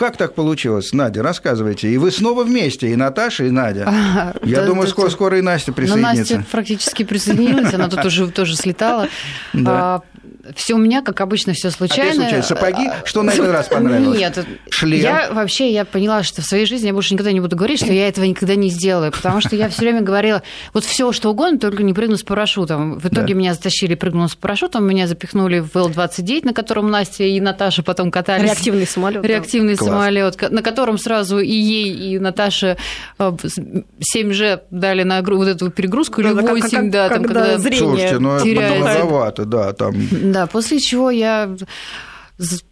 Как 0.02 0.18
так 0.18 0.34
получилось, 0.34 0.94
Надя, 0.94 1.22
рассказывайте. 1.22 1.88
И 1.88 1.98
вы 1.98 2.10
снова 2.10 2.44
вместе, 2.44 2.92
и 2.92 2.96
Наташа, 2.96 3.44
и 3.44 3.52
Надя. 3.52 3.88
А, 3.92 4.34
Я 4.44 4.62
да, 4.62 4.66
думаю, 4.66 4.88
да, 4.88 4.92
скоро, 4.92 5.10
да. 5.10 5.12
скоро 5.12 5.38
и 5.38 5.42
Настя 5.42 5.70
Ну, 5.70 5.76
присоединится. 5.76 6.38
Настя 6.38 6.52
практически 6.52 7.04
присоединилась, 7.04 7.72
она 7.72 7.88
тут 7.88 8.04
уже 8.06 8.28
тоже 8.30 8.56
слетала. 8.56 9.10
Да. 9.54 10.02
А, 10.52 10.54
все 10.56 10.74
у 10.74 10.78
меня, 10.78 11.02
как 11.02 11.22
обычно, 11.22 11.54
все 11.54 11.72
случайно. 11.72 12.26
Опять 12.26 12.44
случайно. 12.44 12.44
Сапоги? 12.44 12.90
Что 13.06 13.24
на 13.24 13.32
этот 13.32 13.52
раз 13.52 13.68
понравилось? 13.70 14.18
Нет. 14.20 14.46
Шлем? 14.70 15.00
Я 15.02 15.30
вообще, 15.32 15.72
я 15.72 15.86
поняла, 15.86 16.24
что 16.24 16.42
в 16.42 16.46
своей 16.46 16.66
жизни 16.66 16.88
я 16.88 16.94
больше 16.94 17.14
никогда 17.14 17.32
не 17.32 17.40
буду 17.40 17.56
говорить, 17.56 17.80
что 17.80 17.92
я 17.94 18.08
этого 18.08 18.26
никогда 18.26 18.56
не 18.56 18.70
сделаю, 18.70 19.12
потому 19.12 19.42
что 19.42 19.56
я 19.56 19.70
все 19.70 19.82
время 19.82 20.02
говорила, 20.02 20.42
вот 20.74 20.84
все 20.86 21.12
что 21.12 21.30
угодно, 21.32 21.60
только 21.60 21.84
не 21.84 21.94
прыгну 21.94 22.18
с 22.18 22.24
парашютом. 22.24 23.00
В 23.00 23.06
итоге 23.08 23.34
Да. 23.34 23.40
меня 23.40 23.54
затащили, 23.54 23.96
прыгнул 23.96 24.28
с 24.30 24.36
парашютом, 24.36 24.86
меня 24.88 25.08
запихнули 25.08 25.60
в 25.60 25.76
Л-29, 25.76 26.46
на 26.46 26.54
котором 26.54 26.90
Настя 26.92 27.24
и 27.24 27.40
Наташа 27.40 27.84
потом 27.84 28.12
катались. 28.12 28.44
Реактивный 28.46 28.88
самолет. 28.88 29.22
да. 29.22 29.28
Реактивный 29.28 29.76
Класс. 29.76 29.90
самолет, 29.92 30.52
на 30.52 30.62
котором 30.62 30.98
сразу 30.98 31.40
и 31.40 31.52
ей, 31.54 31.92
и 32.16 32.20
Наташе 32.20 32.78
э, 33.20 33.32
с- 33.44 33.60
7G 34.16 34.62
дали 34.72 35.04
на 35.04 35.22
вот 35.22 35.48
эту 35.48 35.70
перегрузку, 35.70 36.22
или 36.22 36.34
Да, 36.34 36.42
как- 36.42 36.50
8, 36.52 36.70
как- 36.70 36.92
да, 36.92 37.10
там, 37.10 37.24
когда 37.24 37.42
когда... 37.42 37.58
зрение 37.60 37.80
Слушайте, 37.80 38.20
ну 38.20 38.36
это 38.36 38.44
теряется. 38.44 38.80
многовато, 39.00 39.46
да, 39.46 39.74
там... 39.74 39.94
Да, 40.12 40.41
после 40.48 40.80
чего 40.80 41.10
я 41.10 41.56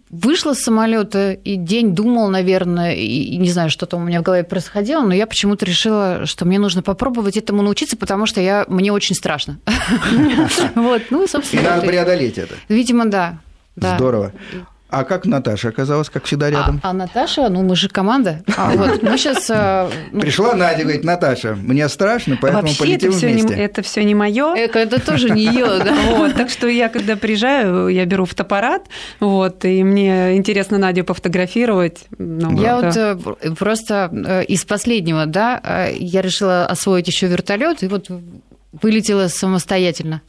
вышла 0.09 0.53
с 0.53 0.59
самолета 0.59 1.33
и 1.33 1.55
день 1.55 1.93
думал, 1.93 2.29
наверное, 2.29 2.93
и, 2.93 3.05
и 3.05 3.37
не 3.37 3.51
знаю, 3.51 3.69
что 3.69 3.85
там 3.85 4.01
у 4.01 4.05
меня 4.05 4.21
в 4.21 4.23
голове 4.23 4.43
происходило, 4.43 5.01
но 5.01 5.13
я 5.13 5.27
почему-то 5.27 5.65
решила, 5.65 6.25
что 6.25 6.45
мне 6.45 6.57
нужно 6.57 6.81
попробовать 6.81 7.37
этому 7.37 7.61
научиться, 7.61 7.95
потому 7.95 8.25
что 8.25 8.41
я, 8.41 8.65
мне 8.67 8.91
очень 8.91 9.15
страшно. 9.15 9.59
Вот, 10.75 11.03
ну, 11.09 11.25
И 11.25 11.27
собственно, 11.27 11.63
надо 11.63 11.87
преодолеть 11.87 12.37
это. 12.37 12.55
видимо, 12.67 13.05
да. 13.05 13.39
да. 13.75 13.97
Здорово. 13.97 14.31
А 14.89 15.03
как 15.03 15.25
Наташа 15.25 15.69
оказалась, 15.69 16.09
как 16.09 16.25
всегда, 16.25 16.47
А, 16.47 16.49
рядом? 16.51 16.79
а 16.83 16.93
Наташа, 16.93 17.47
ну 17.49 17.61
мы 17.61 17.75
же 17.75 17.89
команда. 17.89 18.41
А, 18.57 18.71
вот, 18.71 19.03
мы 19.03 19.17
сейчас... 19.17 19.45
Пришла 20.11 20.55
Надя, 20.55 20.81
говорит, 20.81 21.03
Наташа, 21.03 21.55
мне 21.55 21.87
страшно, 21.89 22.37
поэтому 22.41 22.63
Вообще 22.63 22.79
полетим 22.79 23.09
это 23.09 23.17
все 23.17 23.27
не, 23.31 23.41
вместе. 23.43 23.55
это 23.63 23.81
все 23.83 24.03
не 24.03 24.15
мое. 24.15 24.55
Это 24.55 24.99
тоже 24.99 25.29
не 25.29 25.43
ее, 25.43 25.65
да. 25.83 25.95
Вот, 26.15 26.35
так 26.35 26.49
что 26.49 26.67
я, 26.67 26.89
когда 26.89 27.15
приезжаю, 27.15 27.87
я 27.89 28.05
беру 28.05 28.25
фотоаппарат, 28.25 28.87
вот, 29.19 29.63
и 29.63 29.83
мне 29.83 30.35
интересно 30.35 30.79
Надю 30.79 31.03
пофотографировать. 31.03 32.05
Ну, 32.17 32.59
Я 32.59 32.81
да. 32.81 33.15
вот 33.15 33.37
э, 33.43 33.51
просто 33.51 34.09
э, 34.11 34.43
из 34.45 34.65
последнего, 34.65 35.25
да, 35.27 35.61
э, 35.63 35.93
я 35.99 36.21
решила 36.21 36.65
освоить 36.65 37.07
еще 37.07 37.27
вертолет 37.27 37.83
и 37.83 37.87
вот 37.87 38.07
вылетела 38.81 39.27
самостоятельно. 39.27 40.21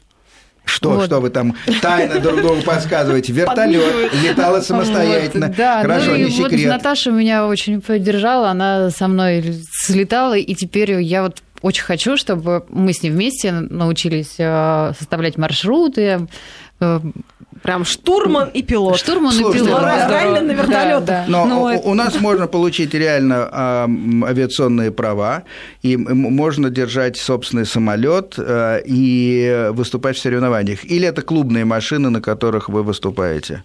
Что, 0.70 0.90
Вот. 0.90 1.06
что 1.06 1.20
вы 1.20 1.30
там 1.30 1.54
тайно 1.82 2.20
друг 2.20 2.40
другу 2.42 2.62
подсказываете? 2.62 3.32
Вертолет 3.32 4.12
летала 4.22 4.60
самостоятельно. 4.60 5.48
Вот, 5.48 5.56
да, 5.56 5.82
Хорошо, 5.82 6.10
ну 6.10 6.14
и 6.16 6.18
не 6.18 6.24
вот 6.40 6.50
секрет. 6.50 6.68
Наташа 6.68 7.10
меня 7.10 7.46
очень 7.46 7.80
поддержала, 7.80 8.50
она 8.50 8.90
со 8.90 9.08
мной 9.08 9.62
слетала, 9.72 10.34
и 10.36 10.54
теперь 10.54 11.00
я 11.00 11.22
вот 11.22 11.42
очень 11.62 11.84
хочу, 11.84 12.16
чтобы 12.16 12.64
мы 12.68 12.92
с 12.92 13.02
ней 13.02 13.10
вместе 13.10 13.52
научились 13.52 14.36
э, 14.38 14.92
составлять 14.98 15.36
маршруты, 15.36 16.26
э, 16.80 17.00
Прям 17.62 17.84
штурман 17.84 18.48
и 18.48 18.62
пилот. 18.62 18.96
штурман 18.98 19.32
и 19.32 19.36
Слушайте, 19.38 19.66
пилот. 19.66 19.80
ну, 19.82 19.86
да. 19.86 20.08
реально 20.08 20.40
на 20.40 20.48
Да, 20.54 20.62
вертолётах. 20.62 21.06
да. 21.06 21.24
Но 21.28 21.44
Ну, 21.46 21.62
у- 21.62 21.68
это- 21.68 21.88
у 21.88 21.94
нас 21.94 22.18
можно 22.20 22.46
получить 22.46 22.94
реально 22.94 23.48
а, 23.52 23.84
м, 23.84 24.24
авиационные 24.24 24.90
права, 24.90 25.42
и 25.82 25.96
можно 25.96 26.70
держать 26.70 27.16
собственный 27.18 27.66
самолет 27.66 28.34
э, 28.38 28.80
и 28.86 29.68
выступать 29.72 30.16
в 30.16 30.20
соревнованиях. 30.20 30.84
Или 30.84 31.06
это 31.06 31.20
клубные 31.22 31.64
машины, 31.66 32.08
на 32.10 32.20
которых 32.22 32.68
вы 32.70 32.82
выступаете? 32.82 33.62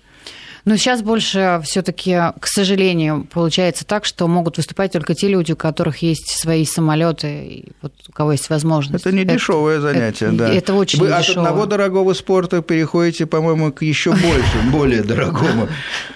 Но 0.65 0.77
сейчас 0.77 1.03
больше 1.03 1.61
все-таки, 1.63 2.17
к 2.39 2.47
сожалению, 2.47 3.27
получается 3.31 3.85
так, 3.85 4.03
что 4.03 4.27
могут 4.27 4.57
выступать 4.57 4.91
только 4.91 5.13
те 5.13 5.27
люди, 5.27 5.51
у 5.51 5.55
которых 5.55 5.99
есть 5.99 6.31
свои 6.39 6.65
самолеты, 6.65 7.27
и 7.45 7.71
вот 7.83 7.93
у 8.09 8.11
кого 8.11 8.31
есть 8.31 8.49
возможность. 8.49 9.05
Это 9.05 9.15
не 9.15 9.25
дешевое 9.25 9.79
занятие, 9.79 10.27
это- 10.27 10.35
да. 10.35 10.49
это 10.53 10.73
очень 10.73 10.99
Вы 10.99 11.11
от 11.11 11.29
одного 11.29 11.67
дорогого 11.67 12.13
спорта 12.13 12.63
переходите, 12.63 13.27
по-моему, 13.27 13.71
к 13.71 13.83
еще 13.83 14.11
больше, 14.11 14.57
более 14.71 15.03
дорогому. 15.03 15.67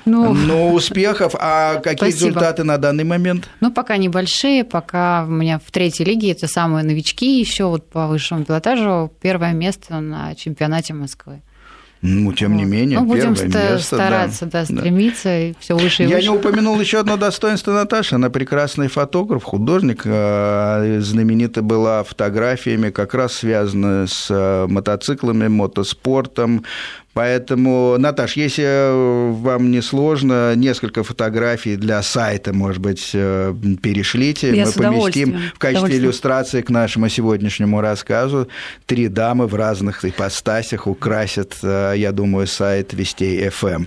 Ну, 0.05 0.33
Но 0.33 0.73
успехов, 0.73 1.35
а 1.39 1.75
какие 1.75 2.09
результаты 2.09 2.63
на 2.63 2.77
данный 2.79 3.03
момент? 3.03 3.47
Ну, 3.59 3.71
пока 3.71 3.97
небольшие, 3.97 4.63
пока 4.63 5.25
у 5.27 5.31
меня 5.31 5.59
в 5.63 5.69
третьей 5.71 6.05
лиге 6.05 6.31
это 6.31 6.47
самые 6.47 6.83
новички 6.83 7.39
еще 7.39 7.65
вот 7.65 7.87
по 7.87 8.07
высшему 8.07 8.45
пилотажу 8.45 9.11
первое 9.21 9.53
место 9.53 9.99
на 9.99 10.33
чемпионате 10.33 10.95
Москвы. 10.95 11.41
Ну, 12.01 12.31
тем 12.31 12.55
не 12.55 12.63
менее, 12.63 12.99
ну, 12.99 13.05
будем 13.05 13.35
первое 13.35 13.45
место, 13.47 13.59
да. 13.59 13.79
стараться, 13.79 14.45
да, 14.45 14.65
Да. 14.69 14.77
стремиться 14.79 15.37
и 15.37 15.53
все 15.59 15.75
выше 15.75 16.03
и 16.03 16.07
Я 16.07 16.15
выше. 16.15 16.29
не 16.29 16.35
упомянул 16.37 16.79
еще 16.79 16.99
одно 16.99 17.17
достоинство 17.17 17.73
Наташи. 17.73 18.15
Она 18.15 18.29
прекрасный 18.29 18.87
фотограф, 18.87 19.43
художник. 19.43 20.03
э, 20.05 20.99
Знаменита 21.01 21.61
была 21.61 22.03
фотографиями, 22.03 22.89
как 22.89 23.13
раз 23.13 23.33
связанная 23.33 24.07
с 24.07 24.27
э, 24.29 24.67
мотоциклами, 24.69 25.49
мотоспортом. 25.49 26.63
Поэтому, 27.19 27.97
Наташ, 27.97 28.37
если 28.37 28.63
э, 28.65 29.31
вам 29.31 29.71
не 29.71 29.81
сложно, 29.81 30.55
несколько 30.55 31.03
фотографий 31.03 31.75
для 31.75 32.01
сайта, 32.01 32.53
может 32.53 32.81
быть, 32.81 33.11
э, 33.13 33.53
перешлите. 33.83 34.55
Я 34.55 34.65
Мы 34.67 34.71
поместим 34.71 35.37
в 35.53 35.59
качестве 35.59 35.97
иллюстрации 35.97 36.61
к 36.61 36.69
нашему 36.69 37.09
сегодняшнему 37.09 37.81
рассказу. 37.81 38.47
Три 38.85 39.09
дамы 39.09 39.47
в 39.47 39.55
разных 39.55 40.05
ипостасях 40.05 40.87
украсят, 40.87 41.57
э, 41.61 41.95
я 41.97 42.13
думаю, 42.13 42.47
сайт 42.47 42.93
Вестей 42.93 43.49
ФМ. 43.49 43.83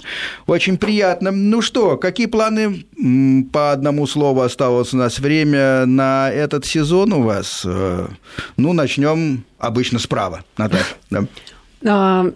Очень 0.47 0.77
приятно. 0.77 1.31
Ну 1.31 1.63
что, 1.63 1.97
какие 1.97 2.27
планы? 2.27 2.85
По 3.51 3.73
одному 3.73 4.07
слову 4.07 4.43
осталось 4.43 4.93
у 4.93 4.99
нас 4.99 5.19
время 5.19 5.87
на 5.87 6.31
этот 6.31 6.67
сезон 6.67 7.15
у 7.15 7.23
вас. 7.23 7.65
Ну, 7.65 8.73
начнем 8.75 9.45
обычно 9.59 9.99
справа, 9.99 10.45
Наташа. 10.59 10.97
да. 11.81 12.27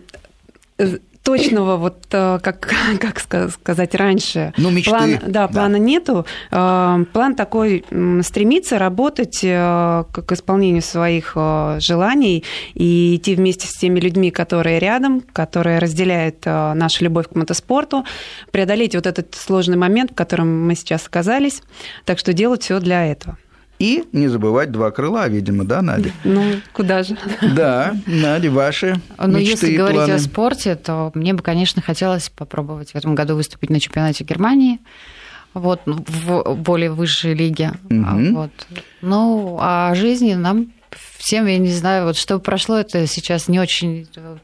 Э, 0.79 0.99
точного 1.27 1.77
вот 1.77 2.07
э, 2.12 2.39
как 2.41 2.61
как 3.01 3.18
ска- 3.18 3.51
сказать 3.51 3.97
раньше. 3.97 4.53
Ну, 4.57 4.70
мечты, 4.70 4.91
плана- 4.93 5.20
да. 5.22 5.47
да. 5.47 5.49
плана 5.49 5.77
нету. 5.77 6.24
А, 6.53 7.01
план 7.12 7.35
такой 7.35 7.85
стремиться 8.22 8.79
работать 8.79 9.41
э, 9.43 10.05
к 10.12 10.33
исполнению 10.33 10.83
своих 10.83 11.33
э, 11.35 11.79
желаний 11.81 12.45
и 12.74 13.16
идти 13.16 13.35
вместе 13.35 13.66
с 13.66 13.72
теми 13.72 13.99
людьми 13.99 14.31
которые 14.31 14.79
рядом 14.79 15.20
которые 15.20 15.81
разделяют 15.81 16.37
э, 16.45 16.74
нашу 16.74 17.03
любовь 17.03 17.29
к 17.29 17.35
мотоспорту. 17.35 18.05
Преодолеть 18.53 18.95
вот 18.95 19.07
этот 19.07 19.35
сложный 19.35 19.77
момент 19.77 20.12
в 20.12 20.14
котором 20.14 20.64
мы 20.64 20.77
сейчас 20.77 21.09
оказались. 21.09 21.62
Так 22.05 22.20
что 22.20 22.33
делать 22.33 22.62
все 22.62 22.79
для 22.79 23.05
этого 23.05 23.37
И 23.79 24.05
не 24.12 24.29
забывать 24.29 24.70
два 24.72 24.91
крыла, 24.91 25.29
видимо, 25.29 25.64
да, 25.64 25.83
Надя? 25.83 26.11
ну 26.24 26.43
куда 26.72 27.03
же 27.03 27.16
Да, 27.55 27.95
Надя, 28.07 28.51
ваши 28.51 29.01
Ну, 29.18 29.37
если 29.39 29.72
и 29.72 29.77
говорить 29.77 29.99
планы. 29.99 30.12
о 30.12 30.18
спорте, 30.18 30.77
то 30.77 31.11
мне 31.14 31.35
бы, 31.35 31.43
конечно, 31.43 31.83
хотелось 31.83 32.31
попробовать 32.31 32.93
в 32.93 32.95
этом 32.95 33.14
году 33.14 33.35
выступить 33.37 33.68
на 33.70 33.79
чемпионате 33.81 34.24
Германии. 34.24 34.81
Вот, 35.53 35.81
ну, 35.87 36.05
в 36.07 36.55
более 36.55 36.91
высшей 36.91 37.35
лиге. 37.35 37.72
Мгм. 37.89 38.35
Вот. 38.35 38.51
Ну, 39.01 39.59
а 39.61 39.91
о 39.91 39.95
жизни 39.95 40.35
нам 40.35 40.72
всем, 41.18 41.47
я 41.47 41.59
не 41.59 41.72
знаю, 41.72 42.05
вот 42.07 42.16
что 42.16 42.39
прошло, 42.39 42.77
это 42.79 43.07
сейчас 43.07 43.49
не 43.49 43.59
очень 43.59 44.07
э, 44.16 44.37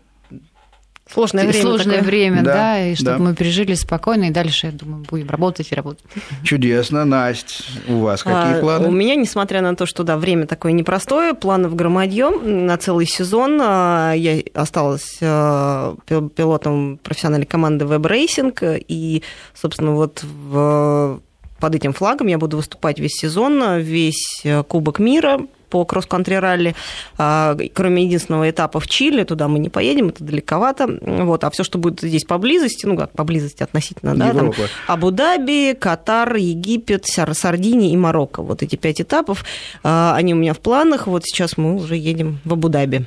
Сложное 1.11 1.46
время. 1.46 1.61
сложное 1.62 1.96
такое. 1.96 2.09
время, 2.11 2.42
Да, 2.42 2.53
да, 2.55 2.86
и 2.86 2.94
чтобы 2.94 3.11
да. 3.11 3.18
мы 3.18 3.34
пережили 3.34 3.74
спокойно, 3.74 4.24
и 4.24 4.30
дальше, 4.30 4.68
я 4.68 4.72
думаю, 4.72 5.05
будем 5.11 5.28
работать 5.28 5.70
и 5.70 5.74
работать. 5.74 6.05
Чудесно. 6.44 7.05
Настя, 7.05 7.64
у 7.88 7.98
вас 7.98 8.22
какие 8.22 8.57
А, 8.59 8.61
планы? 8.61 8.88
У 8.88 8.90
меня, 8.90 9.14
несмотря 9.16 9.61
на 9.61 9.76
то, 9.76 9.84
что 9.84 10.05
да, 10.05 10.16
время 10.16 10.46
такое 10.46 10.72
непростое, 10.72 11.34
планов 11.34 11.74
громадье 11.74 12.30
на 12.30 12.76
целый 12.78 13.07
сезон. 13.07 13.59
А, 13.62 14.12
Я 14.14 14.42
осталась 14.55 15.18
а, 15.20 15.96
пил- 16.07 16.30
пилотом 16.30 16.98
профессиональной 17.03 17.46
команды 17.46 17.84
Web 17.84 18.03
Racing, 18.03 18.82
и, 18.88 19.22
собственно, 19.55 19.92
вот 19.92 20.22
в- 20.22 21.20
под 21.61 21.74
этим 21.74 21.92
флагом 21.92 22.26
я 22.28 22.38
буду 22.38 22.57
выступать 22.57 22.98
весь 22.98 23.12
сезон, 23.12 23.78
весь 23.78 24.40
э, 24.44 24.62
Кубок 24.64 24.98
мира 24.98 25.40
по 25.73 25.87
кросс-кантри 25.87 26.35
ралли, 26.35 26.75
А, 27.16 27.57
кроме 27.73 28.05
единственного 28.05 28.51
этапа 28.51 28.79
в 28.79 28.87
Чили, 28.87 29.25
туда 29.25 29.49
мы 29.49 29.59
не 29.59 29.70
поедем, 29.70 30.09
это 30.09 30.23
далековато, 30.23 30.99
вот, 31.01 31.45
а 31.45 31.51
все, 31.51 31.64
что 31.64 31.79
будет 31.79 32.01
здесь 32.03 32.25
поблизости, 32.25 32.85
ну 32.85 32.95
как 32.97 33.12
поблизости 33.12 33.62
относительно, 33.62 34.14
да, 34.14 34.27
там. 34.35 34.53
Абу-Даби, 34.87 35.75
Катар, 35.81 36.37
Египет, 36.37 37.07
Сар- 37.07 37.35
Сардиния 37.35 37.91
и 37.91 37.97
Марокко. 37.97 38.43
Вот 38.43 38.62
эти 38.62 38.77
пять 38.77 39.01
этапов, 39.01 39.45
а, 39.83 40.14
они 40.14 40.35
у 40.35 40.37
меня 40.37 40.53
в 40.53 40.59
планах. 40.61 41.07
Вот 41.07 41.25
сейчас 41.25 41.57
мы 41.57 41.75
уже 41.77 41.97
едем 41.97 42.41
в 42.45 42.53
Абу-Даби. 42.53 43.07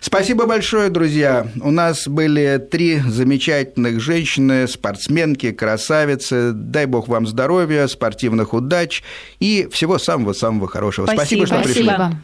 Спасибо 0.00 0.46
большое, 0.46 0.90
друзья. 0.90 1.46
У 1.60 1.70
нас 1.70 2.06
были 2.06 2.58
три 2.70 3.00
замечательных 3.00 4.00
женщины, 4.00 4.66
спортсменки, 4.68 5.52
красавицы. 5.52 6.52
Дай 6.52 6.86
бог 6.86 7.08
вам 7.08 7.26
здоровья, 7.26 7.86
спортивных 7.86 8.54
удач 8.54 9.02
и 9.38 9.68
всего 9.70 9.98
самого-самого 9.98 10.68
хорошего. 10.68 11.06
Спасибо, 11.06 11.46
Спасибо. 11.46 11.46
что 11.46 11.62
пришли. 11.62 11.84
Спасибо. 11.84 12.18